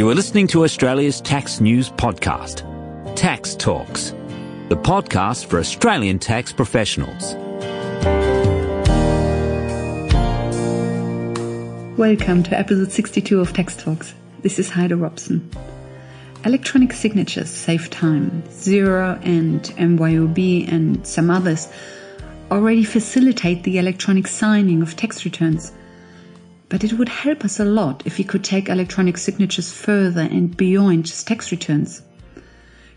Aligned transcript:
You 0.00 0.08
are 0.08 0.14
listening 0.14 0.46
to 0.46 0.64
Australia's 0.64 1.20
tax 1.20 1.60
news 1.60 1.90
podcast, 1.90 2.64
Tax 3.16 3.54
Talks, 3.54 4.14
the 4.70 4.74
podcast 4.74 5.44
for 5.44 5.58
Australian 5.58 6.18
tax 6.18 6.54
professionals. 6.54 7.34
Welcome 11.98 12.42
to 12.44 12.58
episode 12.58 12.90
62 12.90 13.40
of 13.40 13.52
Tax 13.52 13.76
Talks. 13.76 14.14
This 14.40 14.58
is 14.58 14.70
Heide 14.70 14.92
Robson. 14.92 15.50
Electronic 16.46 16.94
signatures 16.94 17.50
save 17.50 17.90
time. 17.90 18.42
Xero 18.44 19.20
and 19.22 19.64
MYOB 19.64 20.72
and 20.72 21.06
some 21.06 21.28
others 21.30 21.68
already 22.50 22.84
facilitate 22.84 23.64
the 23.64 23.76
electronic 23.76 24.28
signing 24.28 24.80
of 24.80 24.96
tax 24.96 25.26
returns. 25.26 25.72
But 26.70 26.84
it 26.84 26.92
would 26.94 27.08
help 27.08 27.44
us 27.44 27.58
a 27.58 27.64
lot 27.64 28.04
if 28.06 28.16
we 28.16 28.24
could 28.24 28.44
take 28.44 28.68
electronic 28.68 29.18
signatures 29.18 29.72
further 29.72 30.22
and 30.22 30.56
beyond 30.56 31.06
just 31.06 31.26
tax 31.26 31.50
returns. 31.50 32.00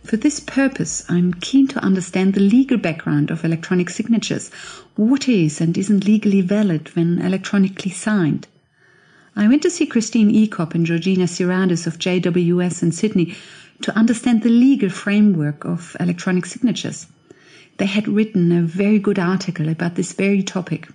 For 0.04 0.16
this 0.16 0.40
purpose, 0.40 1.04
I'm 1.10 1.34
keen 1.34 1.68
to 1.70 1.84
understand 1.84 2.34
the 2.34 2.40
legal 2.40 2.78
background 2.78 3.32
of 3.32 3.44
electronic 3.44 3.90
signatures, 3.90 4.52
what 4.96 5.28
is 5.28 5.60
and 5.60 5.76
isn't 5.76 6.06
legally 6.06 6.42
valid 6.42 6.96
when 6.96 7.20
electronically 7.20 7.92
signed. 7.92 8.48
I 9.36 9.48
went 9.48 9.64
to 9.64 9.72
see 9.72 9.88
Christine 9.88 10.30
Ecob 10.32 10.76
and 10.76 10.86
Georgina 10.86 11.26
Xiradis 11.26 11.88
of 11.88 11.98
JWS 11.98 12.84
in 12.84 12.92
Sydney 12.92 13.34
to 13.82 13.98
understand 13.98 14.44
the 14.44 14.50
legal 14.50 14.90
framework 14.90 15.66
of 15.66 15.98
electronic 16.00 16.46
signatures. 16.46 17.08
They 17.78 17.88
had 17.88 18.08
written 18.08 18.52
a 18.52 18.62
very 18.62 19.00
good 19.00 19.18
article 19.18 19.68
about 19.68 19.96
this 19.96 20.14
very 20.14 20.44
topic. 20.44 20.90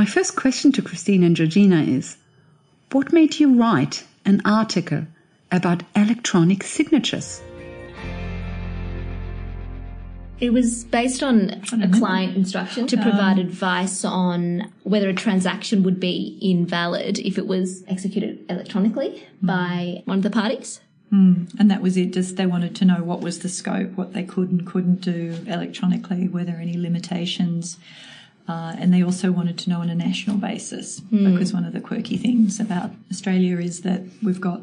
My 0.00 0.06
first 0.06 0.34
question 0.34 0.72
to 0.72 0.80
Christine 0.80 1.22
and 1.22 1.36
Georgina 1.36 1.82
is 1.82 2.16
What 2.90 3.12
made 3.12 3.38
you 3.38 3.60
write 3.60 4.06
an 4.24 4.40
article 4.46 5.04
about 5.52 5.82
electronic 5.94 6.62
signatures? 6.62 7.42
It 10.40 10.54
was 10.54 10.84
based 10.84 11.22
on 11.22 11.50
a 11.50 11.90
client 11.90 12.34
instruction 12.34 12.86
to 12.86 12.96
provide 12.96 13.38
advice 13.38 14.02
on 14.02 14.72
whether 14.84 15.10
a 15.10 15.14
transaction 15.14 15.82
would 15.82 16.00
be 16.00 16.38
invalid 16.40 17.18
if 17.18 17.36
it 17.36 17.46
was 17.46 17.84
executed 17.86 18.42
electronically 18.48 19.22
hmm. 19.40 19.46
by 19.46 20.02
one 20.06 20.16
of 20.16 20.22
the 20.22 20.30
parties. 20.30 20.80
Hmm. 21.10 21.44
And 21.58 21.70
that 21.70 21.82
was 21.82 21.98
it. 21.98 22.14
Just 22.14 22.38
they 22.38 22.46
wanted 22.46 22.74
to 22.76 22.86
know 22.86 23.04
what 23.04 23.20
was 23.20 23.40
the 23.40 23.50
scope, 23.50 23.90
what 23.98 24.14
they 24.14 24.22
could 24.22 24.50
and 24.50 24.66
couldn't 24.66 25.02
do 25.02 25.36
electronically, 25.46 26.26
were 26.26 26.44
there 26.44 26.56
any 26.56 26.78
limitations. 26.78 27.76
Uh, 28.48 28.74
and 28.78 28.92
they 28.92 29.02
also 29.02 29.30
wanted 29.30 29.56
to 29.58 29.70
know 29.70 29.80
on 29.80 29.88
a 29.90 29.94
national 29.94 30.36
basis 30.36 30.98
because 30.98 31.52
one 31.52 31.64
of 31.64 31.72
the 31.72 31.80
quirky 31.80 32.16
things 32.16 32.58
about 32.58 32.90
Australia 33.10 33.58
is 33.58 33.82
that 33.82 34.02
we've 34.22 34.40
got 34.40 34.62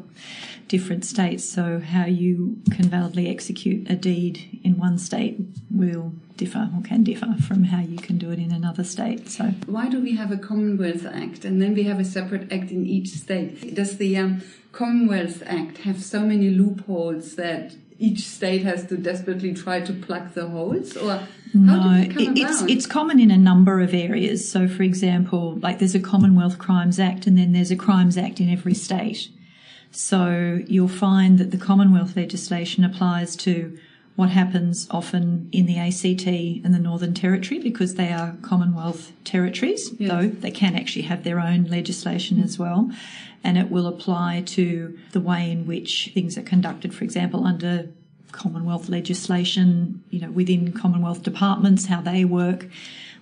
different 0.68 1.04
states. 1.04 1.48
So 1.48 1.80
how 1.80 2.04
you 2.04 2.60
can 2.70 2.88
validly 2.88 3.28
execute 3.28 3.90
a 3.90 3.96
deed 3.96 4.60
in 4.62 4.78
one 4.78 4.98
state 4.98 5.40
will 5.70 6.12
differ 6.36 6.70
or 6.74 6.82
can 6.82 7.02
differ 7.02 7.34
from 7.46 7.64
how 7.64 7.80
you 7.80 7.96
can 7.96 8.18
do 8.18 8.30
it 8.30 8.38
in 8.38 8.52
another 8.52 8.84
state. 8.84 9.28
So 9.28 9.44
Why 9.66 9.88
do 9.88 10.00
we 10.00 10.16
have 10.16 10.30
a 10.30 10.36
Commonwealth 10.36 11.06
Act 11.06 11.44
and 11.44 11.60
then 11.60 11.74
we 11.74 11.84
have 11.84 11.98
a 11.98 12.04
separate 12.04 12.52
act 12.52 12.70
in 12.70 12.86
each 12.86 13.08
state? 13.08 13.74
Does 13.74 13.96
the 13.96 14.16
um, 14.18 14.42
Commonwealth 14.72 15.42
Act 15.46 15.78
have 15.78 16.02
so 16.02 16.20
many 16.20 16.50
loopholes 16.50 17.36
that 17.36 17.74
each 17.98 18.20
state 18.20 18.62
has 18.62 18.86
to 18.86 18.96
desperately 18.96 19.52
try 19.52 19.80
to 19.80 19.92
plug 19.92 20.32
the 20.34 20.46
holes? 20.48 20.96
Or 20.96 21.16
how 21.18 21.26
No, 21.54 21.92
it 21.94 22.14
come 22.14 22.36
it's 22.36 22.60
about? 22.60 22.70
it's 22.70 22.86
common 22.86 23.18
in 23.20 23.30
a 23.30 23.38
number 23.38 23.80
of 23.80 23.92
areas. 23.94 24.48
So, 24.50 24.68
for 24.68 24.82
example, 24.84 25.58
like 25.62 25.78
there's 25.78 25.94
a 25.94 26.00
Commonwealth 26.00 26.58
Crimes 26.58 27.00
Act, 27.00 27.26
and 27.26 27.36
then 27.36 27.52
there's 27.52 27.70
a 27.70 27.76
Crimes 27.76 28.16
Act 28.16 28.40
in 28.40 28.48
every 28.50 28.74
state. 28.74 29.28
So 29.90 30.60
you'll 30.66 30.88
find 30.88 31.38
that 31.38 31.50
the 31.50 31.56
Commonwealth 31.56 32.16
legislation 32.16 32.84
applies 32.84 33.34
to 33.36 33.76
what 34.18 34.30
happens 34.30 34.88
often 34.90 35.48
in 35.52 35.64
the 35.66 35.78
ACT 35.78 36.26
and 36.26 36.74
the 36.74 36.78
Northern 36.80 37.14
Territory 37.14 37.60
because 37.60 37.94
they 37.94 38.12
are 38.12 38.34
Commonwealth 38.42 39.12
territories, 39.22 39.92
Yes. 39.96 40.10
though 40.10 40.26
they 40.26 40.50
can 40.50 40.74
actually 40.74 41.02
have 41.02 41.22
their 41.22 41.38
own 41.38 41.62
legislation 41.70 42.42
as 42.42 42.58
well. 42.58 42.90
And 43.44 43.56
it 43.56 43.70
will 43.70 43.86
apply 43.86 44.42
to 44.46 44.98
the 45.12 45.20
way 45.20 45.52
in 45.52 45.68
which 45.68 46.10
things 46.14 46.36
are 46.36 46.42
conducted, 46.42 46.92
for 46.92 47.04
example, 47.04 47.44
under 47.44 47.90
Commonwealth 48.32 48.88
legislation, 48.88 50.02
you 50.10 50.18
know, 50.18 50.32
within 50.32 50.72
Commonwealth 50.72 51.22
departments, 51.22 51.86
how 51.86 52.00
they 52.00 52.24
work. 52.24 52.66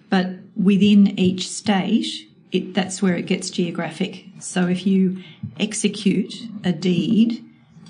But 0.09 0.31
within 0.57 1.19
each 1.21 1.47
state, 1.47 2.07
it, 2.53 2.73
that's 2.73 3.03
where 3.03 3.17
it 3.17 3.27
gets 3.27 3.51
geographic. 3.51 4.25
So 4.41 4.67
if 4.67 4.87
you 4.87 5.23
execute 5.61 6.33
a 6.65 6.73
deed 6.73 7.45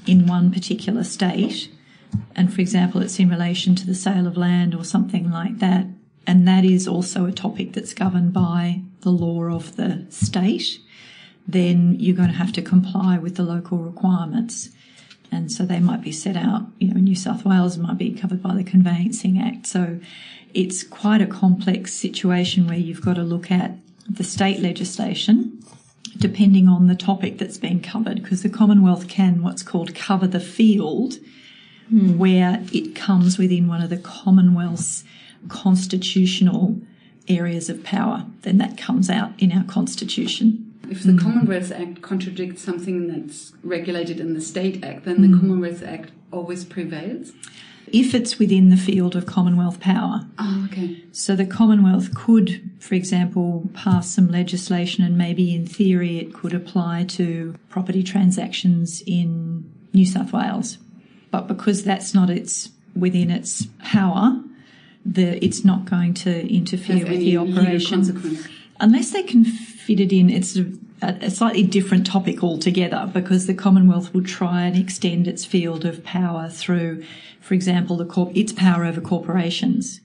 in 0.08 0.26
one 0.26 0.50
particular 0.50 1.04
state, 1.04 1.70
and 2.34 2.52
for 2.52 2.60
example, 2.60 3.00
it's 3.02 3.18
in 3.18 3.28
relation 3.28 3.74
to 3.76 3.86
the 3.86 3.94
sale 3.94 4.26
of 4.26 4.36
land 4.36 4.74
or 4.74 4.84
something 4.84 5.30
like 5.30 5.58
that, 5.58 5.86
and 6.26 6.46
that 6.46 6.64
is 6.64 6.88
also 6.88 7.26
a 7.26 7.32
topic 7.32 7.72
that's 7.72 7.94
governed 7.94 8.32
by 8.32 8.82
the 9.00 9.10
law 9.10 9.44
of 9.44 9.76
the 9.76 10.06
state, 10.10 10.80
then 11.46 11.94
you're 11.98 12.16
going 12.16 12.28
to 12.28 12.34
have 12.34 12.52
to 12.52 12.62
comply 12.62 13.18
with 13.18 13.36
the 13.36 13.42
local 13.44 13.78
requirements. 13.78 14.70
And 15.30 15.50
so 15.50 15.64
they 15.64 15.80
might 15.80 16.02
be 16.02 16.12
set 16.12 16.36
out, 16.36 16.66
you 16.78 16.92
know, 16.92 17.00
New 17.00 17.14
South 17.14 17.44
Wales 17.44 17.78
might 17.78 17.98
be 17.98 18.12
covered 18.12 18.42
by 18.42 18.54
the 18.54 18.64
Conveyancing 18.64 19.40
Act. 19.40 19.66
So 19.66 20.00
it's 20.54 20.82
quite 20.82 21.20
a 21.20 21.26
complex 21.26 21.92
situation 21.92 22.66
where 22.66 22.78
you've 22.78 23.04
got 23.04 23.14
to 23.14 23.22
look 23.22 23.50
at 23.50 23.76
the 24.08 24.24
state 24.24 24.60
legislation 24.60 25.60
depending 26.18 26.66
on 26.66 26.86
the 26.86 26.94
topic 26.94 27.38
that's 27.38 27.58
being 27.58 27.80
covered 27.80 28.22
because 28.22 28.42
the 28.42 28.48
Commonwealth 28.48 29.06
can 29.08 29.42
what's 29.42 29.62
called 29.62 29.94
cover 29.94 30.26
the 30.26 30.40
field 30.40 31.14
where 31.90 32.64
it 32.72 32.94
comes 32.94 33.38
within 33.38 33.68
one 33.68 33.80
of 33.80 33.90
the 33.90 33.96
Commonwealth's 33.96 35.04
constitutional 35.48 36.80
areas 37.28 37.68
of 37.68 37.82
power. 37.84 38.26
Then 38.42 38.58
that 38.58 38.76
comes 38.76 39.10
out 39.10 39.32
in 39.38 39.52
our 39.52 39.64
constitution. 39.64 40.62
If 40.88 41.02
the 41.02 41.16
Commonwealth 41.16 41.72
Act 41.72 42.02
contradicts 42.02 42.62
something 42.62 43.08
that's 43.08 43.52
regulated 43.62 44.20
in 44.20 44.34
the 44.34 44.40
State 44.40 44.84
Act, 44.84 45.04
then 45.04 45.20
the 45.20 45.28
mm. 45.28 45.40
Commonwealth 45.40 45.82
Act 45.82 46.12
always 46.32 46.64
prevails. 46.64 47.32
If 47.92 48.14
it's 48.14 48.38
within 48.38 48.70
the 48.70 48.76
field 48.76 49.14
of 49.14 49.26
Commonwealth 49.26 49.80
power, 49.80 50.26
Oh, 50.38 50.68
okay. 50.70 51.02
So 51.12 51.34
the 51.36 51.46
Commonwealth 51.46 52.14
could, 52.14 52.70
for 52.78 52.94
example, 52.94 53.68
pass 53.74 54.10
some 54.10 54.28
legislation 54.28 55.04
and 55.04 55.16
maybe 55.16 55.54
in 55.54 55.66
theory 55.66 56.18
it 56.18 56.32
could 56.32 56.52
apply 56.52 57.04
to 57.10 57.54
property 57.68 58.02
transactions 58.02 59.02
in 59.06 59.70
New 59.92 60.06
South 60.06 60.32
Wales. 60.32 60.78
But 61.36 61.48
because 61.48 61.84
that's 61.84 62.14
not 62.14 62.30
its 62.30 62.70
within 62.94 63.30
its 63.30 63.66
power, 63.84 64.42
the 65.04 65.44
it's 65.44 65.66
not 65.66 65.84
going 65.84 66.14
to 66.14 66.50
interfere 66.50 67.00
Have 67.00 67.10
with 67.10 67.18
the 67.18 67.36
operation 67.36 68.38
unless 68.80 69.10
they 69.10 69.22
can 69.22 69.44
fit 69.44 70.00
it 70.00 70.12
in. 70.12 70.30
It's 70.30 70.56
a, 70.56 70.64
a 71.02 71.30
slightly 71.30 71.62
different 71.62 72.06
topic 72.06 72.42
altogether 72.42 73.10
because 73.12 73.46
the 73.46 73.52
Commonwealth 73.52 74.14
will 74.14 74.24
try 74.24 74.62
and 74.62 74.78
extend 74.78 75.28
its 75.28 75.44
field 75.44 75.84
of 75.84 76.02
power 76.04 76.48
through, 76.48 77.04
for 77.40 77.52
example, 77.52 77.98
the 77.98 78.06
corp- 78.06 78.34
its 78.34 78.52
power 78.52 78.86
over 78.86 79.02
corporations 79.02 80.00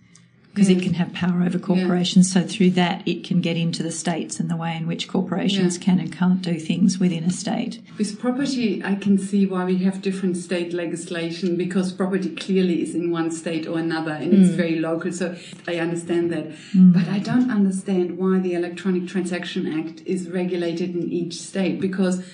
because 0.53 0.67
it 0.67 0.79
mm. 0.79 0.84
can 0.84 0.94
have 0.95 1.13
power 1.13 1.44
over 1.44 1.57
corporations. 1.57 2.31
So 2.31 2.41
through 2.41 2.72
that, 2.72 3.07
it 3.07 3.23
can 3.23 3.39
get 3.39 3.56
into 3.56 3.84
the 3.84 3.91
states 3.91 4.38
and 4.38 4.50
the 4.50 4.57
way 4.57 4.75
in 4.75 4.85
which 4.85 5.07
corporations 5.07 5.78
Yeah. 5.78 5.84
can 5.84 6.00
and 6.00 6.12
can't 6.12 6.41
do 6.41 6.59
things 6.59 7.00
within 7.00 7.23
a 7.23 7.29
state. 7.29 7.79
With 7.97 8.19
property, 8.19 8.81
I 8.84 8.95
can 8.95 9.17
see 9.17 9.45
why 9.45 9.63
we 9.63 9.78
have 9.78 10.01
different 10.01 10.35
state 10.35 10.73
legislation 10.73 11.56
because 11.56 11.94
property 11.94 12.29
clearly 12.35 12.81
is 12.81 12.94
in 12.94 13.12
one 13.12 13.31
state 13.31 13.66
or 13.66 13.79
another 13.79 14.12
and 14.12 14.34
it's 14.34 14.51
mm. 14.51 14.56
very 14.56 14.79
local. 14.79 15.13
So 15.13 15.35
I 15.67 15.78
understand 15.78 16.31
that. 16.34 16.50
Mm. 16.75 16.94
But 16.94 17.07
I 17.07 17.19
don't 17.19 17.50
understand 17.50 18.18
why 18.18 18.39
the 18.39 18.53
Electronic 18.53 19.07
Transaction 19.07 19.68
Act 19.80 20.01
is 20.06 20.30
regulated 20.30 20.95
in 20.95 21.09
each 21.12 21.36
state 21.36 21.80
because 21.80 22.25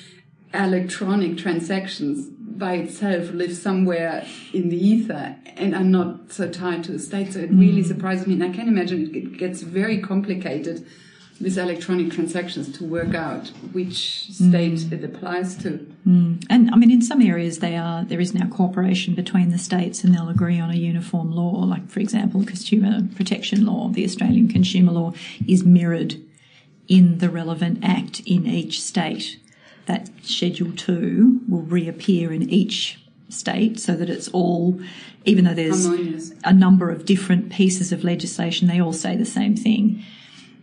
electronic 0.53 1.37
transactions 1.37 2.29
by 2.57 2.75
itself 2.75 3.31
live 3.31 3.55
somewhere 3.55 4.25
in 4.53 4.69
the 4.69 4.77
ether 4.77 5.35
and 5.55 5.75
are 5.75 5.83
not 5.83 6.31
so 6.31 6.49
tied 6.49 6.83
to 6.85 6.95
a 6.95 6.99
state. 6.99 7.33
So 7.33 7.39
it 7.39 7.51
really 7.51 7.83
mm. 7.83 7.87
surprises 7.87 8.27
me. 8.27 8.33
And 8.33 8.43
I 8.43 8.49
can 8.49 8.67
imagine 8.67 9.13
it 9.15 9.37
gets 9.37 9.61
very 9.61 10.01
complicated 10.01 10.85
with 11.39 11.57
electronic 11.57 12.11
transactions 12.11 12.75
to 12.77 12.83
work 12.83 13.13
out 13.13 13.49
which 13.71 14.31
state 14.33 14.73
mm. 14.73 14.91
it 14.91 15.03
applies 15.03 15.55
to. 15.57 15.85
Mm. 16.07 16.43
And 16.49 16.71
I 16.71 16.75
mean, 16.77 16.91
in 16.91 17.01
some 17.01 17.21
areas, 17.21 17.59
they 17.59 17.75
are 17.77 18.03
there 18.03 18.19
is 18.19 18.33
now 18.33 18.47
cooperation 18.47 19.13
between 19.13 19.51
the 19.51 19.57
states, 19.57 20.03
and 20.03 20.13
they'll 20.13 20.29
agree 20.29 20.59
on 20.59 20.71
a 20.71 20.75
uniform 20.75 21.31
law. 21.31 21.63
Like, 21.63 21.89
for 21.89 21.99
example, 21.99 22.43
consumer 22.43 23.07
protection 23.15 23.65
law, 23.65 23.89
the 23.89 24.03
Australian 24.03 24.47
consumer 24.47 24.91
law, 24.91 25.13
is 25.47 25.63
mirrored 25.63 26.15
in 26.87 27.19
the 27.19 27.29
relevant 27.29 27.79
act 27.83 28.21
in 28.21 28.47
each 28.47 28.81
state. 28.81 29.39
That 29.87 30.09
Schedule 30.21 30.71
Two 30.73 31.41
will 31.49 31.63
reappear 31.63 32.31
in 32.31 32.49
each 32.49 32.99
state, 33.29 33.79
so 33.79 33.95
that 33.95 34.09
it's 34.09 34.29
all, 34.29 34.79
even 35.25 35.43
though 35.43 35.53
there's 35.53 35.85
Harmonious. 35.85 36.33
a 36.43 36.53
number 36.53 36.89
of 36.89 37.05
different 37.05 37.51
pieces 37.51 37.91
of 37.91 38.03
legislation, 38.03 38.67
they 38.67 38.79
all 38.79 38.93
say 38.93 39.15
the 39.17 39.25
same 39.25 39.55
thing. 39.55 40.03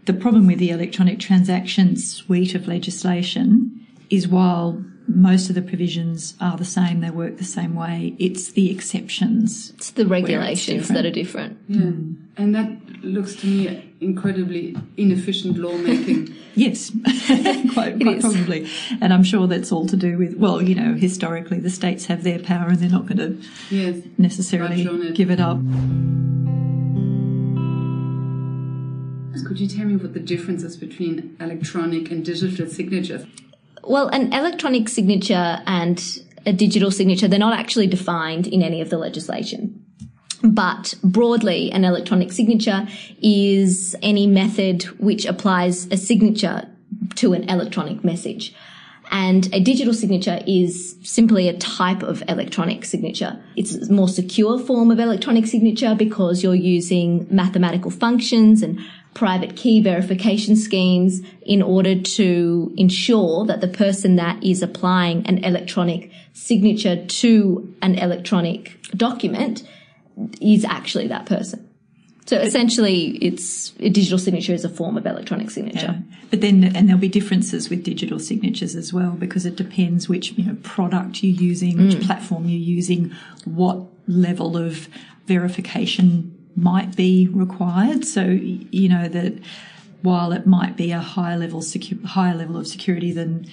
The 0.06 0.12
problem 0.12 0.46
with 0.46 0.58
the 0.58 0.70
electronic 0.70 1.18
transaction 1.18 1.96
suite 1.96 2.54
of 2.54 2.68
legislation 2.68 3.86
is 4.10 4.28
while 4.28 4.82
most 5.06 5.48
of 5.48 5.54
the 5.54 5.62
provisions 5.62 6.34
are 6.40 6.56
the 6.56 6.64
same, 6.64 7.00
they 7.00 7.10
work 7.10 7.36
the 7.36 7.44
same 7.44 7.74
way. 7.74 8.14
It's 8.18 8.52
the 8.52 8.70
exceptions. 8.70 9.70
It's 9.76 9.90
the 9.90 10.06
regulations 10.06 10.88
that 10.88 11.04
are 11.04 11.10
different. 11.10 11.58
Yeah. 11.68 11.80
Hmm. 11.80 12.12
And 12.36 12.54
that 12.54 13.04
looks 13.04 13.36
to 13.36 13.46
me 13.46 13.93
incredibly 14.04 14.76
inefficient 14.96 15.58
lawmaking. 15.58 16.34
Yes, 16.56 16.92
quite, 17.72 18.00
quite 18.00 18.20
probably. 18.20 18.68
And 19.00 19.12
I'm 19.12 19.24
sure 19.24 19.48
that's 19.48 19.72
all 19.72 19.86
to 19.88 19.96
do 19.96 20.16
with, 20.16 20.36
well, 20.36 20.62
you 20.62 20.76
know, 20.76 20.94
historically 20.94 21.58
the 21.58 21.68
states 21.68 22.06
have 22.06 22.22
their 22.22 22.38
power 22.38 22.68
and 22.68 22.78
they're 22.78 22.88
not 22.88 23.06
going 23.06 23.18
to 23.18 23.74
yes. 23.74 24.04
necessarily 24.18 24.82
it. 24.82 25.16
give 25.16 25.32
it 25.32 25.40
up. 25.40 25.58
Could 29.48 29.58
you 29.58 29.66
tell 29.66 29.86
me 29.86 29.96
what 29.96 30.14
the 30.14 30.20
difference 30.20 30.62
is 30.62 30.76
between 30.76 31.36
electronic 31.40 32.12
and 32.12 32.24
digital 32.24 32.68
signatures? 32.68 33.26
Well, 33.82 34.06
an 34.08 34.32
electronic 34.32 34.88
signature 34.88 35.60
and 35.66 36.00
a 36.46 36.52
digital 36.52 36.90
signature, 36.90 37.28
they're 37.28 37.38
not 37.38 37.58
actually 37.58 37.86
defined 37.86 38.46
in 38.46 38.62
any 38.62 38.80
of 38.80 38.90
the 38.90 38.98
legislation. 38.98 39.83
But 40.44 40.94
broadly, 41.02 41.72
an 41.72 41.84
electronic 41.84 42.30
signature 42.30 42.86
is 43.22 43.96
any 44.02 44.26
method 44.26 44.82
which 45.00 45.24
applies 45.24 45.86
a 45.86 45.96
signature 45.96 46.68
to 47.16 47.32
an 47.32 47.48
electronic 47.48 48.04
message. 48.04 48.54
And 49.10 49.48
a 49.54 49.60
digital 49.60 49.94
signature 49.94 50.40
is 50.46 50.96
simply 51.02 51.48
a 51.48 51.56
type 51.56 52.02
of 52.02 52.22
electronic 52.28 52.84
signature. 52.84 53.42
It's 53.56 53.74
a 53.74 53.92
more 53.92 54.08
secure 54.08 54.58
form 54.58 54.90
of 54.90 54.98
electronic 54.98 55.46
signature 55.46 55.94
because 55.94 56.42
you're 56.42 56.54
using 56.54 57.26
mathematical 57.30 57.90
functions 57.90 58.62
and 58.62 58.80
private 59.14 59.56
key 59.56 59.80
verification 59.80 60.56
schemes 60.56 61.20
in 61.42 61.62
order 61.62 62.00
to 62.00 62.74
ensure 62.76 63.46
that 63.46 63.60
the 63.60 63.68
person 63.68 64.16
that 64.16 64.42
is 64.42 64.62
applying 64.62 65.26
an 65.26 65.42
electronic 65.44 66.10
signature 66.32 67.04
to 67.06 67.74
an 67.80 67.94
electronic 67.94 68.78
document 68.96 69.62
is 70.40 70.64
actually 70.64 71.08
that 71.08 71.26
person. 71.26 71.68
So 72.26 72.38
essentially, 72.38 73.18
it's 73.18 73.74
a 73.80 73.90
digital 73.90 74.18
signature 74.18 74.54
is 74.54 74.64
a 74.64 74.70
form 74.70 74.96
of 74.96 75.04
electronic 75.04 75.50
signature. 75.50 76.02
But 76.30 76.40
then, 76.40 76.64
and 76.74 76.88
there'll 76.88 77.00
be 77.00 77.08
differences 77.08 77.68
with 77.68 77.84
digital 77.84 78.18
signatures 78.18 78.74
as 78.74 78.94
well 78.94 79.10
because 79.10 79.44
it 79.44 79.56
depends 79.56 80.08
which 80.08 80.32
you 80.32 80.44
know 80.46 80.56
product 80.62 81.22
you're 81.22 81.38
using, 81.38 81.76
which 81.76 81.96
mm. 81.96 82.06
platform 82.06 82.46
you're 82.46 82.58
using, 82.58 83.12
what 83.44 83.82
level 84.06 84.56
of 84.56 84.88
verification 85.26 86.34
might 86.56 86.96
be 86.96 87.28
required. 87.28 88.06
So 88.06 88.24
you 88.24 88.88
know 88.88 89.06
that 89.08 89.34
while 90.00 90.32
it 90.32 90.46
might 90.46 90.76
be 90.76 90.92
a 90.92 91.00
higher 91.00 91.36
level 91.36 91.60
secu- 91.60 92.04
higher 92.04 92.34
level 92.34 92.56
of 92.56 92.66
security 92.66 93.12
than 93.12 93.46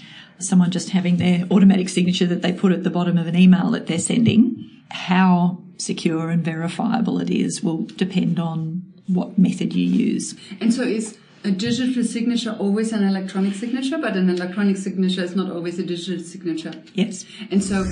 someone 0.44 0.72
just 0.72 0.90
having 0.90 1.18
their 1.18 1.46
automatic 1.52 1.90
signature 1.90 2.26
that 2.28 2.42
they 2.42 2.54
put 2.54 2.72
at 2.72 2.84
the 2.84 2.90
bottom 2.90 3.18
of 3.18 3.28
an 3.28 3.36
email 3.36 3.72
that 3.72 3.88
they're 3.88 4.00
sending, 4.00 4.70
how 4.90 5.58
secure 5.78 6.30
and 6.30 6.44
verifiable 6.44 7.20
it 7.20 7.30
is 7.30 7.64
will 7.64 7.86
depend 7.86 8.40
on 8.40 8.84
what 9.08 9.38
method 9.38 9.74
you 9.74 9.86
use. 9.86 10.36
And 10.60 10.74
so 10.74 10.84
is 10.84 11.18
a 11.44 11.52
digital 11.52 12.04
signature 12.04 12.56
always 12.60 12.94
an 12.94 13.04
electronic 13.04 13.56
signature, 13.56 13.98
but 13.98 14.16
an 14.16 14.30
electronic 14.30 14.78
signature 14.78 15.24
is 15.24 15.36
not 15.36 15.52
always 15.52 15.80
a 15.80 15.84
digital 15.84 16.24
signature? 16.24 16.74
Yes. 16.94 17.26
And 17.50 17.64
so 17.64 17.84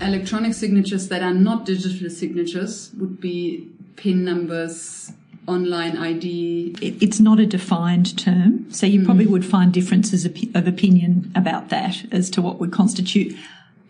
electronic 0.00 0.54
signatures 0.54 1.08
that 1.08 1.22
are 1.22 1.34
not 1.34 1.64
digital 1.64 2.10
signatures 2.10 2.90
would 2.98 3.20
be 3.20 3.68
PIN 3.96 4.24
numbers, 4.24 5.12
online 5.50 5.96
ID. 5.96 6.76
it, 6.80 7.02
it's 7.02 7.20
not 7.20 7.40
a 7.40 7.46
defined 7.46 8.16
term, 8.18 8.70
so 8.70 8.86
you 8.86 9.04
probably 9.04 9.26
hmm. 9.26 9.32
would 9.32 9.44
find 9.44 9.72
differences 9.72 10.24
of, 10.24 10.36
opinion 10.54 11.32
about 11.34 11.68
that 11.70 12.04
as 12.12 12.30
to 12.30 12.42
what 12.42 12.58
would 12.60 12.72
constitute 12.72 13.36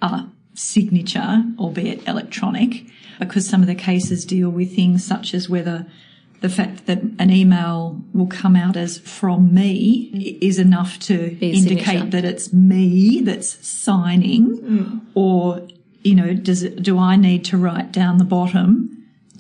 a 0.03 0.25
signature, 0.55 1.45
albeit 1.59 2.07
electronic, 2.09 2.85
because 3.19 3.49
some 3.49 3.61
of 3.61 3.67
the 3.67 3.75
cases 3.75 4.25
deal 4.25 4.51
with 4.51 4.75
things 4.75 5.05
such 5.05 5.35
as 5.35 5.49
whether 5.49 5.87
the 6.41 6.49
fact 6.49 6.87
that 6.87 7.03
an 7.19 7.31
email 7.31 8.01
will 8.15 8.27
come 8.27 8.57
out 8.57 8.77
as 8.77 8.99
from 8.99 9.53
me 9.53 10.09
hmm. 10.11 10.45
is 10.45 10.59
enough 10.59 10.99
to 11.01 11.37
indicate 11.39 11.85
signature. 11.85 12.11
that 12.11 12.25
it's 12.25 12.53
me 12.53 13.21
that's 13.21 13.67
signing, 13.67 14.57
hmm. 14.57 14.99
or 15.15 15.67
you 16.03 16.15
know, 16.15 16.33
does 16.33 16.62
it, 16.62 16.83
do 16.83 16.99
I 16.99 17.17
need 17.17 17.45
to 17.47 17.57
write 17.57 17.93
down 17.93 18.19
the 18.19 18.25
bottom? 18.25 18.89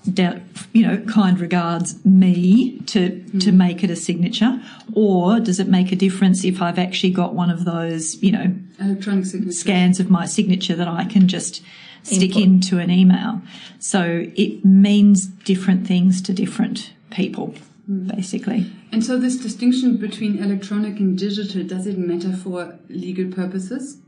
You 0.04 0.86
know, 0.86 0.98
kind 1.12 1.38
regards 1.38 2.04
me 2.04 2.78
to 2.86 3.22
to 3.40 3.50
hmm. 3.50 3.56
make 3.56 3.84
it 3.84 3.90
a 3.90 3.96
signature, 3.96 4.60
or 4.94 5.40
does 5.40 5.60
it 5.60 5.68
make 5.68 5.92
a 5.92 5.96
difference 5.96 6.44
if 6.44 6.62
I've 6.62 6.78
actually 6.78 7.10
got 7.10 7.34
one 7.34 7.50
of 7.50 7.64
those, 7.64 8.22
you 8.22 8.32
know, 8.32 8.54
Electronic 8.78 9.26
signature. 9.26 9.52
scans 9.52 10.00
of 10.00 10.10
my 10.10 10.26
signature 10.26 10.74
that 10.74 10.88
I 10.88 11.04
can 11.04 11.28
just 11.28 11.62
stick 12.02 12.36
Input. 12.36 12.42
into 12.42 12.78
an 12.78 12.90
email? 12.90 13.42
So 13.78 14.26
it 14.34 14.64
means 14.64 15.26
different 15.26 15.86
things 15.86 16.22
to 16.22 16.32
different 16.32 16.92
people, 17.10 17.54
hmm. 17.86 18.08
basically. 18.08 18.72
And 18.92 19.04
so 19.04 19.18
this 19.18 19.36
distinction 19.36 19.98
between 19.98 20.42
electronic 20.42 20.98
and 20.98 21.16
digital, 21.18 21.62
does 21.62 21.86
it 21.86 21.98
matter 21.98 22.32
for 22.32 22.78
legal 22.88 23.30
purposes? 23.30 23.98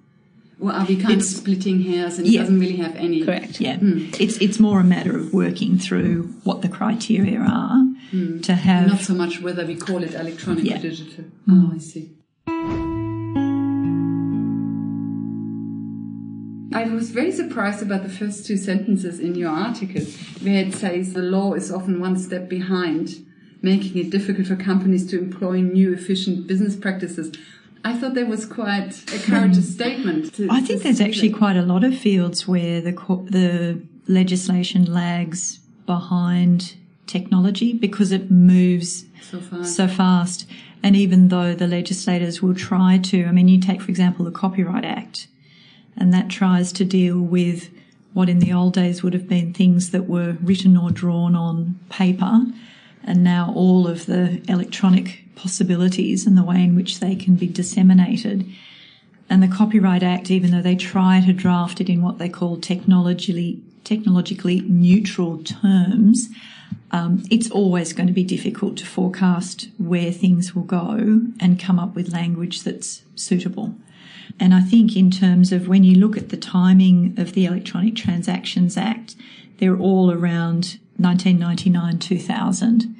Or 0.62 0.72
are 0.72 0.86
we 0.86 0.94
kind 0.94 1.14
It's- 1.14 1.32
of 1.32 1.38
splitting 1.38 1.82
hairs 1.82 2.18
and 2.18 2.26
it 2.26 2.38
doesn't 2.38 2.60
really 2.60 2.76
have 2.76 2.94
any? 2.94 3.24
Correct. 3.24 3.60
Yeah, 3.60 3.78
hmm. 3.78 4.10
it's 4.20 4.36
it's 4.38 4.60
more 4.60 4.78
a 4.78 4.84
matter 4.84 5.18
of 5.18 5.34
working 5.34 5.76
through 5.76 6.32
what 6.44 6.62
the 6.62 6.68
criteria 6.68 7.40
are 7.40 7.78
hmm. 8.12 8.38
to 8.42 8.54
have. 8.54 8.86
Not 8.86 9.00
so 9.00 9.14
much 9.14 9.40
whether 9.40 9.66
we 9.66 9.74
call 9.74 10.04
it 10.04 10.14
electronic 10.14 10.64
Yeah. 10.64 10.78
or 10.78 10.82
digital. 10.82 11.24
Hmm. 11.46 11.66
Oh, 11.66 11.72
I 11.74 11.78
see. 11.78 12.12
I 16.74 16.84
was 16.84 17.10
very 17.10 17.32
surprised 17.32 17.82
about 17.82 18.04
the 18.04 18.08
first 18.08 18.46
two 18.46 18.56
sentences 18.56 19.18
in 19.18 19.34
your 19.34 19.50
article, 19.50 20.04
where 20.42 20.64
it 20.64 20.74
says 20.74 21.12
the 21.12 21.22
law 21.22 21.54
is 21.54 21.72
often 21.72 22.00
one 22.00 22.16
step 22.16 22.48
behind, 22.48 23.26
making 23.62 23.98
it 23.98 24.10
difficult 24.10 24.46
for 24.46 24.56
companies 24.56 25.06
to 25.10 25.18
employ 25.18 25.60
new 25.60 25.92
efficient 25.92 26.46
business 26.46 26.76
practices. 26.76 27.32
I 27.84 27.96
thought 27.96 28.14
that 28.14 28.28
was 28.28 28.46
quite 28.46 28.92
a 29.12 29.18
courageous 29.18 29.66
hmm. 29.66 29.72
statement. 29.72 30.34
to- 30.34 30.48
I 30.50 30.60
think 30.60 30.82
there's 30.82 31.00
actually 31.00 31.30
that. 31.30 31.38
quite 31.38 31.56
a 31.56 31.62
lot 31.62 31.84
of 31.84 31.96
fields 31.96 32.46
where 32.46 32.80
the 32.80 32.92
co- 32.92 33.26
the 33.28 33.80
legislation 34.08 34.84
lags 34.92 35.58
behind 35.86 36.74
technology 37.06 37.72
because 37.72 38.12
it 38.12 38.30
moves 38.30 39.04
so 39.20 39.40
far. 39.40 39.64
so 39.64 39.88
fast. 39.88 40.46
And 40.82 40.96
even 40.96 41.28
though 41.28 41.54
the 41.54 41.66
legislators 41.66 42.42
will 42.42 42.54
try 42.54 42.98
to, 42.98 43.24
I 43.26 43.32
mean, 43.32 43.48
you 43.48 43.60
take, 43.60 43.80
for 43.80 43.90
example, 43.90 44.24
the 44.24 44.32
Copyright 44.32 44.84
Act, 44.84 45.28
and 45.96 46.12
that 46.12 46.28
tries 46.28 46.72
to 46.72 46.84
deal 46.84 47.20
with 47.20 47.68
what 48.14 48.28
in 48.28 48.40
the 48.40 48.52
old 48.52 48.74
days 48.74 49.02
would 49.02 49.14
have 49.14 49.28
been 49.28 49.54
things 49.54 49.90
that 49.90 50.08
were 50.08 50.36
written 50.42 50.76
or 50.76 50.90
drawn 50.90 51.34
on 51.34 51.78
paper, 51.88 52.40
and 53.04 53.24
now 53.24 53.52
all 53.54 53.86
of 53.86 54.06
the 54.06 54.42
electronic 54.48 55.24
possibilities 55.34 56.26
and 56.26 56.36
the 56.36 56.44
way 56.44 56.62
in 56.62 56.76
which 56.76 57.00
they 57.00 57.14
can 57.16 57.34
be 57.34 57.46
disseminated. 57.46 58.46
And 59.28 59.42
the 59.42 59.48
Copyright 59.48 60.02
Act, 60.02 60.30
even 60.30 60.50
though 60.50 60.62
they 60.62 60.76
try 60.76 61.22
to 61.24 61.32
draft 61.32 61.80
it 61.80 61.88
in 61.88 62.02
what 62.02 62.18
they 62.18 62.28
call 62.28 62.58
technologically 62.58 63.62
technologically 63.84 64.60
neutral 64.60 65.42
terms, 65.42 66.28
um, 66.92 67.24
it's 67.30 67.50
always 67.50 67.92
going 67.92 68.06
to 68.06 68.12
be 68.12 68.22
difficult 68.22 68.76
to 68.76 68.86
forecast 68.86 69.68
where 69.78 70.12
things 70.12 70.54
will 70.54 70.62
go 70.62 71.22
and 71.40 71.58
come 71.58 71.78
up 71.78 71.94
with 71.94 72.12
language 72.12 72.62
that's 72.62 73.02
suitable. 73.16 73.74
And 74.38 74.54
I 74.54 74.60
think 74.60 74.96
in 74.96 75.10
terms 75.10 75.52
of 75.52 75.68
when 75.68 75.84
you 75.84 75.96
look 75.96 76.16
at 76.16 76.28
the 76.28 76.36
timing 76.36 77.14
of 77.18 77.32
the 77.32 77.44
Electronic 77.44 77.96
Transactions 77.96 78.76
Act, 78.76 79.16
they're 79.58 79.78
all 79.78 80.10
around 80.10 80.78
1999 81.02 81.98
2000. 81.98 82.96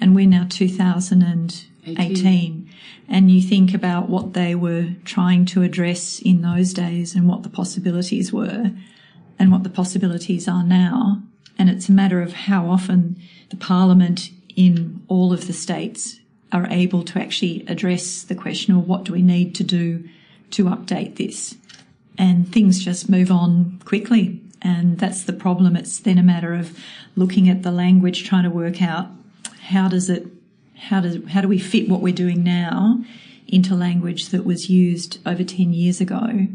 And 0.00 0.14
we're 0.14 0.26
now 0.26 0.46
2018. 0.48 2.70
And 3.08 3.30
you 3.30 3.42
think 3.42 3.74
about 3.74 4.08
what 4.08 4.32
they 4.32 4.54
were 4.54 4.94
trying 5.04 5.44
to 5.46 5.62
address 5.62 6.20
in 6.20 6.42
those 6.42 6.72
days 6.72 7.14
and 7.14 7.28
what 7.28 7.42
the 7.42 7.50
possibilities 7.50 8.32
were 8.32 8.70
and 9.38 9.52
what 9.52 9.62
the 9.62 9.70
possibilities 9.70 10.48
are 10.48 10.64
now. 10.64 11.22
And 11.58 11.70
it's 11.70 11.88
a 11.88 11.92
matter 11.92 12.22
of 12.22 12.32
how 12.32 12.68
often 12.68 13.20
the 13.50 13.56
parliament 13.56 14.30
in 14.56 15.02
all 15.08 15.32
of 15.32 15.46
the 15.46 15.52
states 15.52 16.18
are 16.52 16.66
able 16.70 17.02
to 17.02 17.20
actually 17.20 17.64
address 17.66 18.22
the 18.22 18.34
question 18.34 18.76
of 18.76 18.88
what 18.88 19.04
do 19.04 19.12
we 19.12 19.22
need 19.22 19.54
to 19.56 19.64
do 19.64 20.08
to 20.52 20.64
update 20.64 21.16
this. 21.16 21.56
And 22.16 22.50
things 22.50 22.84
just 22.84 23.10
move 23.10 23.30
on 23.30 23.80
quickly. 23.84 24.40
And 24.64 24.98
that's 24.98 25.22
the 25.22 25.34
problem. 25.34 25.76
It's 25.76 25.98
then 26.00 26.18
a 26.18 26.22
matter 26.22 26.54
of 26.54 26.76
looking 27.14 27.48
at 27.50 27.62
the 27.62 27.70
language, 27.70 28.24
trying 28.24 28.44
to 28.44 28.50
work 28.50 28.82
out 28.82 29.08
how 29.64 29.88
does 29.88 30.10
it, 30.10 30.26
how 30.76 31.00
does, 31.00 31.18
how 31.28 31.42
do 31.42 31.48
we 31.48 31.58
fit 31.58 31.88
what 31.88 32.00
we're 32.00 32.14
doing 32.14 32.42
now 32.42 33.04
into 33.46 33.74
language 33.74 34.30
that 34.30 34.44
was 34.44 34.70
used 34.70 35.18
over 35.26 35.44
10 35.44 35.72
years 35.72 36.00
ago? 36.00 36.46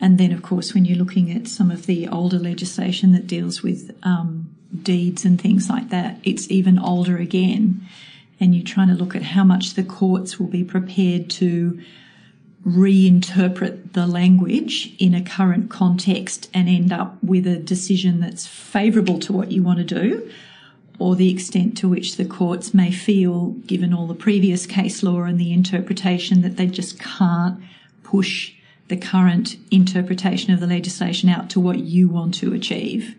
And 0.00 0.16
then, 0.16 0.32
of 0.32 0.42
course, 0.42 0.72
when 0.72 0.84
you're 0.84 0.96
looking 0.96 1.30
at 1.30 1.46
some 1.46 1.70
of 1.70 1.86
the 1.86 2.08
older 2.08 2.38
legislation 2.38 3.12
that 3.12 3.26
deals 3.26 3.62
with 3.62 3.90
um, 4.02 4.48
deeds 4.82 5.24
and 5.24 5.40
things 5.40 5.68
like 5.68 5.90
that, 5.90 6.18
it's 6.22 6.50
even 6.50 6.78
older 6.78 7.18
again. 7.18 7.86
And 8.38 8.54
you're 8.54 8.64
trying 8.64 8.88
to 8.88 8.94
look 8.94 9.14
at 9.14 9.22
how 9.22 9.44
much 9.44 9.74
the 9.74 9.82
courts 9.82 10.40
will 10.40 10.46
be 10.46 10.64
prepared 10.64 11.28
to 11.30 11.80
reinterpret 12.66 13.92
the 13.94 14.06
language 14.06 14.94
in 14.98 15.14
a 15.14 15.22
current 15.22 15.70
context 15.70 16.50
and 16.52 16.68
end 16.68 16.92
up 16.92 17.16
with 17.22 17.46
a 17.46 17.56
decision 17.56 18.20
that's 18.20 18.46
favourable 18.46 19.18
to 19.18 19.32
what 19.32 19.50
you 19.50 19.62
want 19.62 19.78
to 19.78 19.84
do, 19.84 20.30
or 20.98 21.16
the 21.16 21.32
extent 21.32 21.76
to 21.78 21.88
which 21.88 22.16
the 22.16 22.24
courts 22.24 22.74
may 22.74 22.90
feel, 22.90 23.52
given 23.66 23.94
all 23.94 24.06
the 24.06 24.14
previous 24.14 24.66
case 24.66 25.02
law 25.02 25.22
and 25.22 25.40
the 25.40 25.52
interpretation, 25.52 26.42
that 26.42 26.58
they 26.58 26.66
just 26.66 27.00
can't 27.00 27.58
push 28.02 28.52
the 28.88 28.96
current 28.96 29.56
interpretation 29.70 30.52
of 30.52 30.60
the 30.60 30.66
legislation 30.66 31.28
out 31.28 31.48
to 31.48 31.60
what 31.60 31.78
you 31.78 32.08
want 32.08 32.34
to 32.34 32.52
achieve. 32.52 33.14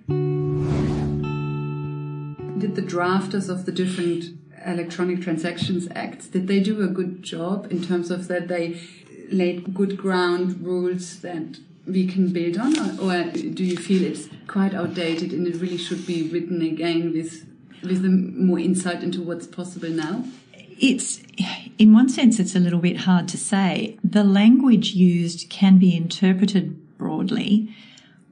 Did 2.60 2.76
the 2.76 2.82
drafters 2.84 3.50
of 3.50 3.66
the 3.66 3.72
different 3.72 4.38
Electronic 4.66 5.22
Transactions 5.22 5.88
Acts, 5.96 6.28
did 6.28 6.48
they 6.48 6.60
do 6.60 6.84
a 6.84 6.88
good 6.88 7.24
job 7.24 7.72
in 7.72 7.84
terms 7.84 8.12
of 8.12 8.28
that 8.28 8.48
they 8.48 8.80
laid 9.32 9.74
good 9.74 9.98
ground 9.98 10.62
rules 10.66 11.20
that 11.22 11.60
we 11.88 12.06
can 12.08 12.32
build 12.32 12.58
on, 12.58 12.78
or, 13.00 13.12
or 13.12 13.32
do 13.32 13.64
you 13.64 13.78
feel 13.78 14.04
it's 14.04 14.30
quite 14.48 14.74
outdated 14.74 15.32
and 15.34 15.48
it 15.48 15.56
really 15.56 15.78
should 15.78 16.06
be 16.06 16.30
written 16.30 16.62
again 16.62 17.12
with 17.12 17.48
with 17.84 18.04
more 18.04 18.60
insight 18.60 19.04
into 19.04 19.22
what's 19.22 19.48
possible 19.48 19.90
now? 19.90 20.24
It's, 20.80 21.22
in 21.78 21.94
one 21.94 22.10
sense, 22.10 22.40
it's 22.40 22.56
a 22.56 22.60
little 22.60 22.80
bit 22.80 22.98
hard 22.98 23.28
to 23.30 23.38
say. 23.38 23.98
The 24.04 24.24
language 24.24 24.94
used 24.94 25.50
can 25.50 25.78
be 25.78 25.96
interpreted 25.96 26.98
broadly. 26.98 27.74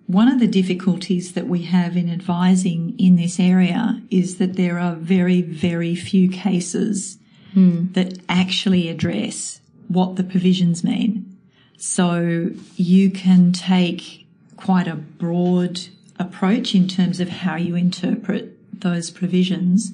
One 0.08 0.28
of 0.28 0.40
the 0.40 0.48
difficulties 0.48 1.34
that 1.34 1.48
we 1.48 1.64
have 1.64 1.96
in 1.96 2.10
advising 2.10 2.96
in 3.00 3.16
this 3.16 3.40
area 3.40 4.02
is 4.10 4.38
that 4.38 4.56
there 4.56 4.80
are 4.80 4.96
very, 4.96 5.42
very 5.44 5.94
few 5.94 6.30
cases 6.30 7.20
mm. 7.56 7.94
that 7.94 8.20
actually 8.28 8.90
address 8.90 9.62
what 9.90 10.16
the 10.16 10.24
provisions 10.24 10.84
mean. 10.84 11.38
So 11.78 12.52
you 12.78 13.12
can 13.12 13.52
take 13.52 14.26
quite 14.56 14.88
a 14.88 14.96
broad 14.96 15.82
approach 16.18 16.74
in 16.74 16.88
terms 16.88 17.20
of 17.20 17.30
how 17.30 17.56
you 17.56 17.76
interpret 17.76 18.58
those 18.82 19.10
provisions. 19.12 19.94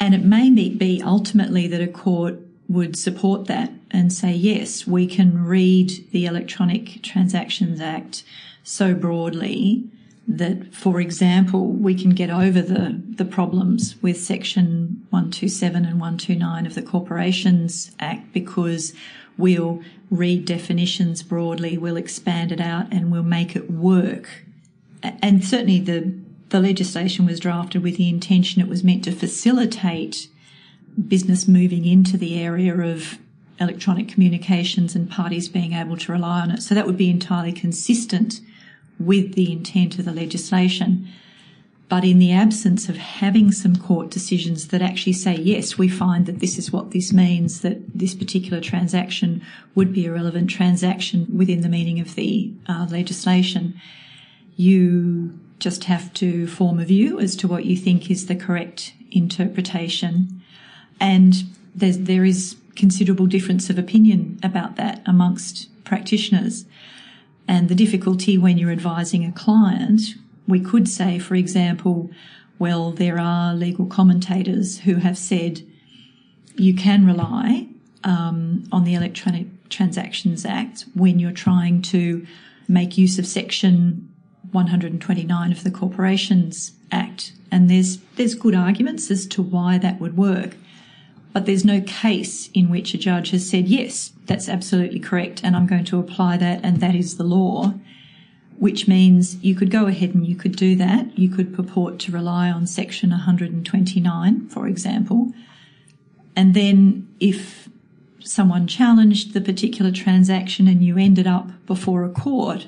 And 0.00 0.14
it 0.14 0.22
may 0.22 0.50
be 0.50 1.02
ultimately 1.02 1.66
that 1.68 1.80
a 1.80 1.86
court 1.86 2.38
would 2.68 2.96
support 2.96 3.46
that 3.46 3.72
and 3.90 4.12
say, 4.12 4.32
yes, 4.32 4.86
we 4.86 5.06
can 5.06 5.44
read 5.44 6.06
the 6.10 6.26
Electronic 6.26 7.02
Transactions 7.02 7.80
Act 7.80 8.22
so 8.62 8.94
broadly 8.94 9.84
that, 10.28 10.74
for 10.74 11.00
example, 11.00 11.66
we 11.68 11.94
can 11.94 12.10
get 12.10 12.28
over 12.28 12.60
the, 12.60 13.02
the 13.08 13.24
problems 13.24 13.96
with 14.02 14.20
Section 14.20 15.06
127 15.08 15.84
and 15.86 15.98
129 15.98 16.66
of 16.66 16.74
the 16.74 16.82
Corporations 16.82 17.92
Act 17.98 18.30
because 18.34 18.92
we'll 19.38 19.82
read 20.10 20.44
definitions 20.44 21.22
broadly, 21.22 21.78
we'll 21.78 21.96
expand 21.96 22.52
it 22.52 22.60
out, 22.60 22.92
and 22.92 23.10
we'll 23.10 23.22
make 23.22 23.56
it 23.56 23.70
work. 23.70 24.44
And 25.02 25.44
certainly 25.44 25.80
the 25.80 26.12
the 26.50 26.60
legislation 26.60 27.26
was 27.26 27.40
drafted 27.40 27.82
with 27.82 27.98
the 27.98 28.08
intention 28.08 28.62
it 28.62 28.68
was 28.68 28.82
meant 28.82 29.04
to 29.04 29.12
facilitate 29.12 30.28
business 31.06 31.46
moving 31.46 31.84
into 31.84 32.16
the 32.16 32.40
area 32.40 32.74
of 32.74 33.18
electronic 33.60 34.08
communications 34.08 34.94
and 34.94 35.10
parties 35.10 35.48
being 35.48 35.74
able 35.74 35.96
to 35.96 36.10
rely 36.10 36.40
on 36.40 36.50
it. 36.50 36.62
So 36.62 36.74
that 36.74 36.86
would 36.86 36.96
be 36.96 37.10
entirely 37.10 37.52
consistent 37.52 38.40
with 38.98 39.34
the 39.34 39.52
intent 39.52 39.98
of 39.98 40.04
the 40.04 40.12
legislation. 40.12 41.08
But 41.88 42.04
in 42.04 42.18
the 42.18 42.32
absence 42.32 42.90
of 42.90 42.96
having 42.96 43.50
some 43.50 43.76
court 43.76 44.10
decisions 44.10 44.68
that 44.68 44.82
actually 44.82 45.14
say, 45.14 45.36
yes, 45.36 45.78
we 45.78 45.88
find 45.88 46.26
that 46.26 46.40
this 46.40 46.58
is 46.58 46.70
what 46.70 46.90
this 46.90 47.14
means, 47.14 47.62
that 47.62 47.78
this 47.98 48.14
particular 48.14 48.60
transaction 48.60 49.42
would 49.74 49.92
be 49.92 50.04
a 50.04 50.12
relevant 50.12 50.50
transaction 50.50 51.26
within 51.34 51.62
the 51.62 51.68
meaning 51.68 51.98
of 51.98 52.14
the 52.14 52.52
uh, 52.68 52.86
legislation, 52.90 53.80
you 54.56 55.38
just 55.60 55.84
have 55.84 56.12
to 56.14 56.46
form 56.46 56.78
a 56.78 56.84
view 56.84 57.18
as 57.18 57.34
to 57.36 57.48
what 57.48 57.64
you 57.64 57.76
think 57.76 58.10
is 58.10 58.26
the 58.26 58.36
correct 58.36 58.92
interpretation. 59.10 60.42
And 61.00 61.44
there's, 61.74 61.98
there 61.98 62.24
is 62.24 62.56
considerable 62.76 63.26
difference 63.26 63.70
of 63.70 63.78
opinion 63.78 64.38
about 64.42 64.76
that 64.76 65.02
amongst 65.06 65.68
practitioners. 65.84 66.66
And 67.48 67.70
the 67.70 67.74
difficulty 67.74 68.36
when 68.36 68.58
you're 68.58 68.70
advising 68.70 69.24
a 69.24 69.32
client, 69.32 70.02
we 70.46 70.60
could 70.60 70.86
say, 70.86 71.18
for 71.18 71.34
example, 71.34 72.10
well, 72.58 72.92
there 72.92 73.18
are 73.18 73.54
legal 73.54 73.86
commentators 73.86 74.80
who 74.80 74.96
have 74.96 75.16
said 75.16 75.62
you 76.56 76.74
can 76.74 77.06
rely 77.06 77.66
um, 78.04 78.64
on 78.70 78.84
the 78.84 78.94
Electronic 78.94 79.46
Transactions 79.70 80.44
Act 80.44 80.84
when 80.94 81.18
you're 81.18 81.32
trying 81.32 81.82
to 81.82 82.26
make 82.68 82.98
use 82.98 83.18
of 83.18 83.26
Section 83.26 84.12
129 84.52 85.52
of 85.52 85.64
the 85.64 85.70
Corporations 85.70 86.72
Act. 86.92 87.32
And 87.50 87.70
there's, 87.70 87.98
there's 88.16 88.34
good 88.34 88.54
arguments 88.54 89.10
as 89.10 89.26
to 89.28 89.42
why 89.42 89.78
that 89.78 90.00
would 90.00 90.16
work. 90.16 90.56
But 91.38 91.46
there's 91.46 91.64
no 91.64 91.80
case 91.82 92.50
in 92.52 92.68
which 92.68 92.94
a 92.94 92.98
judge 92.98 93.30
has 93.30 93.48
said, 93.48 93.68
yes, 93.68 94.12
that's 94.26 94.48
absolutely 94.48 94.98
correct, 94.98 95.40
and 95.44 95.54
I'm 95.54 95.68
going 95.68 95.84
to 95.84 96.00
apply 96.00 96.36
that, 96.36 96.64
and 96.64 96.80
that 96.80 96.96
is 96.96 97.16
the 97.16 97.22
law. 97.22 97.74
Which 98.56 98.88
means 98.88 99.36
you 99.36 99.54
could 99.54 99.70
go 99.70 99.86
ahead 99.86 100.16
and 100.16 100.26
you 100.26 100.34
could 100.34 100.56
do 100.56 100.74
that. 100.74 101.16
You 101.16 101.28
could 101.28 101.54
purport 101.54 102.00
to 102.00 102.10
rely 102.10 102.50
on 102.50 102.66
section 102.66 103.10
129, 103.10 104.48
for 104.48 104.66
example. 104.66 105.32
And 106.34 106.54
then 106.54 107.06
if 107.20 107.68
someone 108.18 108.66
challenged 108.66 109.32
the 109.32 109.40
particular 109.40 109.92
transaction 109.92 110.66
and 110.66 110.82
you 110.82 110.98
ended 110.98 111.28
up 111.28 111.52
before 111.66 112.02
a 112.02 112.10
court, 112.10 112.66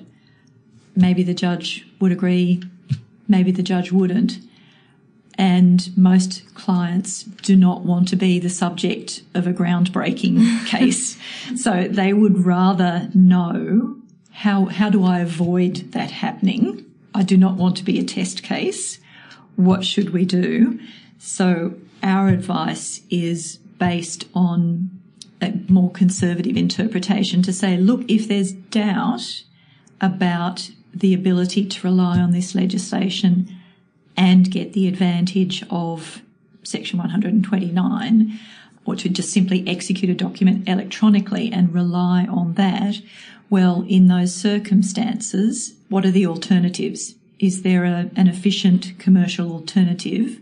maybe 0.94 1.24
the 1.24 1.34
judge 1.34 1.88
would 1.98 2.12
agree, 2.12 2.62
maybe 3.26 3.50
the 3.50 3.64
judge 3.64 3.90
wouldn't. 3.90 4.38
And 5.38 5.96
most 5.96 6.54
clients 6.54 7.22
do 7.22 7.56
not 7.56 7.82
want 7.82 8.08
to 8.08 8.16
be 8.16 8.38
the 8.38 8.50
subject 8.50 9.22
of 9.34 9.46
a 9.46 9.52
groundbreaking 9.52 10.66
case. 10.66 11.18
So 11.56 11.88
they 11.88 12.12
would 12.12 12.44
rather 12.44 13.08
know 13.14 13.96
how, 14.32 14.66
how 14.66 14.90
do 14.90 15.04
I 15.04 15.20
avoid 15.20 15.92
that 15.92 16.10
happening? 16.10 16.84
I 17.14 17.22
do 17.22 17.36
not 17.36 17.56
want 17.56 17.76
to 17.78 17.84
be 17.84 17.98
a 17.98 18.04
test 18.04 18.42
case. 18.42 19.00
What 19.56 19.84
should 19.84 20.10
we 20.10 20.24
do? 20.24 20.80
So 21.18 21.74
our 22.02 22.28
advice 22.28 23.02
is 23.10 23.56
based 23.78 24.26
on 24.34 24.90
a 25.42 25.52
more 25.68 25.90
conservative 25.90 26.56
interpretation 26.56 27.42
to 27.42 27.52
say, 27.52 27.76
look, 27.76 28.02
if 28.08 28.28
there's 28.28 28.52
doubt 28.52 29.42
about 30.00 30.70
the 30.94 31.14
ability 31.14 31.66
to 31.66 31.86
rely 31.86 32.18
on 32.18 32.30
this 32.32 32.54
legislation 32.54 33.54
and 34.16 34.50
get 34.50 34.72
the 34.72 34.88
advantage 34.88 35.64
of 35.70 36.22
Section 36.62 36.98
129 36.98 38.38
or 38.84 38.96
to 38.96 39.08
just 39.08 39.32
simply 39.32 39.66
execute 39.68 40.10
a 40.10 40.14
document 40.14 40.68
electronically 40.68 41.52
and 41.52 41.74
rely 41.74 42.24
on 42.26 42.54
that, 42.54 43.00
well, 43.48 43.84
in 43.88 44.08
those 44.08 44.34
circumstances, 44.34 45.74
what 45.88 46.04
are 46.04 46.10
the 46.10 46.26
alternatives? 46.26 47.14
Is 47.38 47.62
there 47.62 47.84
a, 47.84 48.10
an 48.16 48.28
efficient 48.28 48.98
commercial 48.98 49.52
alternative 49.52 50.40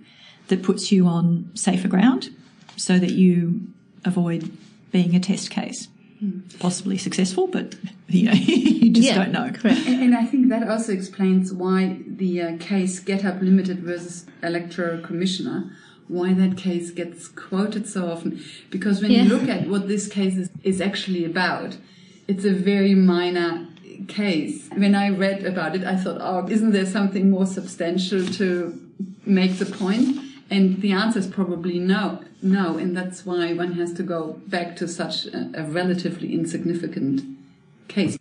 that 0.48 0.62
puts 0.62 0.92
you 0.92 1.06
on 1.06 1.50
safer 1.54 1.88
ground 1.88 2.30
so 2.76 2.98
that 2.98 3.10
you 3.10 3.66
avoid 4.04 4.50
being 4.92 5.14
a 5.14 5.20
test 5.20 5.50
case? 5.50 5.88
Possibly 6.58 6.98
successful, 6.98 7.46
but 7.46 7.74
you 8.08 8.24
know, 8.24 8.32
you 8.32 8.90
just 8.90 9.06
yeah, 9.06 9.24
don't 9.24 9.32
know. 9.32 9.50
Correct. 9.50 9.86
And, 9.86 10.02
and, 10.02 10.14
I 10.14 10.24
think 10.24 10.48
that 10.48 10.68
also 10.68 10.92
explains 10.92 11.52
why 11.52 12.00
the 12.06 12.42
uh, 12.42 12.56
case 12.58 13.02
GetUp 13.02 13.40
Limited 13.42 13.80
versus 13.80 14.26
Electoral 14.42 15.00
Commissioner, 15.00 15.70
why 16.08 16.32
that 16.34 16.56
case 16.56 16.90
gets 16.90 17.28
quoted 17.28 17.88
so 17.88 18.10
often. 18.10 18.42
Because 18.70 19.02
when 19.02 19.10
yeah. 19.10 19.22
you 19.22 19.28
look 19.28 19.48
at 19.48 19.68
what 19.68 19.88
this 19.88 20.08
case 20.08 20.36
is, 20.36 20.50
is 20.62 20.80
actually 20.80 21.24
about, 21.24 21.76
it's 22.26 22.44
a 22.44 22.52
very 22.52 22.94
minor 22.94 23.68
case. 24.06 24.68
When 24.74 24.94
I 24.94 25.10
read 25.10 25.44
about 25.44 25.74
it, 25.74 25.84
I 25.84 25.96
thought, 25.96 26.18
oh, 26.20 26.46
isn't 26.48 26.72
there 26.72 26.86
something 26.86 27.30
more 27.30 27.46
substantial 27.46 28.24
to 28.34 28.80
make 29.26 29.58
the 29.58 29.66
point? 29.66 30.18
And 30.50 30.80
the 30.80 30.92
answer 30.92 31.18
is 31.18 31.26
probably 31.26 31.78
no, 31.78 32.24
no, 32.40 32.78
and 32.78 32.96
that's 32.96 33.26
why 33.26 33.52
one 33.52 33.72
has 33.72 33.92
to 33.94 34.02
go 34.02 34.40
back 34.46 34.76
to 34.76 34.88
such 34.88 35.26
a, 35.26 35.50
a 35.54 35.64
relatively 35.64 36.32
insignificant 36.32 37.22
case. 37.88 38.16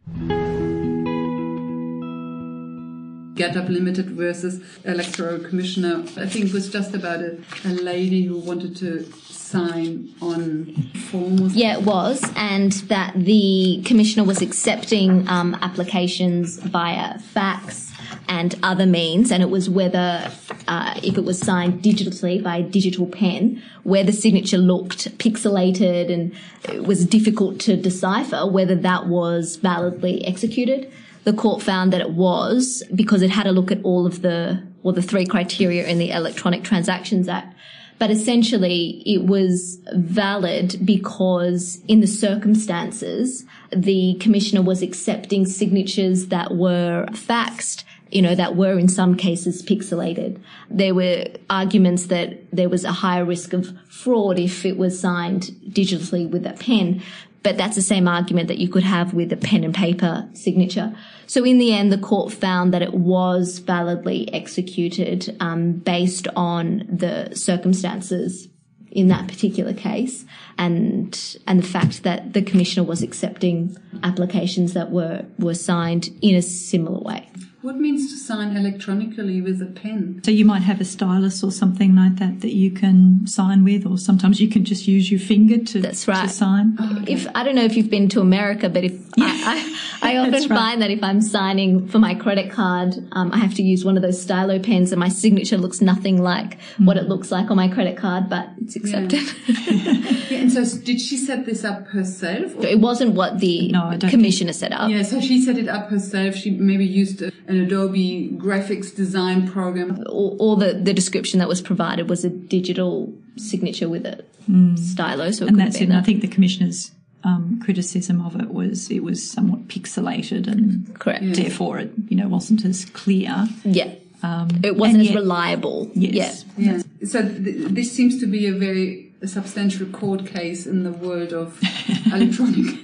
GetUp 3.38 3.70
Limited 3.70 4.10
versus 4.10 4.62
Electoral 4.84 5.40
Commissioner. 5.40 6.04
I 6.18 6.28
think 6.28 6.46
it 6.46 6.54
was 6.54 6.70
just 6.70 6.94
about 6.94 7.22
a, 7.22 7.38
a 7.64 7.70
lady 7.70 8.24
who 8.24 8.40
wanted 8.40 8.76
to 8.78 9.04
sign 9.14 10.14
on 10.22 10.74
forms. 11.12 11.56
Yeah, 11.56 11.78
it 11.78 11.84
was, 11.84 12.22
and 12.36 12.74
that 12.90 13.14
the 13.16 13.82
commissioner 13.86 14.26
was 14.26 14.42
accepting 14.42 15.30
um, 15.30 15.56
applications 15.62 16.58
via 16.58 17.20
fax 17.20 17.87
and 18.28 18.56
other 18.62 18.86
means, 18.86 19.32
and 19.32 19.42
it 19.42 19.50
was 19.50 19.70
whether 19.70 20.32
uh, 20.68 21.00
if 21.04 21.18
it 21.18 21.24
was 21.24 21.40
signed 21.40 21.82
digitally 21.82 22.42
by 22.42 22.58
a 22.58 22.64
digital 22.64 23.06
pen, 23.06 23.62
where 23.84 24.04
the 24.04 24.12
signature 24.12 24.58
looked 24.58 25.18
pixelated 25.18 26.12
and 26.12 26.36
it 26.66 26.84
was 26.84 27.06
difficult 27.06 27.60
to 27.62 27.78
decipher 27.78 28.46
whether 28.46 28.76
that 28.76 29.08
was 29.08 29.56
validly 29.58 30.26
executed. 30.26 30.92
The 31.24 31.34
court 31.34 31.62
found 31.62 31.92
that 31.94 32.02
it 32.02 32.12
was 32.12 32.84
because 32.94 33.22
it 33.22 33.30
had 33.30 33.48
a 33.48 33.52
look 33.52 33.72
at 33.72 33.84
all 33.84 34.06
of 34.06 34.22
the 34.22 34.64
or 34.84 34.94
the 34.94 35.02
three 35.02 35.26
criteria 35.26 35.86
in 35.86 35.98
the 35.98 36.12
Electronic 36.12 36.64
Transactions 36.64 37.28
Act. 37.28 37.54
But 38.00 38.12
essentially, 38.12 39.02
it 39.06 39.26
was 39.26 39.80
valid 39.94 40.80
because 40.86 41.82
in 41.88 42.00
the 42.00 42.08
circumstances, 42.08 43.44
the 43.76 44.16
commissioner 44.20 44.62
was 44.62 44.82
accepting 44.82 45.46
signatures 45.46 46.28
that 46.28 46.56
were 46.56 47.08
faxed 47.12 47.84
you 48.12 48.22
know, 48.22 48.36
that 48.36 48.56
were 48.56 48.78
in 48.78 48.88
some 48.88 49.16
cases 49.16 49.64
pixelated. 49.64 50.42
There 50.70 50.94
were 50.94 51.26
arguments 51.50 52.08
that 52.08 52.50
there 52.52 52.70
was 52.70 52.84
a 52.84 52.92
higher 52.92 53.26
risk 53.26 53.54
of 53.54 53.78
fraud 53.90 54.40
if 54.40 54.66
it 54.66 54.78
was 54.78 55.00
signed 55.00 55.44
digitally 55.70 56.30
with 56.30 56.46
a 56.46 56.54
pen. 56.54 57.02
But 57.44 57.58
that's 57.58 57.76
the 57.76 57.82
same 57.82 58.08
argument 58.08 58.50
that 58.50 58.58
you 58.58 58.68
could 58.68 58.84
have 58.84 59.14
with 59.14 59.32
a 59.32 59.38
pen 59.38 59.64
and 59.64 59.74
paper 59.74 60.28
signature. 60.34 60.94
So 61.28 61.46
in 61.46 61.60
the 61.60 61.74
end, 61.74 61.92
the 61.92 61.98
court 61.98 62.34
found 62.34 62.74
that 62.74 62.82
it 62.82 62.94
was 62.94 63.60
validly 63.60 64.34
executed 64.34 65.36
um, 65.40 65.74
based 65.74 66.28
on 66.36 66.86
the 66.90 67.34
circumstances 67.36 68.50
in 68.92 69.10
that 69.10 69.28
particular 69.28 69.74
case 69.74 70.26
and 70.58 71.38
and 71.46 71.62
the 71.62 71.68
fact 71.68 72.04
that 72.04 72.34
the 72.34 72.42
commissioner 72.42 72.86
was 72.86 73.04
accepting 73.04 73.78
applications 74.04 74.74
that 74.74 74.92
were 74.92 75.26
were 75.38 75.54
signed 75.54 76.10
in 76.22 76.36
a 76.36 76.42
similar 76.42 77.00
way. 77.00 77.30
What 77.62 77.78
means 77.78 78.12
to 78.14 78.20
sign 78.20 78.56
electronically 78.56 79.42
with 79.42 79.60
a 79.64 79.66
pen? 79.66 80.22
So 80.24 80.30
you 80.30 80.46
might 80.46 80.62
have 80.62 80.80
a 80.80 80.86
stylus 80.86 81.44
or 81.44 81.52
something 81.52 81.96
like 81.96 82.18
that 82.18 82.42
that 82.42 82.54
you 82.54 82.70
can 82.70 83.26
sign 83.26 83.64
with, 83.64 83.84
or 83.88 83.98
sometimes 83.98 84.40
you 84.40 84.48
can 84.48 84.64
just 84.64 84.88
use 84.88 85.10
your 85.10 85.20
finger 85.20 85.58
to, 85.58 85.82
That's 85.82 86.08
right. 86.08 86.28
to 86.28 86.30
sign. 86.30 86.78
Oh, 86.80 87.00
okay. 87.02 87.14
If 87.14 87.28
I 87.34 87.44
don't 87.44 87.56
know 87.56 87.64
if 87.64 87.76
you've 87.76 87.90
been 87.90 88.10
to 88.10 88.22
America, 88.22 88.70
but 88.70 88.84
if 88.84 88.94
yeah. 89.18 89.26
I, 89.26 90.00
I, 90.04 90.14
I 90.14 90.18
often 90.18 90.34
right. 90.34 90.50
find 90.50 90.82
that 90.84 90.92
if 90.92 91.02
I'm 91.02 91.20
signing 91.20 91.88
for 91.88 91.98
my 91.98 92.14
credit 92.14 92.52
card, 92.52 92.94
um, 93.14 93.32
I 93.34 93.38
have 93.38 93.56
to 93.56 93.64
use 93.64 93.84
one 93.84 93.98
of 93.98 94.04
those 94.04 94.22
stylo 94.22 94.60
pens, 94.60 94.92
and 94.92 95.00
my 95.00 95.10
signature 95.10 95.58
looks 95.58 95.82
nothing 95.82 96.22
like 96.22 96.60
mm. 96.78 96.86
what 96.86 96.96
it 96.96 97.10
looks 97.10 97.32
like 97.32 97.50
on 97.50 97.58
my 97.58 97.70
credit 97.70 97.98
card, 97.98 98.30
but 98.30 98.50
it's 98.62 98.76
accepted. 98.76 99.24
Yeah. 99.48 99.94
yeah, 100.30 100.38
and 100.42 100.52
so 100.52 100.64
did 100.82 101.02
she 101.02 101.18
set 101.18 101.48
this 101.48 101.64
up 101.64 101.88
herself? 101.88 102.56
Or? 102.56 102.68
It 102.68 102.80
wasn't 102.80 103.16
what 103.16 103.40
the 103.40 103.72
no, 103.72 103.98
commissioner 104.00 104.54
think. 104.54 104.60
set 104.60 104.72
up. 104.74 104.92
Yeah, 104.92 105.02
so 105.02 105.20
she 105.20 105.42
set 105.42 105.58
it 105.58 105.68
up 105.68 105.90
herself. 105.90 106.36
She 106.36 106.52
maybe 106.52 106.86
used 106.86 107.24
an 107.48 107.60
Adobe 107.60 108.30
graphics 108.34 108.94
design 108.94 109.48
program. 109.48 110.04
All, 110.10 110.56
the, 110.56 110.74
the 110.74 110.94
description 110.94 111.40
that 111.40 111.48
was 111.48 111.62
provided 111.62 112.10
was 112.10 112.26
a 112.26 112.30
digital 112.30 113.14
signature 113.38 113.88
with 113.88 114.06
a 114.06 114.24
mm. 114.50 114.78
stylo. 114.78 115.32
So 115.32 115.48
and 115.48 115.60
that's 115.60 115.80
it. 115.80 115.92
I 115.92 116.02
think 116.02 116.22
the 116.22 116.28
commissioner's 116.28 116.92
um, 117.24 117.60
criticism 117.64 118.26
of 118.26 118.40
it 118.40 118.50
was 118.50 118.90
it 118.92 119.04
was 119.04 119.28
somewhat 119.30 119.68
pixelated 119.68 120.48
and 120.48 120.98
correct. 121.00 121.24
Therefore, 121.36 121.80
it 121.80 121.92
you 122.10 122.18
know 122.18 122.28
wasn't 122.28 122.66
as 122.66 122.86
clear. 122.86 123.48
Yeah. 123.64 123.94
Um, 124.24 124.48
it 124.64 124.76
wasn't 124.76 125.04
as 125.04 125.16
reliable. 125.16 125.92
Yes. 125.94 126.46
Yeah. 126.58 126.74
yeah. 126.74 127.08
So 127.08 127.22
th- 127.22 127.68
this 127.70 127.92
seems 127.92 128.20
to 128.20 128.28
be 128.28 128.48
a 128.48 128.54
very 128.54 129.12
a 129.22 129.28
substantial 129.28 129.88
court 129.88 130.26
case 130.26 130.66
in 130.68 130.84
the 130.84 130.92
world 130.92 131.34
of 131.34 131.60
electronic 132.14 132.80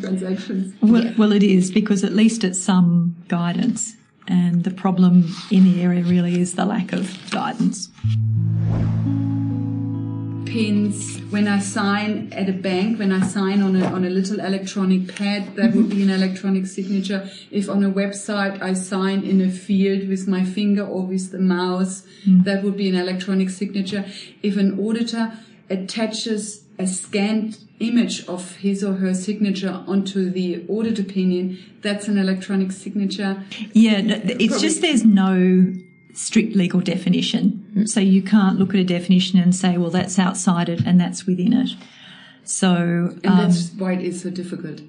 transactions. 0.00 0.74
Well, 0.80 1.04
yeah. 1.04 1.12
well, 1.16 1.32
it 1.32 1.42
is 1.42 1.70
because 1.70 2.04
at 2.04 2.12
least 2.12 2.44
it's 2.44 2.62
some 2.62 3.16
guidance, 3.28 3.94
and 4.28 4.64
the 4.64 4.70
problem 4.70 5.34
in 5.50 5.64
the 5.64 5.82
area 5.82 6.02
really 6.02 6.40
is 6.40 6.54
the 6.54 6.64
lack 6.64 6.92
of 6.92 7.16
guidance. 7.30 7.88
Pins. 10.46 11.20
When 11.30 11.48
I 11.48 11.58
sign 11.58 12.32
at 12.32 12.48
a 12.48 12.52
bank, 12.52 12.98
when 12.98 13.12
I 13.12 13.26
sign 13.26 13.60
on 13.60 13.76
a, 13.76 13.84
on 13.86 14.04
a 14.04 14.10
little 14.10 14.40
electronic 14.40 15.14
pad, 15.14 15.56
that 15.56 15.74
would 15.74 15.90
be 15.90 16.02
an 16.02 16.10
electronic 16.10 16.66
signature. 16.66 17.28
If 17.50 17.68
on 17.68 17.82
a 17.84 17.90
website 17.90 18.62
I 18.62 18.72
sign 18.72 19.22
in 19.24 19.40
a 19.40 19.50
field 19.50 20.08
with 20.08 20.28
my 20.28 20.44
finger 20.44 20.86
or 20.86 21.02
with 21.02 21.32
the 21.32 21.40
mouse, 21.40 22.06
mm. 22.24 22.44
that 22.44 22.62
would 22.62 22.76
be 22.76 22.88
an 22.88 22.94
electronic 22.94 23.50
signature. 23.50 24.06
If 24.42 24.56
an 24.56 24.78
auditor 24.78 25.32
attaches 25.68 26.65
a 26.78 26.86
scanned 26.86 27.58
image 27.80 28.26
of 28.26 28.56
his 28.56 28.82
or 28.82 28.94
her 28.94 29.14
signature 29.14 29.82
onto 29.86 30.30
the 30.30 30.64
audit 30.68 30.98
opinion, 30.98 31.58
that's 31.82 32.08
an 32.08 32.18
electronic 32.18 32.72
signature. 32.72 33.42
Yeah, 33.72 33.98
it's 33.98 34.24
Probably. 34.24 34.48
just 34.48 34.80
there's 34.80 35.04
no 35.04 35.72
strict 36.12 36.56
legal 36.56 36.80
definition. 36.80 37.64
Mm. 37.74 37.88
So 37.88 38.00
you 38.00 38.22
can't 38.22 38.58
look 38.58 38.70
at 38.70 38.80
a 38.80 38.84
definition 38.84 39.38
and 39.38 39.54
say, 39.54 39.76
well, 39.76 39.90
that's 39.90 40.18
outside 40.18 40.68
it 40.68 40.80
and 40.86 41.00
that's 41.00 41.26
within 41.26 41.52
it. 41.52 41.70
So. 42.44 43.14
And 43.22 43.26
um, 43.26 43.36
that's 43.38 43.70
why 43.72 43.92
it 43.92 44.02
is 44.02 44.22
so 44.22 44.30
difficult. 44.30 44.80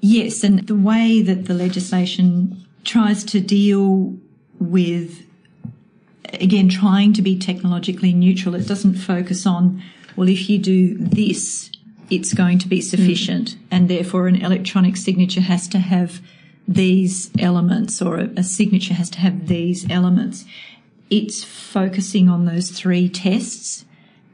Yes, 0.00 0.42
and 0.42 0.66
the 0.66 0.74
way 0.74 1.22
that 1.22 1.46
the 1.46 1.54
legislation 1.54 2.66
tries 2.82 3.22
to 3.24 3.40
deal 3.40 4.16
with, 4.58 5.24
again, 6.34 6.68
trying 6.68 7.12
to 7.12 7.22
be 7.22 7.38
technologically 7.38 8.12
neutral, 8.12 8.56
it 8.56 8.66
doesn't 8.66 8.96
focus 8.96 9.46
on 9.46 9.80
well, 10.16 10.28
if 10.28 10.48
you 10.48 10.58
do 10.58 10.96
this, 10.98 11.70
it's 12.10 12.34
going 12.34 12.58
to 12.58 12.68
be 12.68 12.80
sufficient. 12.80 13.50
Mm. 13.50 13.58
And 13.70 13.88
therefore, 13.88 14.28
an 14.28 14.36
electronic 14.36 14.96
signature 14.96 15.40
has 15.40 15.68
to 15.68 15.78
have 15.78 16.20
these 16.68 17.30
elements, 17.38 18.00
or 18.00 18.18
a, 18.18 18.30
a 18.36 18.42
signature 18.42 18.94
has 18.94 19.10
to 19.10 19.20
have 19.20 19.48
these 19.48 19.90
elements. 19.90 20.44
It's 21.10 21.44
focusing 21.44 22.28
on 22.28 22.44
those 22.44 22.70
three 22.70 23.08
tests, 23.08 23.84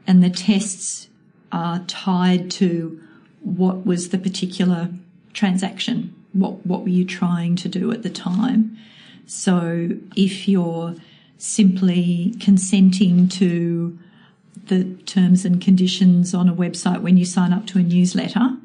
and 0.05 0.23
the 0.23 0.29
tests 0.29 1.09
are 1.51 1.79
tied 1.87 2.51
to 2.51 3.01
what 3.41 3.85
was 3.85 4.09
the 4.09 4.17
particular 4.17 4.89
transaction. 5.33 6.13
What, 6.33 6.65
what 6.65 6.83
were 6.83 6.89
you 6.89 7.05
trying 7.05 7.55
to 7.57 7.69
do 7.69 7.91
at 7.91 8.03
the 8.03 8.09
time? 8.09 8.77
So 9.25 9.89
if 10.15 10.47
you're 10.47 10.95
simply 11.37 12.35
consenting 12.39 13.27
to 13.29 13.97
the 14.69 14.85
terms 15.05 15.45
and 15.45 15.61
conditions 15.61 16.33
on 16.33 16.47
a 16.47 16.53
website 16.53 17.01
when 17.01 17.17
you 17.17 17.25
sign 17.25 17.51
up 17.51 17.67
to 17.67 17.79
a 17.79 17.83
newsletter. 17.83 18.57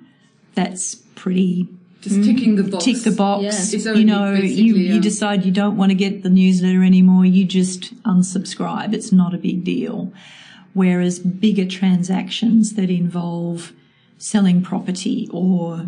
That's 0.54 0.94
pretty 0.94 1.68
just 2.00 2.22
ticking 2.22 2.56
the 2.56 2.62
mm. 2.62 2.70
box. 2.70 2.84
Tick 2.84 2.98
the 2.98 3.10
box. 3.10 3.72
Yeah. 3.72 3.92
You 3.94 4.04
know, 4.04 4.32
you, 4.32 4.74
you 4.74 5.00
decide 5.00 5.44
you 5.44 5.50
don't 5.50 5.76
want 5.76 5.90
to 5.90 5.94
get 5.94 6.22
the 6.22 6.28
newsletter 6.28 6.84
anymore. 6.84 7.24
You 7.24 7.46
just 7.46 7.94
unsubscribe. 8.02 8.92
It's 8.92 9.10
not 9.10 9.34
a 9.34 9.38
big 9.38 9.64
deal. 9.64 10.12
Whereas 10.74 11.18
bigger 11.18 11.64
transactions 11.64 12.74
that 12.74 12.90
involve 12.90 13.72
selling 14.18 14.62
property 14.62 15.28
or 15.32 15.86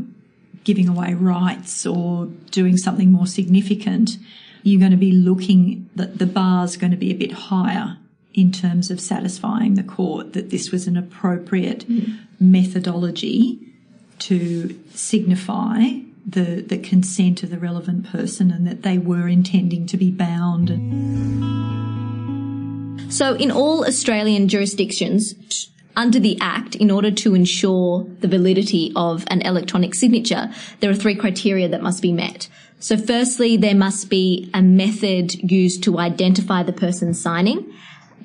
giving 0.65 0.89
away 0.89 1.13
rights 1.15 1.85
or 1.85 2.27
doing 2.51 2.79
something 2.79 3.13
more 3.13 3.27
significant, 3.27 4.17
you're 4.63 4.81
going 4.81 4.93
to 4.93 4.97
be 4.97 5.13
looking 5.13 5.89
that 5.95 6.19
the 6.19 6.27
bar's 6.27 6.77
going 6.77 6.93
to 6.93 6.97
be 6.97 7.11
a 7.11 7.17
bit 7.17 7.33
higher 7.33 7.99
in 8.37 8.53
terms 8.53 8.91
of 8.91 9.01
satisfying 9.01 9.75
the 9.75 9.83
court 9.83 10.35
that 10.35 10.51
this 10.51 10.71
was 10.71 10.87
an 10.87 10.97
appropriate 10.97 11.89
mm. 11.89 12.19
methodology 12.39 13.59
to 14.19 14.79
signify 14.95 15.81
the, 16.27 16.61
the 16.61 16.79
consent 16.79 17.43
of 17.43 17.51
the 17.51 17.59
relevant 17.59 18.05
person 18.07 18.51
and 18.51 18.67
that 18.67 18.83
they 18.83 18.99
were 18.99 19.27
intending 19.27 19.87
to 19.87 19.97
be 19.97 20.11
bound. 20.11 20.69
So, 23.13 23.35
in 23.35 23.51
all 23.51 23.87
Australian 23.87 24.49
jurisdictions, 24.49 25.71
under 25.95 26.19
the 26.19 26.37
Act, 26.41 26.75
in 26.75 26.91
order 26.91 27.11
to 27.11 27.35
ensure 27.35 28.07
the 28.21 28.29
validity 28.29 28.93
of 28.95 29.25
an 29.29 29.41
electronic 29.43 29.95
signature, 29.95 30.51
there 30.81 30.91
are 30.91 30.95
three 30.95 31.15
criteria 31.15 31.69
that 31.69 31.83
must 31.83 32.03
be 32.03 32.13
met. 32.13 32.49
So 32.79 32.97
firstly, 32.99 33.57
there 33.57 33.75
must 33.75 34.11
be 34.11 34.51
a 34.53 34.61
method 34.61 35.51
used 35.51 35.83
to 35.85 35.99
identify 35.99 36.63
the 36.63 36.75
person 36.75 37.15
signing 37.15 37.73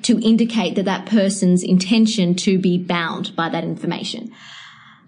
to 0.02 0.20
indicate 0.20 0.74
that 0.74 0.84
that 0.84 1.06
person's 1.06 1.62
intention 1.62 2.34
to 2.34 2.58
be 2.58 2.78
bound 2.78 3.34
by 3.36 3.48
that 3.48 3.64
information. 3.64 4.32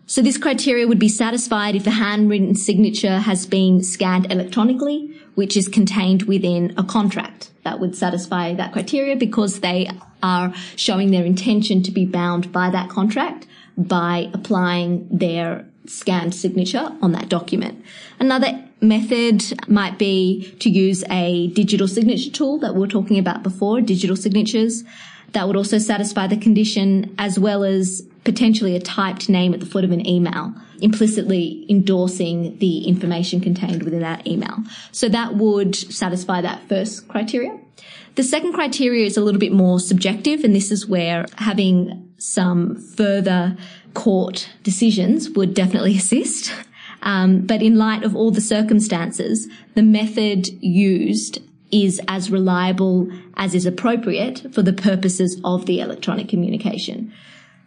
So 0.07 0.21
this 0.21 0.37
criteria 0.37 0.87
would 0.87 0.99
be 0.99 1.09
satisfied 1.09 1.75
if 1.75 1.85
the 1.85 1.91
handwritten 1.93 2.55
signature 2.55 3.19
has 3.21 3.47
been 3.47 3.83
scanned 3.83 4.31
electronically, 4.31 5.19
which 5.35 5.57
is 5.57 5.67
contained 5.67 6.25
within 6.25 6.75
a 6.77 6.85
contract. 6.85 7.51
That 7.65 7.81
would 7.81 7.97
satisfy 7.97 8.55
that 8.55 8.73
criteria 8.73 9.17
because 9.17 9.61
they 9.61 9.91
are 10.23 10.53
showing 10.77 11.11
their 11.11 11.25
intention 11.25 11.83
to 11.85 11.91
be 11.91 12.05
bound 12.05 12.53
by 12.53 12.71
that 12.71 12.91
contract 12.91 13.47
by 13.77 14.31
applying 14.35 15.09
their 15.11 15.67
scanned 15.87 16.35
signature 16.35 16.93
on 17.03 17.13
that 17.13 17.29
document. 17.29 17.85
Another 18.19 18.65
method 18.81 19.43
might 19.69 19.99
be 19.99 20.55
to 20.61 20.71
use 20.71 21.05
a 21.11 21.49
digital 21.49 21.89
signature 21.89 22.31
tool 22.31 22.59
that 22.59 22.75
we 22.75 22.81
were 22.81 22.87
talking 22.87 23.19
about 23.19 23.43
before, 23.43 23.81
digital 23.81 24.17
signatures. 24.17 24.85
That 25.33 25.47
would 25.47 25.57
also 25.57 25.79
satisfy 25.79 26.27
the 26.27 26.37
condition 26.37 27.15
as 27.19 27.39
well 27.39 27.65
as 27.65 28.03
potentially 28.23 28.77
a 28.77 28.81
typed 28.81 29.29
name 29.29 29.53
at 29.53 29.61
the 29.61 29.67
foot 29.67 29.85
of 29.85 29.91
an 29.91 30.07
email, 30.07 30.55
implicitly 30.81 31.67
endorsing 31.69 32.59
the 32.59 32.87
information 32.87 33.41
contained 33.41 33.83
within 33.83 34.01
that 34.01 34.27
email. 34.27 34.59
So 34.93 35.09
that 35.09 35.35
would 35.35 35.75
satisfy 35.75 36.41
that 36.41 36.69
first 36.69 37.09
criteria. 37.09 37.59
The 38.15 38.23
second 38.23 38.53
criteria 38.53 39.05
is 39.05 39.17
a 39.17 39.21
little 39.21 39.41
bit 39.41 39.53
more 39.53 39.81
subjective, 39.81 40.45
and 40.45 40.55
this 40.55 40.71
is 40.71 40.87
where 40.87 41.27
having 41.37 42.04
some 42.19 42.77
further 42.77 43.57
court 43.95 44.49
decisions 44.63 45.31
would 45.31 45.55
definitely 45.55 45.97
assist. 45.97 46.53
Um, 47.03 47.41
but 47.41 47.63
in 47.63 47.77
light 47.77 48.03
of 48.03 48.17
all 48.17 48.31
the 48.31 48.41
circumstances, 48.41 49.47
the 49.75 49.83
method 49.83 50.49
used 50.63 51.43
is 51.71 52.01
as 52.09 52.31
reliable 52.31 53.11
as 53.37 53.55
is 53.55 53.67
appropriate 53.67 54.47
for 54.53 54.63
the 54.63 54.73
purposes 54.73 55.41
of 55.45 55.67
the 55.67 55.81
electronic 55.81 56.29
communication. 56.29 57.13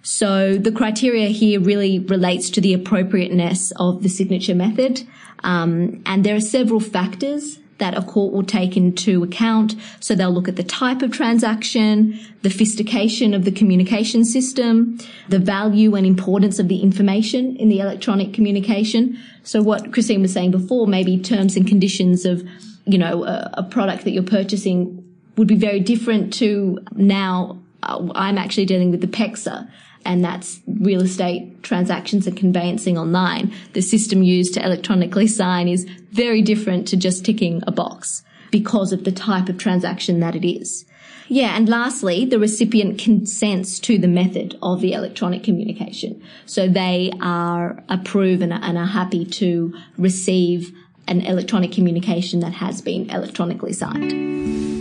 So 0.01 0.57
the 0.57 0.71
criteria 0.71 1.27
here 1.27 1.59
really 1.59 1.99
relates 1.99 2.49
to 2.51 2.61
the 2.61 2.73
appropriateness 2.73 3.71
of 3.75 4.03
the 4.03 4.09
signature 4.09 4.55
method. 4.55 5.05
Um, 5.43 6.01
and 6.05 6.23
there 6.23 6.35
are 6.35 6.41
several 6.41 6.79
factors 6.79 7.59
that 7.77 7.97
a 7.97 8.01
court 8.01 8.33
will 8.33 8.43
take 8.43 8.75
into 8.75 9.23
account. 9.23 9.75
So 9.99 10.15
they'll 10.15 10.31
look 10.31 10.47
at 10.47 10.55
the 10.55 10.63
type 10.63 11.01
of 11.01 11.11
transaction, 11.11 12.19
the 12.41 12.49
sophistication 12.49 13.33
of 13.33 13.45
the 13.45 13.51
communication 13.51 14.25
system, 14.25 14.97
the 15.29 15.39
value 15.39 15.95
and 15.95 16.05
importance 16.05 16.59
of 16.59 16.67
the 16.67 16.81
information 16.81 17.55
in 17.57 17.69
the 17.69 17.79
electronic 17.79 18.33
communication. 18.33 19.19
So 19.43 19.61
what 19.61 19.93
Christine 19.93 20.21
was 20.21 20.33
saying 20.33 20.51
before, 20.51 20.87
maybe 20.87 21.17
terms 21.17 21.55
and 21.55 21.67
conditions 21.67 22.25
of, 22.25 22.47
you 22.85 22.97
know, 22.97 23.23
a, 23.25 23.49
a 23.53 23.63
product 23.63 24.03
that 24.05 24.11
you're 24.11 24.23
purchasing 24.23 25.03
would 25.35 25.47
be 25.47 25.55
very 25.55 25.79
different 25.79 26.33
to 26.33 26.79
now 26.95 27.59
uh, 27.83 28.09
I'm 28.15 28.37
actually 28.39 28.65
dealing 28.65 28.89
with 28.89 29.01
the 29.01 29.07
PEXA 29.07 29.69
and 30.05 30.23
that's 30.23 30.59
real 30.67 31.01
estate 31.01 31.63
transactions 31.63 32.27
and 32.27 32.37
conveyancing 32.37 32.97
online. 32.97 33.53
The 33.73 33.81
system 33.81 34.23
used 34.23 34.53
to 34.53 34.63
electronically 34.63 35.27
sign 35.27 35.67
is 35.67 35.85
very 36.11 36.41
different 36.41 36.87
to 36.89 36.97
just 36.97 37.25
ticking 37.25 37.61
a 37.67 37.71
box 37.71 38.23
because 38.51 38.93
of 38.93 39.03
the 39.03 39.11
type 39.11 39.49
of 39.49 39.57
transaction 39.57 40.19
that 40.21 40.35
it 40.35 40.47
is. 40.47 40.85
Yeah, 41.29 41.57
and 41.57 41.67
lastly, 41.67 42.23
the 42.23 42.39
recipient 42.39 42.99
consents 42.99 43.79
to 43.79 43.97
the 43.97 44.07
method 44.07 44.57
of 44.61 44.79
the 44.79 44.93
electronic 44.93 45.43
communication. 45.43 46.21
So 46.45 46.69
they 46.69 47.11
are 47.21 47.83
approved 47.89 48.41
and, 48.41 48.53
are 48.53 48.85
happy 48.85 49.25
to 49.25 49.77
receive 49.97 50.73
an 51.07 51.21
electronic 51.21 51.73
communication 51.73 52.39
that 52.41 52.53
has 52.53 52.81
been 52.81 53.09
electronically 53.09 53.73
signed 53.73 54.76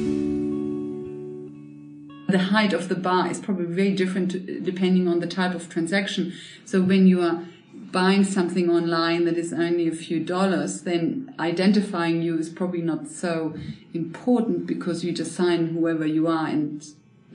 the 2.37 2.45
height 2.45 2.75
of 2.75 2.91
the 2.91 2.95
bar 2.95 3.31
is 3.31 3.41
probably 3.41 3.65
very 3.65 3.95
different 3.95 4.31
depending 4.63 5.09
on 5.09 5.21
the 5.21 5.27
type 5.27 5.55
of 5.55 5.71
transaction. 5.71 6.35
So 6.67 6.83
when 6.83 7.07
you 7.07 7.23
are 7.23 7.43
buying 7.73 8.25
something 8.25 8.69
online 8.69 9.25
that 9.25 9.39
is 9.39 9.55
only 9.55 9.89
a 9.89 9.93
few 9.93 10.21
dollars, 10.23 10.83
then 10.83 11.35
identifying 11.39 12.21
you 12.21 12.39
is 12.39 12.51
probably 12.51 12.83
not 12.83 13.09
so 13.09 13.55
important 13.95 14.67
because 14.67 15.03
you 15.03 15.13
just 15.13 15.33
sign 15.33 15.69
whoever 15.69 16.07
you 16.07 16.29
are 16.29 16.47
and 16.47 16.87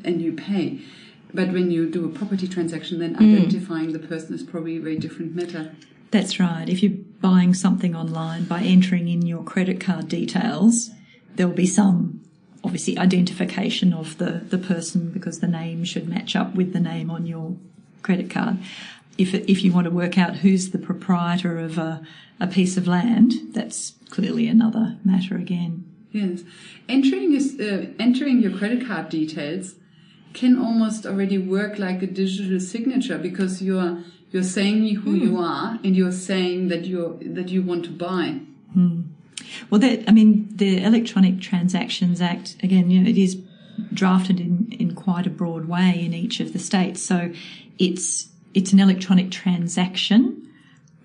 and 0.04 0.22
you 0.22 0.34
pay. 0.34 0.80
But 1.34 1.52
when 1.52 1.72
you 1.72 1.90
do 1.90 2.06
a 2.06 2.10
property 2.10 2.48
transaction, 2.48 3.00
then 3.00 3.16
mm. 3.16 3.38
identifying 3.38 3.94
the 3.94 4.00
person 4.00 4.36
is 4.36 4.44
probably 4.44 4.78
a 4.78 4.82
very 4.82 4.98
different 4.98 5.34
matter. 5.34 5.74
That's 6.12 6.40
right. 6.40 6.68
If 6.68 6.84
you're 6.84 7.00
buying 7.22 7.54
something 7.56 7.96
online 7.96 8.44
by 8.44 8.62
entering 8.62 9.08
in 9.08 9.26
your 9.26 9.44
credit 9.44 9.80
card 9.80 10.10
details, 10.10 10.92
there'll 11.36 11.54
be 11.54 11.66
some 11.66 12.21
obviously 12.64 12.98
identification 12.98 13.94
of 13.94 14.18
the, 14.18 14.32
the 14.50 14.58
person 14.58 15.10
because 15.10 15.40
the 15.40 15.48
name 15.48 15.84
should 15.84 16.08
match 16.08 16.36
up 16.36 16.56
with 16.56 16.74
the 16.74 16.80
name 16.80 17.10
on 17.10 17.26
your 17.26 17.56
credit 18.04 18.30
card. 18.30 18.58
If, 19.18 19.34
if 19.34 19.64
you 19.64 19.72
want 19.72 19.86
to 19.86 19.92
work 19.92 20.18
out 20.18 20.38
who's 20.38 20.72
the 20.72 20.78
proprietor 20.78 21.58
of 21.60 21.78
a, 21.78 22.02
a 22.40 22.48
piece 22.48 22.78
of 22.78 22.88
land, 22.88 23.34
that's 23.52 23.94
clearly 24.10 24.48
another 24.48 24.98
matter 25.04 25.36
again. 25.36 25.86
Yes. 26.12 26.42
Entering, 26.90 27.34
is, 27.34 27.60
uh, 27.60 27.88
entering 28.00 28.42
your 28.42 28.58
credit 28.58 28.86
card 28.86 29.10
details 29.10 29.76
can 30.34 30.58
almost 30.58 31.06
already 31.06 31.38
work 31.38 31.78
like 31.78 32.02
a 32.02 32.08
digital 32.08 32.60
signature 32.60 33.18
because 33.18 33.62
you're 33.62 34.04
you're 34.32 34.44
saying 34.44 34.96
who 34.96 35.18
mm. 35.18 35.22
you 35.22 35.38
are 35.38 35.78
and 35.84 35.96
you're 35.96 36.12
saying 36.12 36.70
that 36.70 36.86
you 36.86 37.20
that 37.22 37.50
you 37.50 37.62
want 37.62 37.84
to 37.86 37.92
buy. 37.92 38.40
Mm. 38.76 39.10
Well, 39.70 39.80
that 39.82 40.04
I 40.08 40.12
mean, 40.12 40.50
the 40.56 40.84
Electronic 40.84 41.42
Transactions 41.42 42.22
Act 42.22 42.56
again, 42.64 42.90
you 42.90 43.02
know, 43.02 43.10
it 43.10 43.18
is 43.18 43.42
drafted 43.94 44.40
in 44.40 44.74
in 44.80 44.96
quite 44.96 45.28
a 45.28 45.30
broad 45.30 45.66
way 45.66 46.04
in 46.04 46.14
each 46.14 46.40
of 46.40 46.54
the 46.54 46.60
states. 46.60 47.02
So 47.02 47.32
it's 47.80 48.30
it's 48.54 48.74
an 48.74 48.80
electronic 48.80 49.32
transaction. 49.32 50.38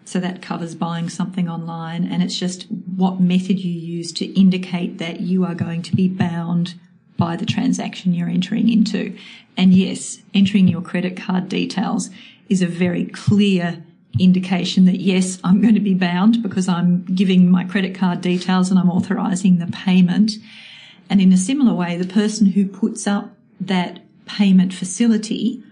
So 0.05 0.21
that 0.21 0.41
covers 0.41 0.77
buying 0.77 1.09
something 1.09 1.49
online, 1.49 2.05
and 2.05 2.23
it's 2.23 2.39
just 2.39 2.67
what 2.71 3.21
method 3.21 3.59
you 3.59 3.73
use 3.73 4.13
to 4.13 4.27
indicate 4.39 4.99
that 4.99 5.21
you 5.21 5.45
are 5.45 5.55
going 5.55 5.83
to 5.83 5.97
be 5.97 6.09
bound 6.09 6.75
by 7.17 7.35
the 7.35 7.47
transaction 7.47 8.15
you're 8.15 8.29
entering 8.29 8.69
into. 8.69 9.17
And 9.57 9.75
yes, 9.75 10.19
entering 10.33 10.69
your 10.69 10.83
credit 10.83 11.17
card 11.17 11.49
details 11.49 12.11
is 12.49 12.63
a 12.63 12.67
very 12.67 13.07
clear 13.07 13.85
indication 14.19 14.85
that 14.87 15.01
yes, 15.01 15.39
I'm 15.45 15.61
going 15.61 15.75
to 15.75 15.81
be 15.81 15.95
bound 15.95 16.43
because 16.43 16.69
I'm 16.69 17.05
giving 17.05 17.51
my 17.51 17.65
credit 17.65 17.95
card 17.95 18.21
details 18.21 18.71
and 18.71 18.79
I'm 18.79 18.91
authorizing 18.91 19.59
the 19.59 19.67
payment. 19.67 20.33
And 21.09 21.21
in 21.21 21.33
a 21.33 21.37
similar 21.37 21.75
way, 21.75 21.97
the 21.97 22.13
person 22.13 22.47
who 22.47 22.67
puts 22.67 23.07
up 23.07 23.37
that 23.61 24.01
payment 24.27 24.73
facility 24.73 25.63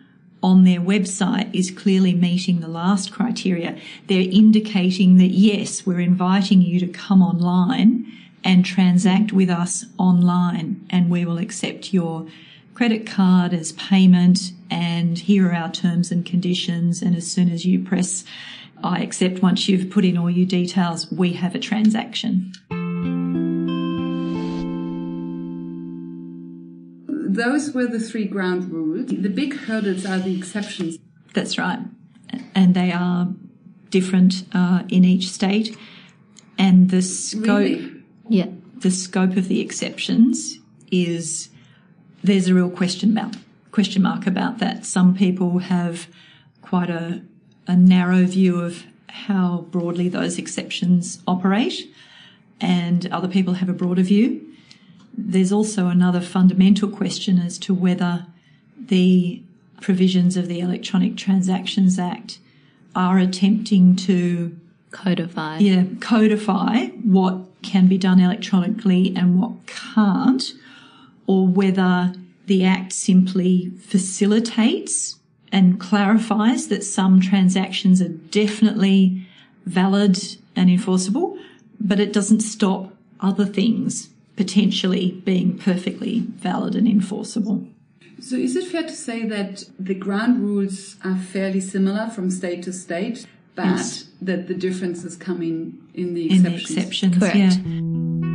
on 0.42 0.64
their 0.64 0.80
website 0.80 1.52
is 1.54 1.70
clearly 1.70 2.12
meeting 2.14 2.61
the 2.61 2.68
last 2.68 3.12
criteria. 3.12 3.78
They're 4.07 4.28
indicating 4.30 5.16
that 5.16 5.30
yes, 5.30 5.87
we're 5.87 6.00
inviting 6.00 6.61
you 6.61 6.78
to 6.80 6.87
come 6.87 7.22
online 7.22 8.07
and 8.44 8.64
transact 8.64 9.33
with 9.33 9.48
us 9.48 9.87
online 9.96 10.87
and 10.90 11.11
we 11.11 11.24
will 11.24 11.38
accept 11.38 11.94
your 11.94 12.26
credit 12.74 13.07
card 13.07 13.54
as 13.54 13.72
payment 13.72 14.52
and 14.74 15.16
here 15.16 15.50
are 15.50 15.54
our 15.54 15.70
terms 15.70 16.10
and 16.10 16.26
conditions. 16.26 17.00
And 17.00 17.14
as 17.14 17.30
soon 17.30 17.48
as 17.48 17.64
you 17.64 17.82
press 17.84 18.24
I 18.82 19.00
accept 19.00 19.40
once 19.40 19.68
you've 19.68 19.88
put 19.88 20.04
in 20.04 20.18
all 20.18 20.28
your 20.28 20.46
details, 20.46 21.10
we 21.10 21.32
have 21.34 21.54
a 21.54 21.58
transaction. 21.60 22.52
Those 27.08 27.72
were 27.72 27.87
the 27.87 28.00
three 28.00 28.26
ground 28.26 28.70
rules. 28.70 29.06
The 29.08 29.30
big 29.30 29.56
hurdles 29.56 30.04
are 30.04 30.18
the 30.18 30.37
exceptions. 30.37 30.98
That's 31.32 31.56
right. 31.56 31.78
And 32.54 32.74
they 32.74 32.92
are 32.92 33.28
different 33.90 34.42
uh, 34.52 34.82
in 34.88 35.04
each 35.04 35.30
state. 35.30 35.76
And 36.58 36.90
the 36.90 37.00
scope, 37.00 37.60
really? 37.60 38.02
yeah, 38.28 38.48
the 38.76 38.90
scope 38.90 39.37
of 39.37 39.48
the 39.48 39.60
exceptions 39.60 40.58
is 40.90 41.48
there's 42.22 42.48
a 42.48 42.54
real 42.54 42.70
question 42.70 43.16
about 43.16 43.34
question 43.74 44.02
mark 44.02 44.24
about 44.24 44.58
that. 44.60 44.87
Some 44.87 45.16
people 45.16 45.58
have 45.58 46.06
quite 46.62 46.90
a, 46.90 47.22
a 47.66 47.74
narrow 47.74 48.24
view 48.24 48.60
of 48.60 48.84
how 49.08 49.66
broadly 49.72 50.08
those 50.08 50.38
exceptions 50.38 51.20
operate, 51.26 51.92
and 52.60 53.06
other 53.10 53.26
people 53.26 53.54
have 53.54 53.68
a 53.68 53.72
broader 53.72 54.02
view. 54.02 54.40
There's 55.18 55.50
also 55.50 55.88
another 55.88 56.20
fundamental 56.20 56.88
question 56.88 57.40
as 57.40 57.58
to 57.58 57.74
whether 57.74 58.26
the 58.78 59.42
provisions 59.80 60.37
of 60.37 60.46
the 60.46 60.60
Electronic 60.60 61.16
Transactions 61.16 61.98
Act 61.98 62.38
are 62.94 63.18
attempting 63.18 63.96
to 63.96 64.56
codify. 64.92 65.58
Yeah, 65.58 65.84
codify 66.00 66.87
what 67.02 67.40
can 67.62 67.88
be 67.88 67.98
done 67.98 68.20
electronically 68.20 69.12
and 69.16 69.40
what 69.40 69.66
can't 69.66 70.52
or 71.26 71.48
whether 71.48 72.14
the 72.46 72.64
Act 72.64 72.92
simply 72.92 73.70
facilitates 73.80 75.18
and 75.52 75.78
clarifies 75.78 76.68
that 76.68 76.83
some 76.85 77.20
transactions 77.20 78.02
are 78.02 78.09
definitely 78.09 79.26
valid 79.66 80.18
and 80.57 80.68
enforceable, 80.68 81.38
but 81.80 82.00
it 82.00 82.12
doesn't 82.12 82.40
stop 82.40 82.92
other 83.20 83.46
things 83.46 84.11
potentially 84.37 85.12
being 85.24 85.57
perfectly 85.57 86.20
valid 86.20 86.74
and 86.74 86.88
enforceable. 86.88 87.66
So, 88.20 88.37
is 88.37 88.57
it 88.57 88.66
fair 88.66 88.83
to 88.83 88.92
say 88.92 89.26
that 89.26 89.64
the 89.78 89.94
ground 89.94 90.40
rules 90.40 90.96
are 91.04 91.16
fairly 91.16 91.61
similar 91.61 92.09
from 92.09 92.30
state 92.30 92.62
to 92.64 92.72
state, 92.72 93.26
but 93.54 93.66
yes. 93.66 94.09
that 94.22 94.48
the 94.48 94.54
differences 94.54 95.16
come 95.16 95.42
in 95.42 95.78
in 95.94 96.14
the 96.14 96.26
exceptions? 96.26 96.46
In 96.46 96.52
the 96.52 96.61
exceptions, 96.61 97.18
Correct. 97.18 97.37
Yeah. 97.37 98.33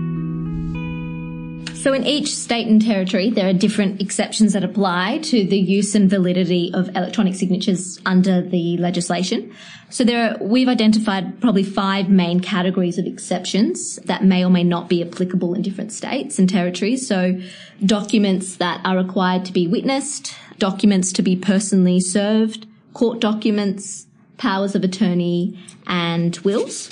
So 1.79 1.93
in 1.93 2.05
each 2.05 2.35
state 2.35 2.67
and 2.67 2.81
territory, 2.81 3.29
there 3.29 3.47
are 3.47 3.53
different 3.53 4.01
exceptions 4.01 4.51
that 4.51 4.65
apply 4.65 5.19
to 5.19 5.45
the 5.45 5.57
use 5.57 5.95
and 5.95 6.09
validity 6.09 6.71
of 6.73 6.89
electronic 6.89 7.35
signatures 7.35 7.97
under 8.05 8.41
the 8.41 8.75
legislation. 8.75 9.55
So 9.89 10.03
there 10.03 10.31
are, 10.31 10.43
we've 10.43 10.67
identified 10.67 11.39
probably 11.39 11.63
five 11.63 12.09
main 12.09 12.41
categories 12.41 12.97
of 12.97 13.05
exceptions 13.05 13.95
that 14.03 14.25
may 14.25 14.43
or 14.43 14.49
may 14.49 14.65
not 14.65 14.89
be 14.89 15.01
applicable 15.01 15.53
in 15.53 15.61
different 15.61 15.93
states 15.93 16.37
and 16.37 16.49
territories. 16.49 17.07
So 17.07 17.39
documents 17.85 18.57
that 18.57 18.81
are 18.83 18.97
required 18.97 19.45
to 19.45 19.53
be 19.53 19.65
witnessed, 19.65 20.35
documents 20.57 21.13
to 21.13 21.21
be 21.21 21.37
personally 21.37 22.01
served, 22.01 22.67
court 22.93 23.21
documents, 23.21 24.05
powers 24.37 24.75
of 24.75 24.83
attorney, 24.83 25.57
and 25.87 26.37
wills. 26.39 26.89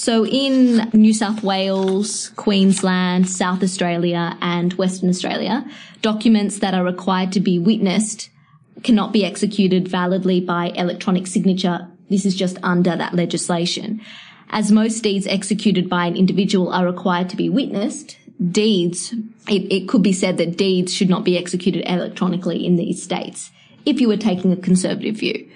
So 0.00 0.24
in 0.24 0.88
New 0.94 1.12
South 1.12 1.42
Wales, 1.42 2.30
Queensland, 2.30 3.28
South 3.28 3.62
Australia, 3.62 4.34
and 4.40 4.72
Western 4.72 5.10
Australia, 5.10 5.62
documents 6.00 6.60
that 6.60 6.72
are 6.72 6.82
required 6.82 7.32
to 7.32 7.40
be 7.40 7.58
witnessed 7.58 8.30
cannot 8.82 9.12
be 9.12 9.26
executed 9.26 9.88
validly 9.88 10.40
by 10.40 10.68
electronic 10.68 11.26
signature. 11.26 11.86
This 12.08 12.24
is 12.24 12.34
just 12.34 12.56
under 12.62 12.96
that 12.96 13.12
legislation. 13.12 14.00
As 14.48 14.72
most 14.72 15.02
deeds 15.02 15.26
executed 15.26 15.90
by 15.90 16.06
an 16.06 16.16
individual 16.16 16.72
are 16.72 16.86
required 16.86 17.28
to 17.28 17.36
be 17.36 17.50
witnessed, 17.50 18.16
deeds, 18.50 19.12
it, 19.48 19.70
it 19.70 19.86
could 19.86 20.02
be 20.02 20.14
said 20.14 20.38
that 20.38 20.56
deeds 20.56 20.94
should 20.94 21.10
not 21.10 21.24
be 21.24 21.36
executed 21.36 21.84
electronically 21.86 22.64
in 22.64 22.76
these 22.76 23.02
states 23.02 23.50
if 23.84 24.00
you 24.00 24.08
were 24.08 24.16
taking 24.16 24.50
a 24.50 24.56
conservative 24.56 25.16
view. 25.16 25.46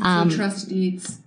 Um, 0.00 0.30
so 0.30 0.36
trust 0.38 0.70
deeds 0.70 1.18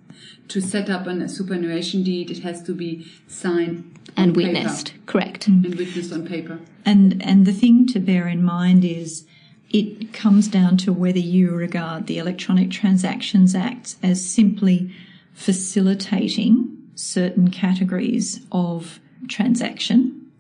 to 0.49 0.61
set 0.61 0.89
up 0.89 1.07
a 1.07 1.29
superannuation 1.29 2.03
deed, 2.03 2.31
it 2.31 2.39
has 2.39 2.61
to 2.63 2.73
be 2.73 3.05
signed 3.27 3.99
and 4.15 4.35
witnessed. 4.35 4.87
Paper. 4.93 5.03
Correct. 5.05 5.49
Mm. 5.49 5.65
And 5.65 5.75
witnessed 5.75 6.13
on 6.13 6.27
paper. 6.27 6.59
And 6.85 7.21
and 7.23 7.45
the 7.45 7.53
thing 7.53 7.85
to 7.87 7.99
bear 7.99 8.27
in 8.27 8.43
mind 8.43 8.85
is 8.85 9.25
it 9.69 10.13
comes 10.13 10.47
down 10.47 10.77
to 10.77 10.93
whether 10.93 11.19
you 11.19 11.51
regard 11.51 12.07
the 12.07 12.17
Electronic 12.17 12.69
Transactions 12.69 13.53
Act 13.53 13.95
as 14.01 14.27
simply 14.27 14.93
facilitating 15.33 16.77
certain 16.95 17.51
categories 17.51 18.45
of 18.51 18.99
transaction, 19.27 20.31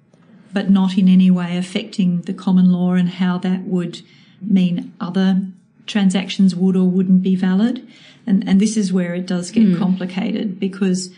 but 0.53 0.69
not 0.69 0.97
in 0.97 1.07
any 1.07 1.29
way 1.29 1.57
affecting 1.57 2.21
the 2.21 2.33
common 2.33 2.71
law 2.71 2.93
and 2.93 3.09
how 3.09 3.37
that 3.37 3.61
would 3.63 4.01
mean 4.41 4.93
other 4.99 5.41
transactions 5.85 6.55
would 6.55 6.75
or 6.75 6.87
wouldn't 6.89 7.21
be 7.21 7.35
valid. 7.35 7.87
And, 8.27 8.47
and 8.47 8.59
this 8.59 8.75
is 8.77 8.91
where 8.91 9.15
it 9.15 9.25
does 9.25 9.51
get 9.51 9.63
mm. 9.63 9.79
complicated 9.79 10.59
because 10.59 11.09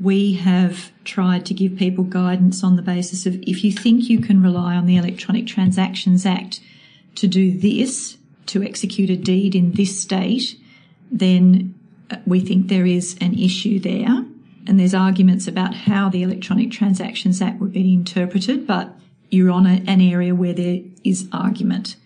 we 0.00 0.34
have 0.34 0.90
tried 1.04 1.46
to 1.46 1.54
give 1.54 1.76
people 1.76 2.04
guidance 2.04 2.62
on 2.62 2.76
the 2.76 2.82
basis 2.82 3.24
of 3.24 3.36
if 3.42 3.64
you 3.64 3.72
think 3.72 4.10
you 4.10 4.20
can 4.20 4.42
rely 4.42 4.74
on 4.74 4.86
the 4.86 4.96
Electronic 4.96 5.46
Transactions 5.46 6.26
Act 6.26 6.60
to 7.14 7.26
do 7.26 7.56
this, 7.56 8.18
to 8.46 8.62
execute 8.62 9.08
a 9.08 9.16
deed 9.16 9.54
in 9.54 9.72
this 9.72 9.98
state, 9.98 10.58
then 11.10 11.74
uh, 12.10 12.16
we 12.26 12.40
think 12.40 12.68
there 12.68 12.86
is 12.86 13.16
an 13.20 13.38
issue 13.38 13.78
there. 13.78 14.24
And 14.68 14.80
there's 14.80 14.94
arguments 14.94 15.46
about 15.46 15.74
how 15.74 16.08
the 16.08 16.22
Electronic 16.22 16.72
Transactions 16.72 17.40
Act 17.40 17.60
would 17.60 17.72
be 17.72 17.94
interpreted, 17.94 18.66
but 18.66 18.92
you're 19.30 19.50
on 19.50 19.66
a, 19.66 19.82
an 19.86 20.00
area 20.00 20.34
where 20.34 20.52
there 20.52 20.80
is 21.04 21.28
argument. 21.32 21.96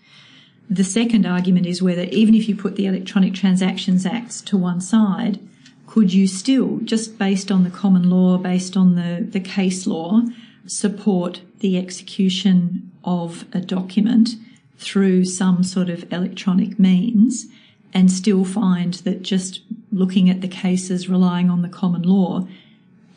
The 0.69 0.83
second 0.83 1.25
argument 1.25 1.65
is 1.65 1.81
whether, 1.81 2.03
even 2.03 2.33
if 2.33 2.47
you 2.47 2.55
put 2.55 2.75
the 2.75 2.85
Electronic 2.85 3.33
Transactions 3.33 4.05
Acts 4.05 4.41
to 4.41 4.57
one 4.57 4.81
side, 4.81 5.39
could 5.87 6.13
you 6.13 6.27
still, 6.27 6.79
just 6.83 7.17
based 7.17 7.51
on 7.51 7.65
the 7.65 7.69
common 7.69 8.09
law, 8.09 8.37
based 8.37 8.77
on 8.77 8.95
the, 8.95 9.25
the 9.29 9.41
case 9.41 9.85
law, 9.85 10.21
support 10.65 11.41
the 11.59 11.77
execution 11.77 12.89
of 13.03 13.45
a 13.53 13.59
document 13.59 14.29
through 14.77 15.25
some 15.25 15.63
sort 15.63 15.89
of 15.89 16.11
electronic 16.13 16.79
means 16.79 17.47
and 17.93 18.09
still 18.09 18.45
find 18.45 18.93
that 18.95 19.21
just 19.21 19.61
looking 19.91 20.29
at 20.29 20.41
the 20.41 20.47
cases 20.47 21.09
relying 21.09 21.49
on 21.49 21.61
the 21.61 21.69
common 21.69 22.03
law, 22.03 22.47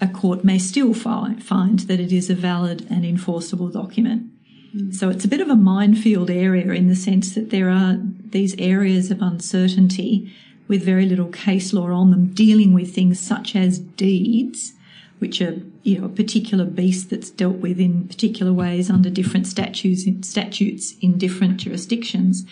a 0.01 0.09
court 0.09 0.45
may 0.45 0.59
still 0.59 0.93
find 0.93 1.81
that 1.81 2.01
it 2.01 2.13
is 2.13 2.29
a 2.29 2.35
valid 2.35 2.87
and 2.91 3.05
enforceable 3.05 3.69
document. 3.69 4.31
Mm. 4.75 4.95
So 4.95 5.09
it's 5.09 5.25
a 5.25 5.29
bit 5.29 5.41
of 5.41 5.49
a 5.49 5.57
minefield 5.57 6.31
area 6.31 6.73
in 6.73 6.89
the 6.89 6.97
sense 6.97 7.35
that 7.35 7.51
there 7.51 7.71
are 7.71 7.99
these 8.31 8.55
areas 8.59 9.11
of 9.11 9.23
uncertainty 9.23 10.33
with 10.67 10.83
very 10.83 11.07
little 11.07 11.29
case 11.29 11.73
law 11.73 11.91
on 11.91 12.11
them 12.11 12.27
dealing 12.33 12.73
with 12.73 12.95
things 12.95 13.21
such 13.21 13.55
as 13.55 13.79
deeds, 13.79 14.73
which 15.19 15.41
are, 15.41 15.61
you 15.83 15.99
know, 15.99 16.07
a 16.07 16.09
particular 16.09 16.65
beast 16.65 17.11
that's 17.11 17.31
dealt 17.31 17.57
with 17.57 17.79
in 17.79 18.09
particular 18.09 18.53
ways 18.53 18.91
under 18.91 19.11
different 19.11 19.47
statutes, 19.47 20.05
statutes 20.27 20.95
in 21.01 21.19
different 21.19 21.59
jurisdictions. 21.59 22.45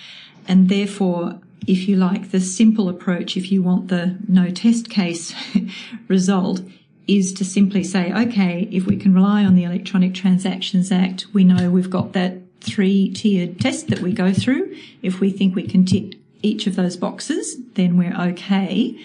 And 0.47 0.69
therefore, 0.69 1.41
if 1.67 1.89
you 1.89 1.97
like, 1.97 2.31
the 2.31 2.41
simple 2.41 2.89
approach, 2.89 3.37
if 3.37 3.51
you 3.51 3.63
want 3.63 3.89
the 3.89 4.19
no 4.29 4.51
test 4.51 4.91
case 4.91 5.35
result, 6.09 6.61
is 7.07 7.33
to 7.35 7.45
simply 7.45 7.83
say, 7.83 8.13
okay, 8.13 8.69
if 8.71 8.87
we 8.87 8.97
can 8.97 9.15
rely 9.15 9.45
on 9.45 9.55
the 9.55 9.65
Electronic 9.65 10.15
Transactions 10.15 10.93
Act, 10.93 11.27
we 11.33 11.45
know 11.45 11.71
we've 11.71 11.91
got 11.91 12.13
that 12.13 12.39
three 12.61 13.11
tiered 13.13 13.61
test 13.61 13.89
that 13.89 14.01
we 14.01 14.13
go 14.13 14.33
through. 14.33 14.75
If 15.03 15.21
we 15.21 15.31
think 15.31 15.55
we 15.55 15.67
can 15.67 15.85
tick 15.85 16.17
each 16.43 16.67
of 16.67 16.77
those 16.77 16.97
boxes, 16.97 17.57
then 17.75 17.97
we're 17.97 18.17
okay. 18.31 18.99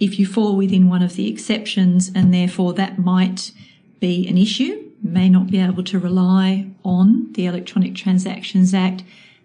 If 0.00 0.18
you 0.18 0.26
fall 0.26 0.56
within 0.56 0.88
one 0.88 1.02
of 1.02 1.14
the 1.16 1.30
exceptions 1.30 2.10
and 2.14 2.32
therefore 2.32 2.72
that 2.74 2.98
might 2.98 3.52
be 4.00 4.26
an 4.28 4.38
issue, 4.38 4.90
may 5.02 5.28
not 5.28 5.48
be 5.48 5.58
able 5.58 5.84
to 5.84 5.98
rely 5.98 6.68
on 6.84 7.32
the 7.32 7.46
Electronic 7.46 7.94
Transactions 7.94 8.74
Act, 8.74 9.02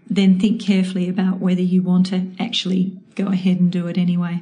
then 0.10 0.40
think 0.40 0.62
carefully 0.62 1.10
about 1.10 1.40
whether 1.40 1.62
you 1.62 1.84
want 1.84 2.08
to 2.08 2.32
actually 2.40 2.98
go 3.16 3.28
ahead 3.28 3.60
and 3.60 3.72
do 3.72 3.88
it 3.88 3.98
anyway. 3.98 4.42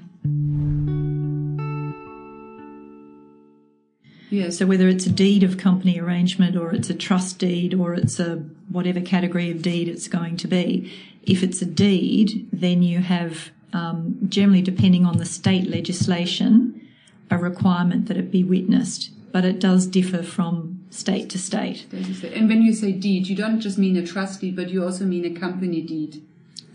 Yeah, 4.30 4.50
so 4.50 4.66
whether 4.66 4.88
it's 4.88 5.06
a 5.06 5.12
deed 5.12 5.44
of 5.44 5.58
company 5.58 6.00
arrangement 6.00 6.58
or 6.58 6.74
it's 6.74 6.90
a 6.90 6.94
trust 6.94 7.40
deed 7.40 7.74
or 7.74 7.94
it's 7.94 8.20
a 8.20 8.38
whatever 8.70 9.00
category 9.00 9.50
of 9.52 9.62
deed 9.62 9.88
it's 9.88 10.08
going 10.08 10.38
to 10.38 10.48
be, 10.48 10.92
if 11.24 11.44
it's 11.44 11.62
a 11.62 11.66
deed, 11.66 12.48
then 12.52 12.84
you 12.84 13.00
have 13.00 13.52
um, 13.74 14.18
generally, 14.28 14.62
depending 14.62 15.06
on 15.06 15.18
the 15.18 15.26
state 15.26 15.70
legislation, 15.70 16.88
a 17.30 17.38
requirement 17.38 18.08
that 18.08 18.18
it 18.18 18.32
be 18.32 18.44
witnessed. 18.44 19.12
But 19.32 19.46
it 19.46 19.60
does 19.60 19.86
differ 19.86 20.24
from 20.24 20.86
state 20.90 21.30
to 21.32 21.38
state. 21.38 21.86
And 21.92 22.48
when 22.48 22.62
you 22.62 22.74
say 22.74 22.92
deed, 22.94 23.28
you 23.28 23.36
don't 23.36 23.60
just 23.60 23.78
mean 23.78 23.98
a 23.98 24.06
trust 24.06 24.42
deed, 24.42 24.56
but 24.56 24.70
you 24.70 24.84
also 24.84 25.06
mean 25.06 25.26
a 25.26 25.40
company 25.40 25.82
deed. 25.82 26.24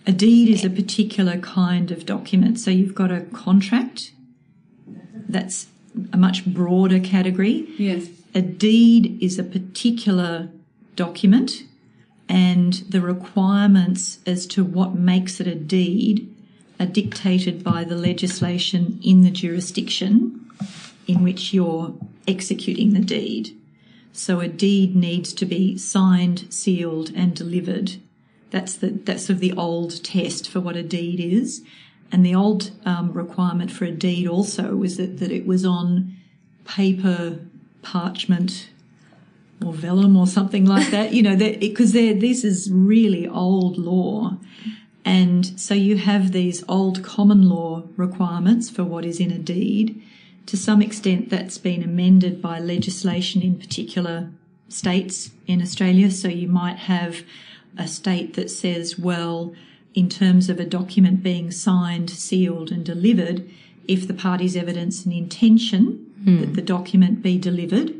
A 0.07 0.13
deed 0.13 0.49
is 0.49 0.65
a 0.65 0.71
particular 0.71 1.39
kind 1.39 1.91
of 1.91 2.05
document. 2.05 2.61
So 2.61 2.71
you've 2.71 2.95
got 2.95 3.11
a 3.11 3.23
contract 3.23 4.13
that's 5.29 5.69
a 6.13 6.17
much 6.17 6.45
broader 6.47 7.01
category. 7.01 7.67
Yes. 7.79 8.09
A 8.35 8.43
deed 8.43 9.23
is 9.23 9.39
a 9.39 9.45
particular 9.45 10.49
document 10.97 11.65
and 12.29 12.73
the 12.89 13.01
requirements 13.01 14.19
as 14.27 14.47
to 14.47 14.65
what 14.65 14.95
makes 14.95 15.41
it 15.41 15.47
a 15.47 15.55
deed 15.55 16.35
are 16.81 16.87
dictated 16.87 17.63
by 17.63 17.85
the 17.85 17.97
legislation 17.97 18.99
in 19.05 19.23
the 19.23 19.31
jurisdiction 19.31 20.51
in 21.07 21.23
which 21.23 21.53
you're 21.53 21.95
executing 22.27 22.95
the 22.95 23.01
deed. 23.01 23.57
So 24.13 24.41
a 24.41 24.49
deed 24.49 24.95
needs 24.95 25.33
to 25.35 25.47
be 25.47 25.77
signed, 25.77 26.53
sealed 26.53 27.11
and 27.15 27.35
delivered. 27.35 27.97
That's 28.51 28.77
the, 28.77 28.89
that's 28.91 29.27
sort 29.27 29.37
of 29.37 29.41
the 29.41 29.53
old 29.53 30.03
test 30.05 30.49
for 30.49 30.61
what 30.61 30.77
a 30.77 30.83
deed 30.83 31.21
is. 31.21 31.63
And 32.13 32.25
the 32.25 32.35
old 32.35 32.71
um, 32.85 33.13
requirement 33.13 33.73
for 33.73 33.87
a 33.87 33.91
deed 33.91 34.29
also 34.29 34.77
was 34.77 34.99
that, 34.99 35.19
that 35.19 35.33
it 35.33 35.47
was 35.47 35.65
on 35.65 36.15
paper, 36.67 37.41
parchment, 37.81 38.69
or 39.65 39.73
vellum 39.73 40.17
or 40.17 40.27
something 40.27 40.67
like 40.67 40.91
that, 40.91 41.15
you 41.15 41.23
know, 41.23 41.37
because 41.37 41.93
this 41.93 42.45
is 42.45 42.71
really 42.71 43.27
old 43.27 43.79
law. 43.79 44.37
And 45.05 45.59
so 45.59 45.75
you 45.75 45.97
have 45.97 46.33
these 46.33 46.63
old 46.69 47.03
common 47.03 47.49
law 47.49 47.85
requirements 47.97 48.71
for 48.71 48.85
what 48.85 49.05
is 49.05 49.19
in 49.19 49.31
a 49.31 49.39
deed. 49.39 50.01
To 50.47 50.57
some 50.57 50.83
extent, 50.83 51.31
that's 51.31 51.59
been 51.59 51.83
amended 51.83 52.43
by 52.43 52.59
legislation 52.59 53.43
in 53.43 53.59
particular 53.59 54.31
states 54.69 55.31
in 55.47 55.63
Australia. 55.63 56.11
So 56.11 56.29
you 56.29 56.49
might 56.49 56.77
have 56.77 57.23
a 57.79 57.89
state 57.89 58.35
that 58.35 58.51
says, 58.51 58.99
well, 58.99 59.55
in 59.95 60.09
terms 60.09 60.49
of 60.49 60.59
a 60.59 60.65
document 60.65 61.23
being 61.23 61.51
signed, 61.51 62.11
sealed, 62.11 62.71
and 62.71 62.85
delivered, 62.85 63.49
if 63.89 64.07
the 64.07 64.15
party's 64.15 64.57
evidence 64.57 65.05
an 65.05 65.13
intention 65.13 66.13
mm. 66.23 66.41
that 66.41 66.55
the 66.55 66.63
document 66.63 67.23
be 67.23 67.39
delivered, 67.39 67.95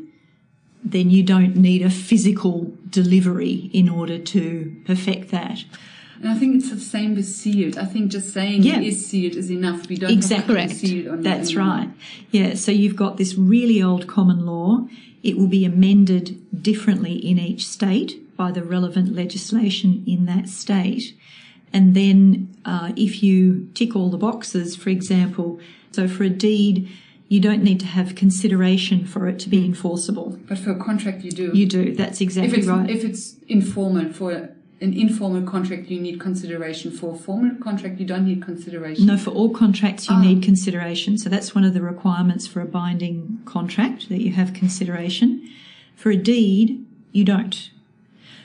then 0.83 1.09
you 1.09 1.23
don't 1.23 1.55
need 1.55 1.81
a 1.81 1.89
physical 1.89 2.71
delivery 2.89 3.69
in 3.73 3.87
order 3.89 4.17
to 4.17 4.75
perfect 4.85 5.31
that. 5.31 5.63
And 6.21 6.31
I 6.31 6.35
think 6.35 6.55
it's 6.55 6.69
the 6.69 6.79
same 6.79 7.15
with 7.15 7.25
sealed. 7.25 7.77
I 7.77 7.85
think 7.85 8.11
just 8.11 8.33
saying 8.33 8.63
yeah. 8.63 8.77
it 8.77 8.83
is 8.87 9.05
sealed 9.05 9.35
is 9.35 9.51
enough. 9.51 9.89
We 9.89 9.97
don't 9.97 10.11
exactly. 10.11 10.61
have 10.61 10.69
to 10.69 10.75
sealed 10.75 11.07
on 11.07 11.21
That's 11.21 11.55
right. 11.55 11.89
Yeah. 12.31 12.55
So 12.55 12.71
you've 12.71 12.95
got 12.95 13.17
this 13.17 13.35
really 13.35 13.83
old 13.83 14.07
common 14.07 14.45
law. 14.45 14.87
It 15.21 15.37
will 15.37 15.47
be 15.47 15.65
amended 15.65 16.63
differently 16.63 17.13
in 17.13 17.39
each 17.39 17.67
state 17.67 18.35
by 18.37 18.51
the 18.51 18.63
relevant 18.63 19.13
legislation 19.13 20.03
in 20.07 20.25
that 20.25 20.47
state. 20.47 21.13
And 21.73 21.95
then 21.95 22.55
uh, 22.65 22.91
if 22.95 23.23
you 23.23 23.69
tick 23.73 23.95
all 23.95 24.09
the 24.09 24.17
boxes, 24.17 24.75
for 24.75 24.89
example, 24.89 25.59
so 25.91 26.07
for 26.07 26.23
a 26.23 26.29
deed, 26.29 26.89
you 27.27 27.39
don't 27.39 27.63
need 27.63 27.79
to 27.79 27.87
have 27.87 28.13
consideration 28.15 29.05
for 29.05 29.27
it 29.27 29.39
to 29.39 29.49
be 29.49 29.65
enforceable. 29.65 30.37
But 30.47 30.59
for 30.59 30.71
a 30.71 30.77
contract, 30.79 31.23
you 31.23 31.31
do. 31.31 31.51
You 31.53 31.65
do. 31.65 31.95
That's 31.95 32.21
exactly 32.21 32.59
if 32.59 32.67
right. 32.67 32.89
If 32.89 33.03
it's 33.03 33.35
informal 33.47 34.13
for 34.13 34.49
an 34.81 34.93
informal 34.93 35.41
contract 35.49 35.87
you 35.87 35.97
need 35.99 36.19
consideration 36.19 36.91
for 36.91 37.15
a 37.15 37.17
formal 37.17 37.55
contract 37.63 38.01
you 38.01 38.05
don't 38.05 38.25
need 38.25 38.41
consideration 38.43 39.05
No, 39.05 39.17
for 39.17 39.29
all 39.29 39.49
contracts 39.49 40.09
you 40.09 40.15
Ah. 40.15 40.21
need 40.21 40.43
consideration. 40.43 41.17
So 41.17 41.29
that's 41.29 41.55
one 41.55 41.63
of 41.63 41.73
the 41.73 41.81
requirements 41.81 42.47
for 42.47 42.59
a 42.59 42.65
binding 42.65 43.39
contract 43.45 44.09
that 44.09 44.21
you 44.21 44.33
have 44.33 44.53
consideration. 44.53 45.47
For 45.95 46.11
a 46.11 46.17
deed, 46.17 46.85
you 47.13 47.23
don't. 47.23 47.69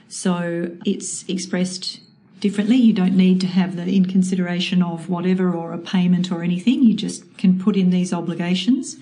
So 0.07 0.71
it's 0.85 1.25
expressed 1.29 2.01
differently. 2.41 2.77
You 2.77 2.93
don't 2.93 3.17
need 3.17 3.41
to 3.43 3.47
have 3.47 3.77
the 3.77 3.85
in 3.85 4.07
consideration 4.07 4.83
of 4.83 5.09
whatever 5.09 5.53
or 5.53 5.73
a 5.73 5.79
payment 5.79 6.31
or 6.31 6.43
anything. 6.43 6.83
You 6.83 6.95
just 6.95 7.37
can 7.39 7.59
put 7.59 7.77
in 7.77 7.91
these 7.91 8.13
obligations. 8.13 8.97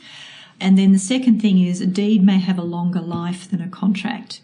And 0.60 0.78
then 0.78 0.92
the 0.92 0.98
second 0.98 1.40
thing 1.40 1.62
is 1.62 1.80
a 1.80 1.86
deed 1.86 2.22
may 2.22 2.38
have 2.38 2.58
a 2.58 2.62
longer 2.62 3.00
life 3.00 3.50
than 3.50 3.60
a 3.60 3.68
contract. 3.68 4.40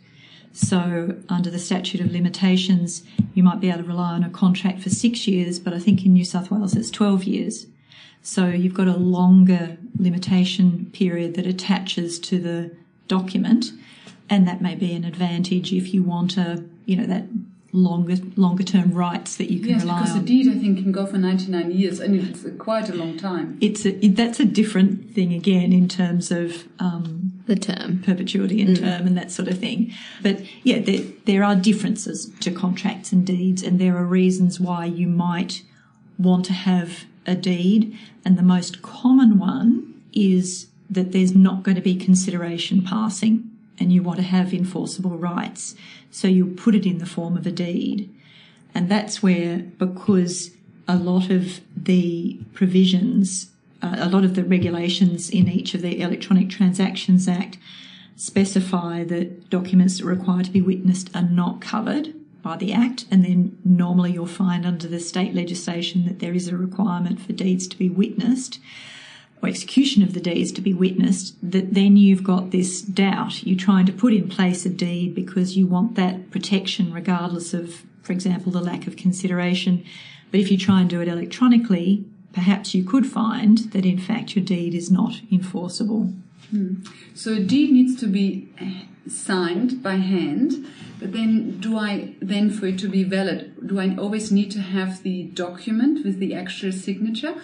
So 0.53 1.17
under 1.31 1.51
the 1.51 1.59
statute 1.59 2.01
of 2.01 2.13
limitations, 2.13 3.05
you 3.33 3.43
might 3.43 3.61
be 3.61 3.71
able 3.71 3.83
to 3.83 3.89
rely 3.89 4.13
on 4.13 4.25
a 4.25 4.31
contract 4.31 4.81
for 4.81 4.91
six 4.91 5.27
years, 5.27 5.59
but 5.59 5.73
I 5.73 5.79
think 5.79 6.05
in 6.05 6.13
New 6.13 6.27
South 6.27 6.51
Wales 6.51 6.77
it's 6.77 6.91
12 6.91 7.25
years. 7.25 7.67
So 8.23 8.49
you've 8.49 8.75
got 8.75 8.87
a 8.87 8.97
longer 8.97 9.79
limitation 9.99 10.91
period 10.93 11.35
that 11.35 11.47
attaches 11.47 12.19
to 12.21 12.39
the 12.39 12.77
document, 13.09 13.73
and 14.29 14.47
that 14.47 14.61
may 14.61 14.75
be 14.75 14.93
an 14.93 15.05
advantage 15.05 15.73
if 15.73 15.93
you 15.95 16.03
want 16.03 16.37
a, 16.37 16.63
you 16.85 16.97
know, 16.97 17.07
that 17.07 17.25
longer 17.73 18.17
longer 18.37 18.63
term 18.63 18.93
rights 18.93 19.37
that 19.37 19.51
you 19.51 19.59
can 19.61 19.71
yes 19.71 19.83
rely 19.83 20.01
because 20.01 20.15
on. 20.15 20.21
the 20.21 20.27
deed 20.27 20.47
i 20.55 20.59
think 20.59 20.77
can 20.79 20.93
go 20.93 21.07
for 21.07 21.17
99 21.17 21.71
years 21.71 22.01
and 22.01 22.15
it's 22.15 22.45
quite 22.59 22.91
a 22.91 22.95
long 22.95 23.17
time 23.17 23.57
it's 23.63 23.87
a, 23.87 24.05
it, 24.05 24.15
that's 24.15 24.39
a 24.41 24.45
different 24.45 25.11
thing 25.15 25.33
again 25.33 25.73
in 25.73 25.89
terms 25.89 26.31
of 26.31 26.69
um, 26.79 27.33
The 27.47 27.57
term. 27.57 28.03
perpetuity 28.05 28.61
and 28.61 28.77
term 28.77 29.07
and 29.07 29.17
that 29.17 29.31
sort 29.33 29.49
of 29.49 29.59
thing. 29.59 29.93
But 30.23 30.43
yeah, 30.63 30.79
there, 30.81 31.03
there 31.25 31.43
are 31.43 31.57
differences 31.57 32.31
to 32.41 32.51
contracts 32.53 33.11
and 33.13 33.27
deeds, 33.27 33.63
and 33.63 33.79
there 33.81 33.97
are 33.97 34.05
reasons 34.05 34.61
why 34.61 34.85
you 34.85 35.09
might 35.09 35.63
want 36.19 36.45
to 36.47 36.53
have 36.53 37.05
a 37.27 37.35
deed. 37.35 37.99
And 38.25 38.39
the 38.39 38.43
most 38.43 38.81
common 38.83 39.39
one 39.39 40.03
is 40.13 40.69
that 40.89 41.13
there's 41.13 41.35
not 41.35 41.63
going 41.65 41.75
to 41.77 41.83
be 41.83 41.97
consideration 41.97 42.83
passing 42.83 43.51
and 43.83 43.93
you 43.93 44.03
want 44.03 44.19
to 44.19 44.25
have 44.25 44.55
enforceable 44.55 45.19
rights. 45.19 45.75
So 46.11 46.29
you'll 46.29 46.55
put 46.55 46.75
it 46.75 46.87
in 46.87 46.99
the 46.99 47.07
form 47.07 47.37
of 47.37 47.47
a 47.47 47.51
deed. 47.51 48.09
And 48.75 48.89
that's 48.89 49.23
where, 49.23 49.59
because 49.59 50.53
a 50.87 50.97
lot 50.97 51.31
of 51.31 51.61
the 51.77 52.39
provisions, 52.55 53.51
uh, 53.83 53.97
a 53.99 54.09
lot 54.09 54.25
of 54.25 54.35
the 54.37 54.45
regulations 54.45 55.29
in 55.29 55.49
each 55.49 55.75
of 55.75 55.83
the 55.83 56.01
Electronic 56.01 56.49
Transactions 56.49 57.29
Act 57.29 57.59
specify 58.17 59.03
that 59.05 59.51
documents 59.51 59.99
that 59.99 60.05
require 60.05 60.45
to 60.45 60.51
be 60.51 60.63
witnessed 60.63 61.11
are 61.15 61.23
not 61.23 61.61
covered 61.61 62.15
by 62.43 62.57
the 62.57 62.73
Act. 62.73 63.05
And 63.11 63.25
then 63.25 63.59
normally 63.65 64.13
you'll 64.13 64.27
find 64.27 64.65
under 64.65 64.87
the 64.87 65.01
state 65.01 65.35
legislation 65.35 66.07
that 66.07 66.21
there 66.21 66.35
is 66.35 66.49
a 66.49 66.57
requirement 66.57 67.21
for 67.21 67.33
deeds 67.33 67.67
to 67.69 67.77
be 67.77 67.91
witnessed 67.91 68.61
or 69.43 69.49
execution 69.49 70.03
of 70.03 70.15
the 70.15 70.21
deeds 70.21 70.53
to 70.53 70.61
be 70.61 70.73
witnessed, 70.73 71.35
that 71.43 71.75
then 71.75 71.97
you've 71.97 72.23
got 72.23 72.53
this 72.53 72.81
doubt. 72.81 73.43
You're 73.45 73.59
trying 73.59 73.87
to 73.87 73.93
put 73.93 74.13
in 74.13 74.29
place 74.29 74.65
a 74.65 74.69
deed 74.69 75.15
because 75.15 75.57
you 75.57 75.67
want 75.67 75.97
that 75.97 76.31
protection 76.31 76.93
regardless 76.93 77.53
of, 77.53 77.83
for 78.03 78.13
example, 78.13 78.53
the 78.53 78.61
lack 78.61 78.87
of 78.87 78.97
consideration. 78.97 79.85
But 80.31 80.41
if 80.41 80.51
you 80.51 80.57
try 80.57 80.81
and 80.81 80.89
do 80.89 81.01
it 81.01 81.09
electronically, 81.09 82.05
perhaps 82.33 82.75
you 82.75 82.85
could 82.85 83.07
find 83.07 83.59
that 83.73 83.85
in 83.85 83.99
fact 83.99 84.37
your 84.37 84.45
deed 84.45 84.75
is 84.75 84.91
not 84.91 85.21
enforceable. 85.31 86.13
Hmm. 86.51 86.83
So 87.15 87.35
a 87.35 87.41
deed 87.41 87.73
needs 87.73 87.99
to 88.01 88.07
be 88.07 88.49
signed 89.09 89.83
by 89.83 89.97
hand, 89.97 90.67
but 91.01 91.13
then 91.13 91.59
do 91.59 91.77
I 91.77 92.15
then 92.21 92.51
for 92.51 92.67
it 92.67 92.79
to 92.81 92.89
be 92.89 93.03
valid, 93.03 93.55
do 93.67 93.81
I 93.81 93.97
always 93.97 94.31
need 94.31 94.53
to 94.53 94.61
have 94.61 95.03
the 95.03 95.25
document 95.25 96.05
with 96.05 96.19
the 96.19 96.35
actual 96.35 96.71
signature? 96.73 97.35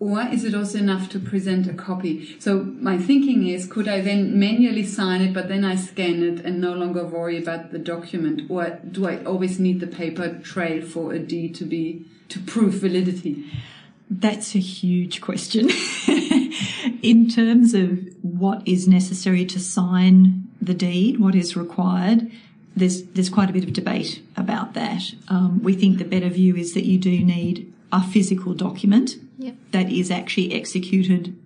Or 0.00 0.22
is 0.22 0.44
it 0.44 0.54
also 0.54 0.78
enough 0.78 1.08
to 1.10 1.18
present 1.18 1.66
a 1.66 1.74
copy? 1.74 2.38
So 2.38 2.62
my 2.80 2.98
thinking 2.98 3.48
is, 3.48 3.66
could 3.66 3.88
I 3.88 4.00
then 4.00 4.38
manually 4.38 4.84
sign 4.84 5.22
it, 5.22 5.34
but 5.34 5.48
then 5.48 5.64
I 5.64 5.74
scan 5.74 6.22
it 6.22 6.44
and 6.44 6.60
no 6.60 6.72
longer 6.72 7.04
worry 7.04 7.36
about 7.36 7.72
the 7.72 7.80
document? 7.80 8.42
Or 8.48 8.78
do 8.88 9.08
I 9.08 9.24
always 9.24 9.58
need 9.58 9.80
the 9.80 9.88
paper 9.88 10.38
trail 10.38 10.86
for 10.86 11.12
a 11.12 11.18
deed 11.18 11.56
to 11.56 11.64
be, 11.64 12.04
to 12.28 12.38
prove 12.38 12.74
validity? 12.74 13.44
That's 14.08 14.54
a 14.54 14.60
huge 14.60 15.20
question. 15.20 15.68
in 17.02 17.28
terms 17.28 17.74
of 17.74 17.98
what 18.22 18.66
is 18.66 18.86
necessary 18.86 19.44
to 19.46 19.58
sign 19.58 20.48
the 20.62 20.74
deed, 20.74 21.18
what 21.18 21.34
is 21.34 21.56
required, 21.56 22.30
there's 22.76 23.02
there's 23.02 23.28
quite 23.28 23.50
a 23.50 23.52
bit 23.52 23.64
of 23.64 23.72
debate 23.72 24.22
about 24.36 24.74
that. 24.74 25.02
Um, 25.28 25.62
we 25.62 25.74
think 25.74 25.98
the 25.98 26.04
better 26.04 26.28
view 26.28 26.56
is 26.56 26.74
that 26.74 26.84
you 26.84 26.98
do 26.98 27.24
need 27.24 27.72
a 27.92 28.02
physical 28.02 28.54
document 28.54 29.16
Yep. 29.38 29.56
that 29.72 29.92
is 29.92 30.10
actually 30.10 30.52
executed 30.52 31.36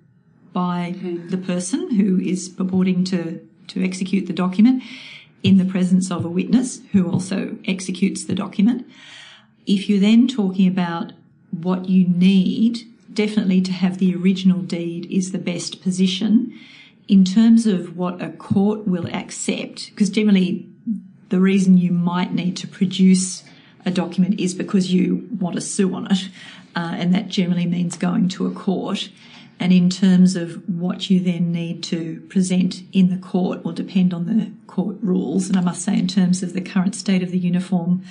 by 0.52 0.94
Okay. 0.96 1.16
the 1.28 1.36
person 1.36 1.90
who 1.96 2.18
is 2.18 2.48
purporting 2.48 3.04
to 3.04 3.40
to 3.68 3.82
execute 3.82 4.26
the 4.26 4.32
document 4.32 4.82
in 5.42 5.56
the 5.56 5.64
presence 5.64 6.10
of 6.10 6.24
a 6.24 6.28
witness 6.28 6.80
who 6.92 7.08
also 7.10 7.56
executes 7.66 8.24
the 8.24 8.34
document. 8.34 8.84
If 9.66 9.88
you're 9.88 10.00
then 10.00 10.26
talking 10.28 10.66
about 10.68 11.12
what 11.50 11.88
you 11.88 12.06
need, 12.08 12.80
definitely 13.12 13.60
to 13.62 13.72
have 13.72 13.98
the 13.98 14.14
original 14.14 14.60
deed 14.62 15.06
is 15.10 15.30
the 15.32 15.38
best 15.38 15.80
position. 15.80 16.52
In 17.08 17.24
terms 17.24 17.66
of 17.66 17.96
what 17.96 18.20
a 18.20 18.30
court 18.30 18.86
will 18.86 19.06
accept, 19.14 19.90
because 19.90 20.10
generally 20.10 20.66
the 21.28 21.40
reason 21.40 21.78
you 21.78 21.92
might 21.92 22.32
need 22.34 22.56
to 22.58 22.66
produce 22.66 23.41
a 23.84 23.90
document 23.90 24.40
is 24.40 24.54
because 24.54 24.92
you 24.92 25.28
want 25.38 25.54
to 25.56 25.60
sue 25.60 25.94
on 25.94 26.10
it, 26.10 26.28
uh, 26.76 26.94
and 26.96 27.14
that 27.14 27.28
generally 27.28 27.66
means 27.66 27.96
going 27.96 28.28
to 28.30 28.46
a 28.46 28.50
court. 28.50 29.08
And 29.60 29.72
in 29.72 29.90
terms 29.90 30.34
of 30.34 30.68
what 30.68 31.08
you 31.08 31.20
then 31.20 31.52
need 31.52 31.84
to 31.84 32.20
present 32.28 32.82
in 32.92 33.10
the 33.10 33.16
court 33.18 33.64
will 33.64 33.72
depend 33.72 34.12
on 34.12 34.26
the 34.26 34.50
court 34.66 34.96
rules. 35.02 35.48
And 35.48 35.56
I 35.56 35.60
must 35.60 35.82
say, 35.82 35.96
in 35.96 36.08
terms 36.08 36.42
of 36.42 36.52
the 36.52 36.60
current 36.60 36.96
state 36.96 37.22
of 37.22 37.30
the 37.30 37.38
uniform 37.38 38.02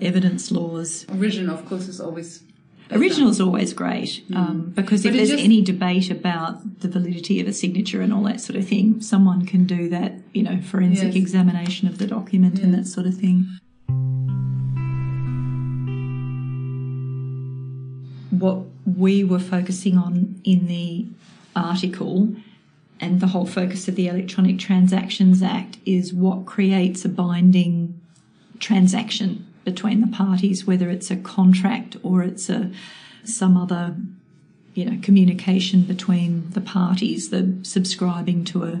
evidence 0.00 0.50
laws, 0.50 1.06
Original, 1.10 1.54
of 1.54 1.64
course, 1.66 1.86
is 1.88 2.00
always. 2.00 2.42
Original 2.90 3.30
is 3.30 3.40
always 3.40 3.72
great 3.72 4.22
um, 4.34 4.72
because 4.74 5.04
if 5.04 5.12
there's 5.12 5.30
just- 5.30 5.42
any 5.42 5.60
debate 5.60 6.08
about 6.10 6.80
the 6.80 6.88
validity 6.88 7.40
of 7.40 7.48
a 7.48 7.52
signature 7.52 8.00
and 8.00 8.12
all 8.12 8.22
that 8.22 8.40
sort 8.40 8.56
of 8.56 8.66
thing, 8.66 9.00
someone 9.00 9.44
can 9.44 9.64
do 9.66 9.88
that, 9.88 10.14
you 10.32 10.42
know, 10.42 10.60
forensic 10.60 11.06
Yes. 11.14 11.16
examination 11.16 11.88
of 11.88 11.98
the 11.98 12.06
document 12.06 12.60
and 12.60 12.72
that 12.74 12.86
sort 12.86 13.06
of 13.06 13.14
thing. 13.16 13.46
What 18.38 18.64
we 18.84 19.24
were 19.24 19.38
focusing 19.38 19.96
on 19.98 20.40
in 20.44 20.66
the 20.66 21.06
article 21.54 22.34
and 23.00 23.20
the 23.20 23.28
whole 23.28 23.46
focus 23.46 23.88
of 23.88 23.94
the 23.94 24.08
Electronic 24.08 24.58
Transactions 24.58 25.42
Act 25.42 25.78
is 25.84 26.12
what 26.12 26.46
creates 26.46 27.04
a 27.04 27.08
binding 27.08 28.00
transaction 28.58 29.46
between 29.64 30.00
the 30.00 30.06
parties, 30.06 30.66
whether 30.66 30.88
it's 30.88 31.10
a 31.10 31.16
contract 31.16 31.96
or 32.02 32.22
it's 32.22 32.48
a 32.48 32.70
some 33.24 33.56
other 33.56 33.96
you 34.74 34.84
know 34.84 34.98
communication 35.02 35.82
between 35.82 36.50
the 36.50 36.60
parties, 36.60 37.30
the 37.30 37.58
subscribing 37.62 38.44
to 38.44 38.64
a 38.64 38.80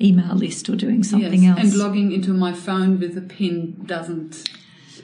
email 0.00 0.34
list 0.34 0.68
or 0.68 0.76
doing 0.76 1.02
something 1.02 1.42
yes. 1.42 1.58
else. 1.58 1.72
And 1.72 1.74
logging 1.76 2.12
into 2.12 2.32
my 2.32 2.52
phone 2.52 2.98
with 2.98 3.16
a 3.18 3.20
PIN 3.20 3.82
doesn't 3.84 4.48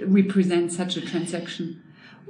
represent 0.00 0.72
such 0.72 0.96
a 0.96 1.00
transaction. 1.00 1.82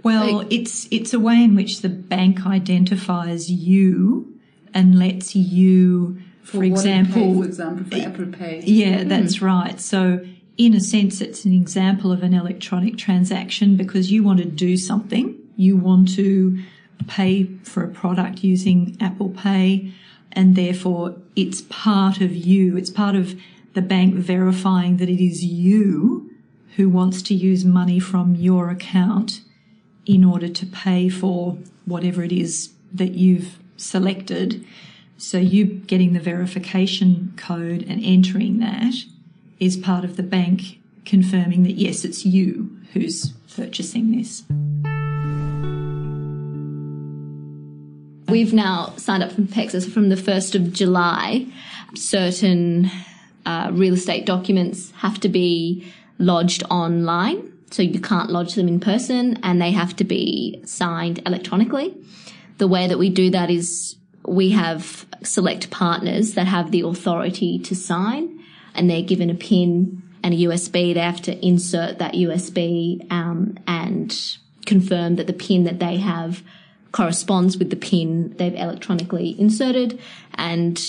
Well, 0.03 0.39
Like- 0.39 0.53
it's 0.53 0.89
it's 0.91 1.13
a 1.13 1.21
way 1.21 1.43
in 1.43 1.55
which 1.55 1.83
the 1.83 1.89
bank 1.89 2.47
identifies 2.47 3.51
you 3.51 4.33
and 4.75 4.99
lets 4.99 5.35
you, 5.35 6.19
for, 6.43 6.61
Pay, 6.61 6.67
example, 6.69 7.35
for 7.43 7.45
example, 7.47 7.85
for 7.91 7.97
Apple 8.05 8.27
Pay. 8.27 8.63
Yeah, 8.67 9.03
hmm. 9.03 9.09
that's 9.09 9.41
right. 9.41 9.81
So, 9.81 10.21
in 10.59 10.75
a 10.75 10.81
sense, 10.81 11.21
it's 11.21 11.45
an 11.45 11.53
example 11.53 12.13
of 12.13 12.23
an 12.23 12.35
electronic 12.35 12.97
transaction 12.99 13.77
because 13.77 14.13
you 14.13 14.23
want 14.23 14.39
to 14.41 14.45
do 14.45 14.77
something. 14.77 15.35
You 15.57 15.77
want 15.77 16.15
to 16.17 16.59
pay 17.09 17.45
for 17.63 17.85
a 17.85 17.89
product 17.89 18.43
using 18.45 18.97
Apple 19.01 19.31
Pay, 19.31 19.93
and 20.33 20.57
therefore 20.57 21.17
it's 21.35 21.63
part 21.63 22.21
of 22.21 22.35
you. 22.35 22.77
It's 22.77 22.91
part 22.91 23.15
of 23.17 23.35
the 23.75 23.83
bank 23.83 24.15
verifying 24.15 24.97
that 24.99 25.09
it 25.09 25.23
is 25.23 25.45
you 25.45 26.31
who 26.77 26.89
wants 26.89 27.23
to 27.23 27.35
use 27.35 27.65
money 27.65 27.99
from 27.99 28.35
your 28.35 28.71
account 28.71 29.41
in 30.07 30.25
order 30.25 30.49
to 30.49 30.67
pay 30.67 31.09
for 31.09 31.59
whatever 31.85 32.23
it 32.23 32.33
is 32.33 32.73
that 32.93 33.15
you've 33.15 33.59
selected. 33.77 34.65
So 35.19 35.39
you 35.39 35.65
getting 35.65 36.13
the 36.13 36.21
verification 36.21 37.35
code 37.37 37.85
and 37.89 38.03
entering 38.03 38.59
that 38.59 38.95
is 39.59 39.77
part 39.77 40.05
of 40.05 40.17
the 40.17 40.23
bank 40.23 40.79
confirming 41.05 41.63
that 41.63 41.73
yes, 41.73 42.05
it's 42.05 42.25
you 42.25 42.77
who's 42.93 43.33
purchasing 43.55 44.17
this. 44.17 44.45
We've 48.29 48.53
now 48.53 48.93
signed 48.97 49.23
up 49.23 49.33
from 49.33 49.47
PEXA 49.47 49.91
from 49.91 50.09
the 50.09 50.17
1st 50.17 50.57
of 50.57 50.73
July. 50.73 51.47
Certain 51.95 52.91
uh, 53.47 53.71
real 53.73 53.95
estate 53.95 54.27
documents 54.27 54.91
have 54.99 55.21
to 55.21 55.29
be 55.29 55.87
lodged 56.19 56.65
online. 56.69 57.56
So 57.71 57.83
you 57.83 58.01
can't 58.01 58.31
lodge 58.31 58.55
them 58.55 58.69
in 58.69 58.81
person 58.81 59.39
and 59.43 59.61
they 59.61 59.73
have 59.73 59.97
to 59.97 60.05
be 60.05 60.63
signed 60.65 61.21
electronically. 61.27 61.97
The 62.59 62.69
way 62.69 62.87
that 62.87 62.99
we 62.99 63.11
do 63.11 63.31
that 63.31 63.51
is 63.51 63.97
we 64.27 64.51
have 64.51 65.07
select 65.23 65.71
partners 65.71 66.35
that 66.35 66.47
have 66.47 66.71
the 66.71 66.83
authority 66.83 67.59
to 67.61 67.75
sign 67.75 68.41
and 68.75 68.89
they're 68.89 69.03
given 69.03 69.31
a 69.31 69.35
pin 69.35 70.03
and 70.23 70.35
a 70.35 70.39
USB. 70.39 70.95
They 70.95 71.01
have 71.01 71.23
to 71.23 71.47
insert 71.47 71.99
that 71.99 72.15
USB 72.15 73.11
um, 73.13 73.59
and 73.67 74.17
confirm 74.65 75.17
that 75.17 75.27
the 75.27 75.33
pin 75.33 75.65
that 75.65 75.79
they 75.79 75.97
have 75.99 76.43
corresponds 76.93 77.59
with 77.59 77.71
the 77.71 77.77
pin 77.77 78.35
they've 78.37 78.55
electronically 78.55 79.39
inserted. 79.39 80.01
And 80.35 80.83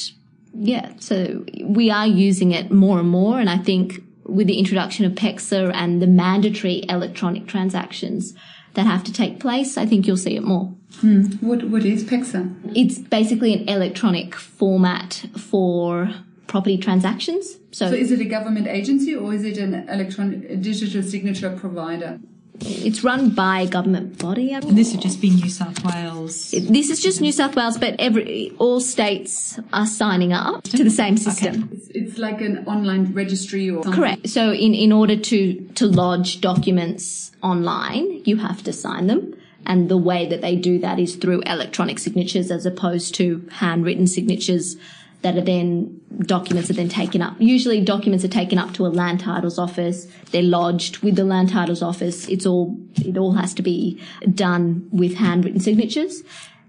yeah, 0.53 0.93
so 0.99 1.45
we 1.63 1.91
are 1.91 2.07
using 2.07 2.51
it 2.51 2.71
more 2.71 2.99
and 2.99 3.09
more. 3.09 3.39
And 3.39 3.49
I 3.49 3.57
think 3.57 4.01
with 4.27 4.47
the 4.47 4.59
introduction 4.59 5.05
of 5.05 5.13
PEXA 5.13 5.71
and 5.73 6.01
the 6.01 6.07
mandatory 6.07 6.83
electronic 6.89 7.47
transactions 7.47 8.33
that 8.73 8.85
have 8.85 9.03
to 9.05 9.13
take 9.13 9.39
place, 9.39 9.77
I 9.77 9.85
think 9.85 10.05
you'll 10.05 10.17
see 10.17 10.35
it 10.35 10.43
more. 10.43 10.73
Hmm. 10.99 11.23
What 11.41 11.63
what 11.65 11.83
is 11.83 12.03
PEXA? 12.03 12.73
It's 12.75 12.99
basically 12.99 13.53
an 13.53 13.67
electronic 13.67 14.35
format 14.35 15.25
for 15.37 16.13
property 16.47 16.77
transactions. 16.77 17.57
So, 17.71 17.89
so 17.89 17.95
is 17.95 18.11
it 18.11 18.21
a 18.21 18.25
government 18.25 18.67
agency 18.67 19.15
or 19.15 19.33
is 19.33 19.43
it 19.43 19.57
an 19.57 19.87
electronic 19.89 20.61
digital 20.61 21.03
signature 21.03 21.55
provider? 21.55 22.19
It's 22.59 23.03
run 23.03 23.29
by 23.29 23.61
a 23.61 23.67
government 23.67 24.17
body. 24.17 24.51
And 24.51 24.77
this 24.77 24.91
would 24.91 25.01
just 25.01 25.21
be 25.21 25.29
New 25.29 25.49
South 25.49 25.83
Wales. 25.83 26.51
This 26.51 26.89
is 26.89 27.01
just 27.01 27.21
New 27.21 27.31
South 27.31 27.55
Wales, 27.55 27.77
but 27.77 27.95
every 27.99 28.53
all 28.57 28.79
states 28.79 29.59
are 29.73 29.85
signing 29.85 30.33
up 30.33 30.63
to 30.63 30.83
the 30.83 30.89
same 30.89 31.17
system. 31.17 31.63
Okay. 31.63 31.75
It's, 31.75 31.87
it's, 31.89 32.17
like 32.17 32.41
an 32.41 32.65
online 32.65 33.13
registry 33.13 33.69
or 33.69 33.83
something. 33.83 34.01
correct. 34.01 34.29
So 34.29 34.51
in 34.51 34.73
in 34.73 34.91
order 34.91 35.15
to 35.15 35.61
to 35.75 35.85
lodge 35.85 36.41
documents 36.41 37.31
online, 37.43 38.23
you 38.25 38.37
have 38.37 38.63
to 38.63 38.73
sign 38.73 39.07
them. 39.07 39.35
And 39.65 39.89
the 39.89 39.97
way 39.97 40.25
that 40.27 40.41
they 40.41 40.55
do 40.55 40.79
that 40.79 40.97
is 40.97 41.15
through 41.15 41.41
electronic 41.41 41.99
signatures 41.99 42.51
as 42.51 42.65
opposed 42.65 43.13
to 43.15 43.45
handwritten 43.51 44.07
signatures 44.07 44.77
that 45.21 45.35
are 45.37 45.41
then 45.41 45.99
documents 46.19 46.69
are 46.69 46.73
then 46.73 46.89
taken 46.89 47.21
up. 47.21 47.35
Usually 47.39 47.81
documents 47.81 48.23
are 48.23 48.29
taken 48.29 48.57
up 48.57 48.73
to 48.73 48.85
a 48.85 48.89
land 48.89 49.19
titles 49.19 49.57
office. 49.57 50.07
They're 50.31 50.43
lodged 50.43 50.99
with 50.99 51.15
the 51.15 51.23
land 51.23 51.49
titles 51.49 51.81
office. 51.81 52.27
It's 52.27 52.45
all, 52.45 52.77
it 52.95 53.17
all 53.17 53.33
has 53.33 53.53
to 53.55 53.61
be 53.61 54.01
done 54.33 54.87
with 54.91 55.15
handwritten 55.15 55.59
signatures. 55.59 56.23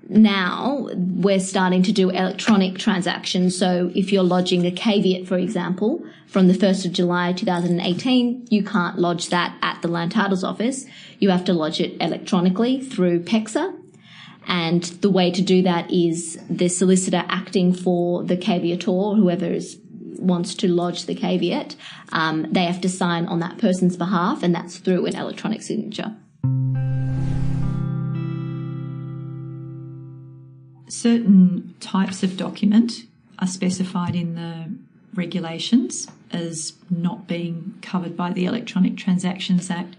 Now 0.08 0.88
we're 0.94 1.40
starting 1.40 1.82
to 1.82 1.92
do 1.92 2.08
electronic 2.08 2.78
transactions. 2.78 3.56
So 3.56 3.90
if 3.94 4.10
you're 4.10 4.22
lodging 4.22 4.64
a 4.64 4.70
caveat, 4.70 5.26
for 5.26 5.36
example, 5.36 6.02
from 6.26 6.48
the 6.48 6.54
1st 6.54 6.86
of 6.86 6.92
July 6.92 7.34
2018, 7.34 8.46
you 8.50 8.64
can't 8.64 8.98
lodge 8.98 9.28
that 9.28 9.56
at 9.60 9.82
the 9.82 9.88
land 9.88 10.12
titles 10.12 10.44
office. 10.44 10.86
You 11.18 11.28
have 11.30 11.44
to 11.44 11.52
lodge 11.52 11.80
it 11.80 11.96
electronically 12.00 12.80
through 12.80 13.24
PEXA 13.24 13.74
and 14.48 14.82
the 14.82 15.10
way 15.10 15.30
to 15.30 15.42
do 15.42 15.62
that 15.62 15.90
is 15.92 16.38
the 16.48 16.68
solicitor 16.68 17.24
acting 17.28 17.72
for 17.72 18.24
the 18.24 18.36
caveator, 18.36 19.16
whoever 19.16 19.46
is 19.46 19.78
wants 20.18 20.54
to 20.56 20.66
lodge 20.66 21.06
the 21.06 21.14
caveat, 21.14 21.76
um, 22.10 22.46
they 22.50 22.64
have 22.64 22.80
to 22.80 22.88
sign 22.88 23.26
on 23.26 23.38
that 23.38 23.58
person's 23.58 23.96
behalf, 23.96 24.42
and 24.42 24.54
that's 24.54 24.78
through 24.78 25.06
an 25.06 25.14
electronic 25.14 25.62
signature. 25.62 26.16
Certain 30.88 31.74
types 31.78 32.22
of 32.22 32.36
document 32.36 33.04
are 33.38 33.46
specified 33.46 34.16
in 34.16 34.34
the 34.34 34.74
regulations 35.14 36.08
as 36.32 36.72
not 36.90 37.26
being 37.28 37.74
covered 37.82 38.16
by 38.16 38.32
the 38.32 38.46
Electronic 38.46 38.96
Transactions 38.96 39.70
Act. 39.70 39.96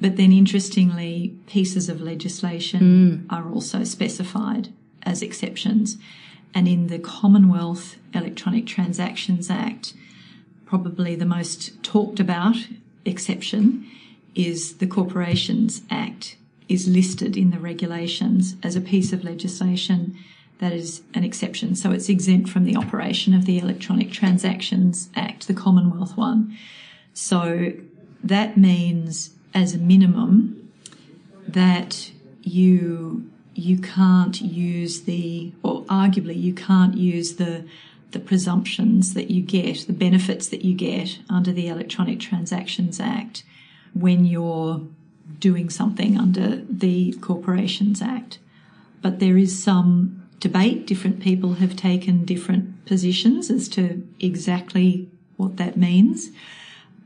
But 0.00 0.16
then, 0.16 0.32
interestingly, 0.32 1.36
pieces 1.46 1.88
of 1.88 2.00
legislation 2.00 2.80
mm. 2.80 3.34
are 3.34 3.50
also 3.50 3.84
specified 3.84 4.68
as 5.02 5.22
exceptions. 5.22 5.98
And 6.54 6.68
in 6.68 6.86
the 6.86 6.98
Commonwealth 6.98 7.96
Electronic 8.14 8.66
Transactions 8.66 9.50
Act, 9.50 9.94
probably 10.66 11.14
the 11.14 11.26
most 11.26 11.82
talked 11.82 12.20
about 12.20 12.56
exception 13.04 13.86
is 14.34 14.76
the 14.76 14.86
Corporations 14.86 15.82
Act 15.90 16.36
is 16.68 16.86
listed 16.86 17.36
in 17.36 17.50
the 17.50 17.58
regulations 17.58 18.54
as 18.62 18.76
a 18.76 18.80
piece 18.80 19.12
of 19.12 19.24
legislation 19.24 20.16
that 20.58 20.72
is 20.72 21.02
an 21.14 21.24
exception. 21.24 21.74
So 21.74 21.92
it's 21.92 22.08
exempt 22.08 22.48
from 22.50 22.64
the 22.64 22.76
operation 22.76 23.32
of 23.32 23.46
the 23.46 23.58
Electronic 23.58 24.10
Transactions 24.10 25.08
Act, 25.14 25.46
the 25.46 25.54
Commonwealth 25.54 26.16
one. 26.16 26.56
So 27.14 27.72
that 28.22 28.56
means 28.56 29.30
as 29.54 29.74
a 29.74 29.78
minimum 29.78 30.70
that 31.46 32.10
you 32.42 33.30
you 33.54 33.78
can't 33.78 34.40
use 34.40 35.02
the 35.02 35.52
or 35.62 35.82
arguably 35.84 36.40
you 36.40 36.54
can't 36.54 36.96
use 36.96 37.36
the 37.36 37.64
the 38.10 38.18
presumptions 38.18 39.14
that 39.14 39.30
you 39.30 39.42
get, 39.42 39.86
the 39.86 39.92
benefits 39.92 40.48
that 40.48 40.64
you 40.64 40.74
get 40.74 41.18
under 41.28 41.52
the 41.52 41.68
Electronic 41.68 42.20
Transactions 42.20 43.00
Act 43.00 43.42
when 43.92 44.24
you're 44.24 44.80
doing 45.38 45.68
something 45.68 46.16
under 46.16 46.56
the 46.56 47.12
Corporations 47.14 48.00
Act. 48.00 48.38
But 49.02 49.18
there 49.18 49.36
is 49.36 49.62
some 49.62 50.26
debate. 50.40 50.86
Different 50.86 51.20
people 51.20 51.54
have 51.54 51.76
taken 51.76 52.24
different 52.24 52.86
positions 52.86 53.50
as 53.50 53.68
to 53.70 54.06
exactly 54.20 55.08
what 55.36 55.56
that 55.58 55.76
means. 55.76 56.30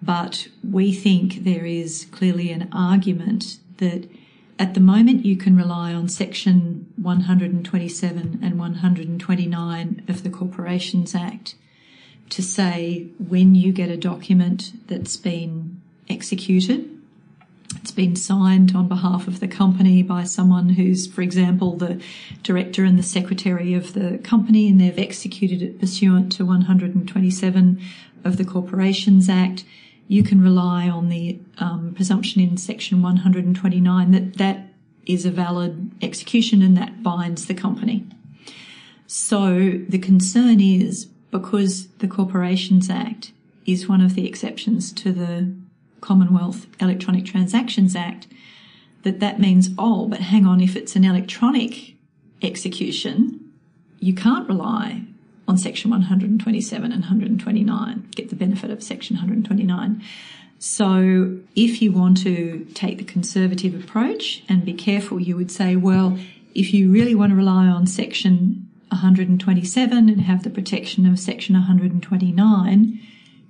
But 0.03 0.49
we 0.69 0.93
think 0.93 1.45
there 1.45 1.65
is 1.65 2.07
clearly 2.11 2.51
an 2.51 2.69
argument 2.73 3.59
that 3.77 4.09
at 4.59 4.75
the 4.75 4.81
moment 4.81 5.25
you 5.25 5.37
can 5.37 5.57
rely 5.57 5.95
on 5.95 6.09
section 6.09 6.93
127 6.97 8.41
and 8.43 8.59
129 8.59 10.03
of 10.09 10.23
the 10.23 10.31
Corporations 10.31 11.15
Act 11.15 11.55
to 12.31 12.43
say 12.43 13.09
when 13.19 13.55
you 13.55 13.73
get 13.73 13.91
a 13.91 13.97
document 13.97 14.73
that's 14.89 15.17
been 15.17 15.81
executed, 16.09 16.89
it's 17.77 17.91
been 17.91 18.17
signed 18.17 18.75
on 18.75 18.89
behalf 18.89 19.29
of 19.29 19.41
the 19.41 19.49
company 19.49 20.03
by 20.03 20.25
someone 20.25 20.71
who's, 20.71 21.07
for 21.07 21.23
example, 21.23 21.77
the 21.77 22.03
director 22.43 22.85
and 22.85 22.99
the 22.99 23.03
secretary 23.03 23.75
of 23.75 23.93
the 23.93 24.19
company, 24.19 24.69
and 24.69 24.81
they've 24.81 24.99
executed 24.99 25.63
it 25.63 25.79
pursuant 25.79 26.33
to 26.33 26.45
127 26.45 27.81
of 28.25 28.37
the 28.37 28.45
Corporations 28.45 29.29
Act 29.29 29.65
you 30.13 30.23
can 30.23 30.43
rely 30.43 30.91
on 30.91 31.09
the 31.09 31.41
um, 31.57 31.95
presumption 31.95 32.43
in 32.43 32.59
section 32.59 33.01
129 33.01 34.11
that 34.11 34.37
that 34.37 34.69
is 35.07 35.25
a 35.25 35.31
valid 35.31 35.91
execution 36.03 36.61
and 36.61 36.77
that 36.77 37.03
binds 37.03 37.47
the 37.47 37.55
company. 37.55 38.07
So 39.07 39.81
the 39.89 39.99
concern 39.99 40.61
is 40.61 41.07
because 41.31 41.89
the 41.97 42.09
Corporations 42.09 42.91
Act 42.91 43.33
is 43.65 43.89
one 43.89 44.03
of 44.03 44.15
the 44.15 44.29
exceptions 44.29 44.93
to 44.93 45.13
the 45.13 45.51
Commonwealth 46.03 46.67
Electronic 46.79 47.25
Transactions 47.25 47.97
Act, 47.97 48.27
that 49.05 49.19
that 49.21 49.41
means, 49.41 49.71
oh, 49.79 50.09
but 50.09 50.21
hang 50.21 50.45
on, 50.45 50.61
if 50.61 50.77
it's 50.77 50.95
an 50.95 51.05
electronic 51.05 51.95
execution, 52.43 53.51
you 53.99 54.13
can't 54.13 54.47
rely 54.47 55.07
on 55.49 55.59
section 55.59 55.91
127 55.91 56.93
and 56.93 57.01
129, 57.01 58.09
get 58.15 58.31
the 58.31 58.37
benefit 58.37 58.71
of 58.71 58.83
section 58.83 59.17
129. 59.17 60.03
So 60.59 61.39
if 61.57 61.83
you 61.83 61.91
want 61.91 62.19
to 62.19 62.67
take 62.75 62.99
the 62.99 63.05
conservative 63.05 63.75
approach 63.75 64.45
and 64.49 64.65
be 64.65 64.75
careful, 64.75 65.19
you 65.19 65.37
would 65.37 65.51
say, 65.51 65.75
well, 65.75 66.17
if 66.55 66.73
you 66.73 66.93
really 66.93 67.15
want 67.15 67.31
to 67.31 67.37
rely 67.37 67.67
on 67.67 67.87
section 67.87 68.69
127 68.91 70.09
and 70.09 70.21
have 70.21 70.45
the 70.45 70.51
protection 70.51 71.07
of 71.07 71.19
section 71.19 71.55
129, 71.55 73.01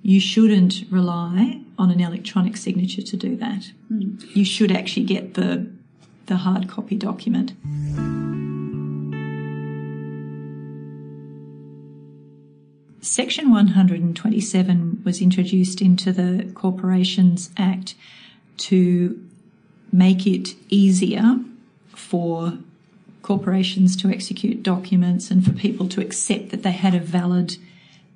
you 0.01 0.19
shouldn't 0.19 0.83
rely 0.89 1.61
on 1.77 1.91
an 1.91 1.99
electronic 1.99 2.57
signature 2.57 3.01
to 3.01 3.17
do 3.17 3.35
that. 3.37 3.71
Mm. 3.91 4.35
You 4.35 4.45
should 4.45 4.71
actually 4.71 5.05
get 5.05 5.35
the 5.35 5.67
the 6.27 6.37
hard 6.37 6.69
copy 6.69 6.95
document. 6.95 7.51
Section 13.03 13.51
127 13.51 15.01
was 15.03 15.21
introduced 15.21 15.81
into 15.81 16.13
the 16.13 16.49
Corporations 16.53 17.49
Act 17.57 17.95
to 18.59 19.21
make 19.91 20.25
it 20.25 20.55
easier 20.69 21.41
for 21.89 22.57
corporations 23.21 23.97
to 23.97 24.07
execute 24.07 24.63
documents 24.63 25.29
and 25.29 25.43
for 25.43 25.51
people 25.51 25.89
to 25.89 25.99
accept 25.99 26.51
that 26.51 26.63
they 26.63 26.71
had 26.71 26.95
a 26.95 26.99
valid 27.01 27.57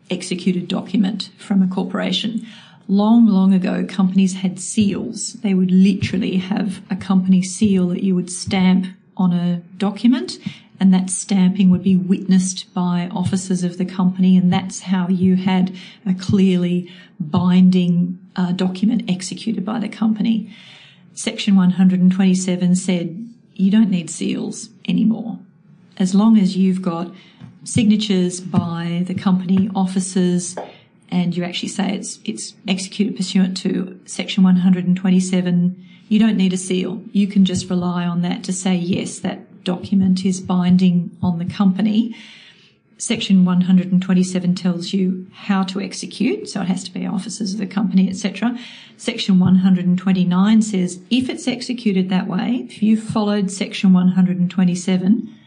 executed 0.09 0.69
document 0.69 1.31
from 1.37 1.61
a 1.61 1.67
corporation. 1.67 2.47
Long, 2.87 3.27
long 3.27 3.53
ago, 3.53 3.85
companies 3.85 4.35
had 4.35 4.57
seals. 4.57 5.33
They 5.33 5.53
would 5.53 5.69
literally 5.69 6.37
have 6.37 6.81
a 6.89 6.95
company 6.95 7.41
seal 7.41 7.89
that 7.89 8.03
you 8.03 8.15
would 8.15 8.31
stamp 8.31 8.87
on 9.17 9.33
a 9.33 9.57
document 9.77 10.37
and 10.79 10.93
that 10.93 11.09
stamping 11.09 11.69
would 11.69 11.83
be 11.83 11.95
witnessed 11.95 12.73
by 12.73 13.09
officers 13.11 13.63
of 13.63 13.77
the 13.77 13.85
company, 13.85 14.37
and 14.37 14.51
that's 14.51 14.81
how 14.81 15.07
you 15.07 15.35
had 15.35 15.75
a 16.05 16.13
clearly 16.13 16.91
binding 17.19 18.19
uh, 18.35 18.51
document 18.51 19.09
executed 19.09 19.65
by 19.65 19.79
the 19.79 19.89
company. 19.89 20.53
Section 21.13 21.55
127 21.55 22.75
said 22.75 23.27
you 23.53 23.71
don't 23.71 23.89
need 23.89 24.09
seals 24.09 24.69
anymore. 24.87 25.39
As 25.97 26.13
long 26.13 26.37
as 26.37 26.55
you've 26.55 26.83
got 26.83 27.11
signatures 27.63 28.39
by 28.39 29.03
the 29.07 29.15
company 29.15 29.69
officers 29.75 30.55
and 31.09 31.35
you 31.35 31.43
actually 31.43 31.69
say 31.69 31.93
it's 31.93 32.19
it's 32.23 32.53
executed 32.67 33.15
pursuant 33.15 33.57
to 33.57 33.99
section 34.05 34.43
127 34.43 35.85
you 36.07 36.19
don't 36.19 36.37
need 36.37 36.53
a 36.53 36.57
seal 36.57 37.01
you 37.11 37.27
can 37.27 37.43
just 37.43 37.69
rely 37.69 38.05
on 38.05 38.21
that 38.21 38.43
to 38.43 38.53
say 38.53 38.75
yes 38.75 39.19
that 39.19 39.39
document 39.75 40.25
is 40.25 40.39
binding 40.41 41.15
on 41.21 41.37
the 41.39 41.45
company. 41.45 42.15
Section 42.97 43.45
127 43.45 44.55
tells 44.55 44.93
you 44.93 45.27
how 45.33 45.61
to 45.63 45.79
execute 45.79 46.49
so 46.49 46.61
it 46.61 46.67
has 46.67 46.83
to 46.85 46.91
be 46.91 47.05
officers 47.05 47.53
of 47.53 47.59
the 47.59 47.67
company 47.67 48.09
etc 48.09 48.57
section 48.97 49.37
129 49.37 50.61
says 50.63 50.99
if 51.11 51.29
it's 51.29 51.47
executed 51.47 52.09
that 52.09 52.25
way 52.25 52.65
if 52.67 52.81
you 52.81 52.99
followed 52.99 53.51
section 53.51 53.93
127 53.93 55.37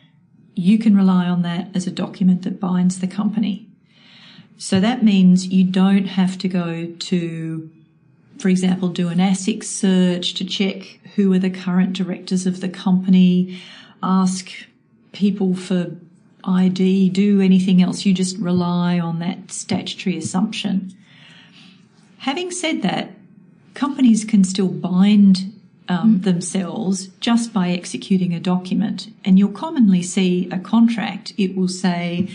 you 0.61 0.79
can 0.79 0.97
rely 0.97 1.27
on 1.27 1.43
that 1.43 1.69
as 1.75 1.87
a 1.87 1.91
document 1.91 2.43
that 2.43 2.61
binds 2.61 3.01
the 3.01 3.07
company. 3.07 3.67
So 4.59 4.79
that 4.81 5.03
means 5.03 5.47
you 5.47 5.65
don't 5.65 6.05
have 6.05 6.37
to 6.39 6.49
go 6.49 6.87
to, 6.87 7.71
for 8.39 8.49
example, 8.49 8.89
do 8.89 9.09
an 9.09 9.19
ASIC 9.19 9.65
search 9.65 10.35
to 10.35 10.45
check 10.45 11.01
who 11.15 11.33
are 11.33 11.39
the 11.39 11.51
current 11.51 11.95
directors 11.95 12.47
of 12.47 12.61
the 12.61 12.69
company, 12.69 13.59
ask 14.03 14.51
people 15.13 15.55
for 15.55 15.97
ID, 16.45 17.11
do 17.11 17.41
anything 17.41 17.83
else. 17.83 18.05
You 18.05 18.15
just 18.15 18.39
rely 18.39 18.99
on 18.99 19.19
that 19.19 19.51
statutory 19.51 20.17
assumption. 20.17 20.95
Having 22.19 22.51
said 22.53 22.83
that, 22.83 23.11
companies 23.75 24.25
can 24.25 24.45
still 24.45 24.69
bind 24.69 25.53
um, 25.89 26.15
mm-hmm. 26.15 26.23
themselves 26.23 27.09
just 27.21 27.53
by 27.53 27.71
executing 27.71 28.35
a 28.35 28.41
document. 28.41 29.09
And 29.25 29.39
you'll 29.39 29.53
commonly 29.53 30.03
see 30.03 30.49
a 30.51 30.59
contract. 30.59 31.33
It 31.37 31.57
will 31.57 31.69
say, 31.69 32.29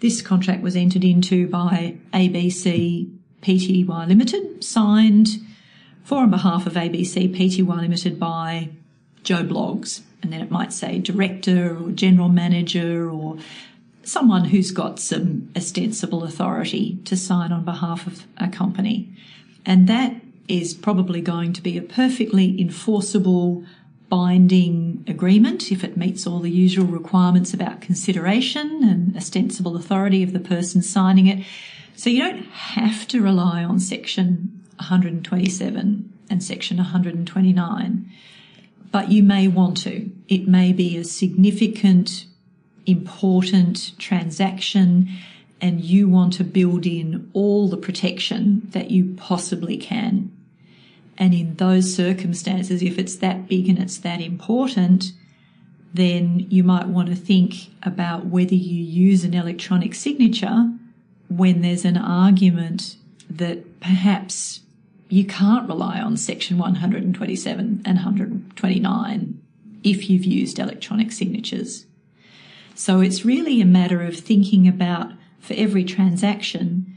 this 0.00 0.20
contract 0.20 0.62
was 0.62 0.76
entered 0.76 1.04
into 1.04 1.48
by 1.48 1.96
ABC 2.12 3.10
Pty 3.42 3.86
Limited, 4.08 4.64
signed 4.64 5.28
for 6.02 6.18
on 6.18 6.30
behalf 6.30 6.66
of 6.66 6.74
ABC 6.74 7.34
Pty 7.34 7.66
Limited 7.80 8.18
by 8.18 8.70
Joe 9.22 9.42
Bloggs. 9.42 10.02
And 10.22 10.32
then 10.32 10.40
it 10.40 10.50
might 10.50 10.72
say 10.72 10.98
director 10.98 11.76
or 11.76 11.90
general 11.90 12.28
manager 12.28 13.10
or 13.10 13.38
someone 14.02 14.46
who's 14.46 14.70
got 14.70 14.98
some 14.98 15.50
ostensible 15.56 16.24
authority 16.24 16.98
to 17.04 17.16
sign 17.16 17.52
on 17.52 17.64
behalf 17.64 18.06
of 18.06 18.26
a 18.38 18.48
company. 18.48 19.12
And 19.64 19.88
that 19.88 20.14
is 20.48 20.74
probably 20.74 21.20
going 21.20 21.52
to 21.52 21.62
be 21.62 21.76
a 21.76 21.82
perfectly 21.82 22.60
enforceable 22.60 23.64
binding 24.08 25.04
agreement 25.08 25.72
if 25.72 25.82
it 25.82 25.96
meets 25.96 26.26
all 26.26 26.38
the 26.38 26.50
usual 26.50 26.86
requirements 26.86 27.52
about 27.52 27.80
consideration 27.80 28.84
and 28.84 29.16
ostensible 29.16 29.76
authority 29.76 30.22
of 30.22 30.32
the 30.32 30.40
person 30.40 30.82
signing 30.82 31.26
it. 31.26 31.44
So 31.96 32.10
you 32.10 32.20
don't 32.20 32.44
have 32.44 33.08
to 33.08 33.20
rely 33.20 33.64
on 33.64 33.80
section 33.80 34.62
127 34.76 36.12
and 36.30 36.42
section 36.42 36.76
129, 36.76 38.12
but 38.90 39.10
you 39.10 39.22
may 39.22 39.48
want 39.48 39.76
to. 39.78 40.10
It 40.28 40.46
may 40.48 40.72
be 40.72 40.96
a 40.96 41.04
significant, 41.04 42.26
important 42.86 43.98
transaction 43.98 45.08
and 45.60 45.80
you 45.80 46.08
want 46.08 46.34
to 46.34 46.44
build 46.44 46.86
in 46.86 47.30
all 47.32 47.68
the 47.68 47.76
protection 47.76 48.62
that 48.72 48.90
you 48.90 49.14
possibly 49.16 49.76
can. 49.76 50.30
And 51.18 51.32
in 51.32 51.56
those 51.56 51.94
circumstances, 51.94 52.82
if 52.82 52.98
it's 52.98 53.16
that 53.16 53.48
big 53.48 53.68
and 53.68 53.78
it's 53.78 53.98
that 53.98 54.20
important, 54.20 55.12
then 55.94 56.46
you 56.50 56.62
might 56.62 56.88
want 56.88 57.08
to 57.08 57.14
think 57.14 57.70
about 57.82 58.26
whether 58.26 58.54
you 58.54 58.82
use 58.82 59.24
an 59.24 59.32
electronic 59.32 59.94
signature 59.94 60.70
when 61.28 61.62
there's 61.62 61.86
an 61.86 61.96
argument 61.96 62.96
that 63.30 63.80
perhaps 63.80 64.60
you 65.08 65.24
can't 65.24 65.68
rely 65.68 66.00
on 66.00 66.16
section 66.16 66.58
127 66.58 67.82
and 67.84 67.96
129 67.96 69.42
if 69.84 70.10
you've 70.10 70.24
used 70.24 70.58
electronic 70.58 71.12
signatures. 71.12 71.86
So 72.74 73.00
it's 73.00 73.24
really 73.24 73.60
a 73.60 73.66
matter 73.66 74.02
of 74.02 74.18
thinking 74.18 74.66
about 74.66 75.12
for 75.40 75.54
every 75.54 75.84
transaction 75.84 76.92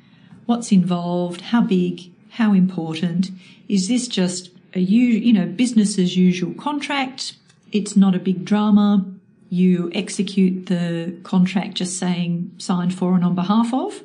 what's 0.46 0.72
involved, 0.72 1.42
how 1.42 1.62
big, 1.62 2.12
how 2.32 2.54
important. 2.54 3.30
Is 3.68 3.88
this 3.88 4.08
just 4.08 4.50
a 4.74 4.80
you 4.80 5.32
know 5.32 5.46
business 5.46 6.00
as 6.00 6.18
usual 6.18 6.54
contract? 6.56 7.36
It's 7.72 7.96
not 7.96 8.16
a 8.16 8.20
big 8.20 8.46
drama. 8.46 9.06
You 9.52 9.92
execute 9.94 10.66
the 10.66 11.16
contract 11.24 11.76
just 11.76 12.00
saying 12.00 12.52
signed 12.58 12.96
for 12.96 13.14
and 13.14 13.24
on 13.24 13.36
behalf 13.36 13.74
of, 13.74 14.02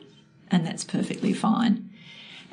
and 0.51 0.67
that's 0.67 0.85
perfectly 0.85 1.33
fine. 1.33 1.89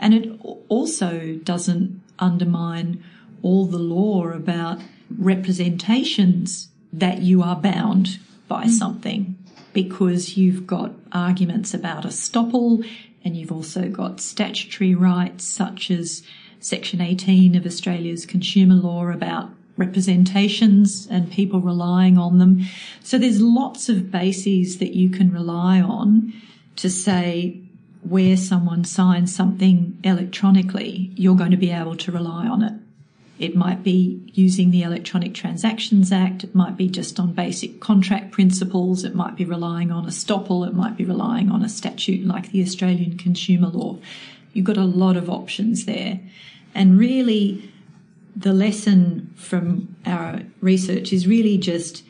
And 0.02 0.14
it 0.14 0.40
also 0.68 1.40
doesn't 1.44 2.02
undermine 2.20 3.04
all 3.42 3.66
the 3.66 3.78
law 3.78 4.28
about 4.28 4.82
representations 5.18 6.70
that 6.92 7.22
you 7.22 7.42
are 7.42 7.56
bound 7.56 8.20
by 8.48 8.66
mm. 8.66 8.70
something 8.70 9.38
because 9.74 10.36
you've 10.36 10.68
got 10.68 10.92
arguments 11.12 11.74
about 11.74 12.04
estoppel 12.04 12.86
and 13.24 13.38
you've 13.38 13.52
also 13.52 13.88
got 13.88 14.20
statutory 14.20 14.96
rights 14.96 15.46
such 15.46 15.92
as 15.92 16.24
Section 16.60 17.02
18 17.02 17.56
of 17.56 17.66
Australia's 17.66 18.26
consumer 18.26 18.76
law 18.76 19.08
about 19.08 19.50
representations 19.78 21.08
and 21.10 21.32
people 21.32 21.62
relying 21.62 22.18
on 22.18 22.38
them. 22.38 22.66
So 23.04 23.18
there's 23.18 23.42
lots 23.42 23.90
of 23.90 24.12
bases 24.12 24.78
that 24.80 24.94
you 24.96 25.10
can 25.10 25.32
rely 25.32 25.82
on 25.82 26.34
to 26.78 26.90
say 26.90 27.62
where 28.02 28.36
someone 28.36 28.84
signs 28.84 29.34
something 29.34 29.98
electronically, 30.04 31.12
you're 31.16 31.36
going 31.36 31.52
to 31.52 31.58
be 31.58 31.72
able 31.72 31.96
to 31.96 32.12
rely 32.12 32.48
on 32.48 32.64
it. 32.64 32.74
It 33.38 33.56
might 33.56 33.84
be 33.84 34.22
using 34.34 34.70
the 34.70 34.84
Electronic 34.84 35.34
Transactions 35.34 36.12
Act. 36.12 36.44
It 36.44 36.54
might 36.54 36.78
be 36.78 36.88
just 36.88 37.20
on 37.20 37.34
basic 37.34 37.80
contract 37.80 38.32
principles. 38.32 39.04
It 39.04 39.16
might 39.16 39.36
be 39.36 39.46
relying 39.46 39.92
on 39.92 40.06
estoppel. 40.06 40.68
It 40.68 40.76
might 40.76 40.96
be 40.96 41.06
relying 41.06 41.50
on 41.50 41.64
a 41.64 41.70
statute 41.70 42.26
like 42.26 42.52
the 42.52 42.62
Australian 42.62 43.18
consumer 43.18 43.68
law. 43.68 43.98
You've 44.54 44.66
got 44.66 44.78
a 44.78 44.84
lot 44.84 45.18
of 45.18 45.28
options 45.30 45.86
there. 45.86 46.20
And 46.76 47.00
really, 47.00 47.72
the 48.36 48.54
lesson 48.54 49.34
from 49.36 49.96
our 50.06 50.42
research 50.62 51.12
is 51.12 51.28
really 51.28 51.58
just 51.58 52.04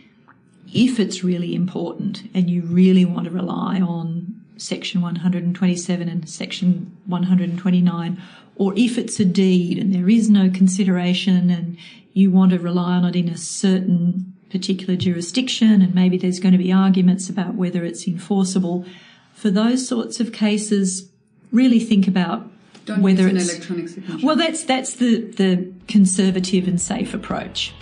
if 0.73 0.99
it's 0.99 1.23
really 1.23 1.55
important 1.55 2.29
and 2.33 2.49
you 2.49 2.61
really 2.63 3.05
want 3.05 3.25
to 3.25 3.31
rely 3.31 3.79
on 3.81 4.20
section 4.57 5.01
127 5.01 6.07
and 6.07 6.29
section 6.29 6.95
129 7.07 8.21
or 8.55 8.73
if 8.75 8.97
it's 8.97 9.19
a 9.19 9.25
deed 9.25 9.77
and 9.77 9.93
there 9.93 10.09
is 10.09 10.29
no 10.29 10.49
consideration 10.49 11.49
and 11.49 11.77
you 12.13 12.29
want 12.29 12.51
to 12.51 12.59
rely 12.59 12.93
on 12.93 13.05
it 13.05 13.15
in 13.15 13.29
a 13.29 13.37
certain 13.37 14.33
particular 14.51 14.95
jurisdiction 14.95 15.81
and 15.81 15.95
maybe 15.95 16.17
there's 16.17 16.39
going 16.39 16.51
to 16.51 16.57
be 16.57 16.71
arguments 16.71 17.29
about 17.29 17.55
whether 17.55 17.83
it's 17.83 18.07
enforceable. 18.07 18.85
For 19.33 19.49
those 19.49 19.87
sorts 19.87 20.19
of 20.19 20.33
cases, 20.33 21.09
really 21.51 21.79
think 21.79 22.07
about 22.07 22.47
Don't 22.85 23.01
whether 23.01 23.27
it's 23.27 23.45
an 23.45 23.49
electronic 23.49 23.89
signature. 23.89 24.25
Well, 24.25 24.35
that's 24.35 24.63
that's 24.65 24.95
the 24.95 25.21
the 25.21 25.71
conservative 25.87 26.67
and 26.67 26.79
safe 26.79 27.13
approach. 27.13 27.73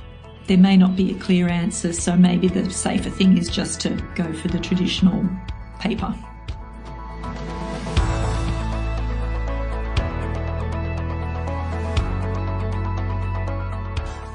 There 0.47 0.57
may 0.57 0.77
not 0.77 0.95
be 0.95 1.11
a 1.11 1.15
clear 1.15 1.47
answer, 1.47 1.93
so 1.93 2.15
maybe 2.15 2.47
the 2.47 2.69
safer 2.71 3.09
thing 3.09 3.37
is 3.37 3.49
just 3.49 3.81
to 3.81 3.89
go 4.15 4.31
for 4.33 4.47
the 4.47 4.59
traditional 4.59 5.27
paper. 5.79 6.15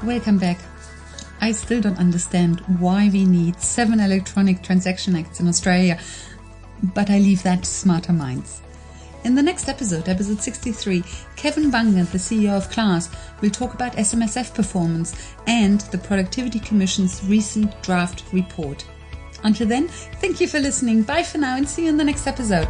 Welcome 0.05 0.37
back. 0.37 0.59
I 1.41 1.51
still 1.51 1.81
don't 1.81 1.97
understand 1.97 2.59
why 2.79 3.09
we 3.11 3.25
need 3.25 3.59
seven 3.59 3.99
electronic 3.99 4.61
transaction 4.61 5.15
acts 5.15 5.39
in 5.39 5.47
Australia, 5.47 5.99
but 6.93 7.09
I 7.09 7.17
leave 7.17 7.41
that 7.41 7.63
to 7.63 7.69
smarter 7.69 8.13
minds. 8.13 8.61
In 9.23 9.33
the 9.33 9.41
next 9.41 9.67
episode, 9.67 10.07
episode 10.07 10.39
63, 10.39 11.03
Kevin 11.35 11.71
Bungard, 11.71 12.11
the 12.11 12.19
CEO 12.19 12.55
of 12.55 12.69
Class, 12.69 13.09
will 13.41 13.49
talk 13.49 13.73
about 13.73 13.93
SMSF 13.93 14.53
performance 14.53 15.33
and 15.47 15.81
the 15.81 15.97
Productivity 15.97 16.59
Commission's 16.59 17.25
recent 17.25 17.81
draft 17.81 18.25
report. 18.31 18.85
Until 19.43 19.67
then, 19.67 19.87
thank 19.87 20.39
you 20.39 20.47
for 20.47 20.59
listening. 20.59 21.01
Bye 21.01 21.23
for 21.23 21.39
now 21.39 21.57
and 21.57 21.67
see 21.67 21.85
you 21.85 21.89
in 21.89 21.97
the 21.97 22.03
next 22.03 22.27
episode. 22.27 22.67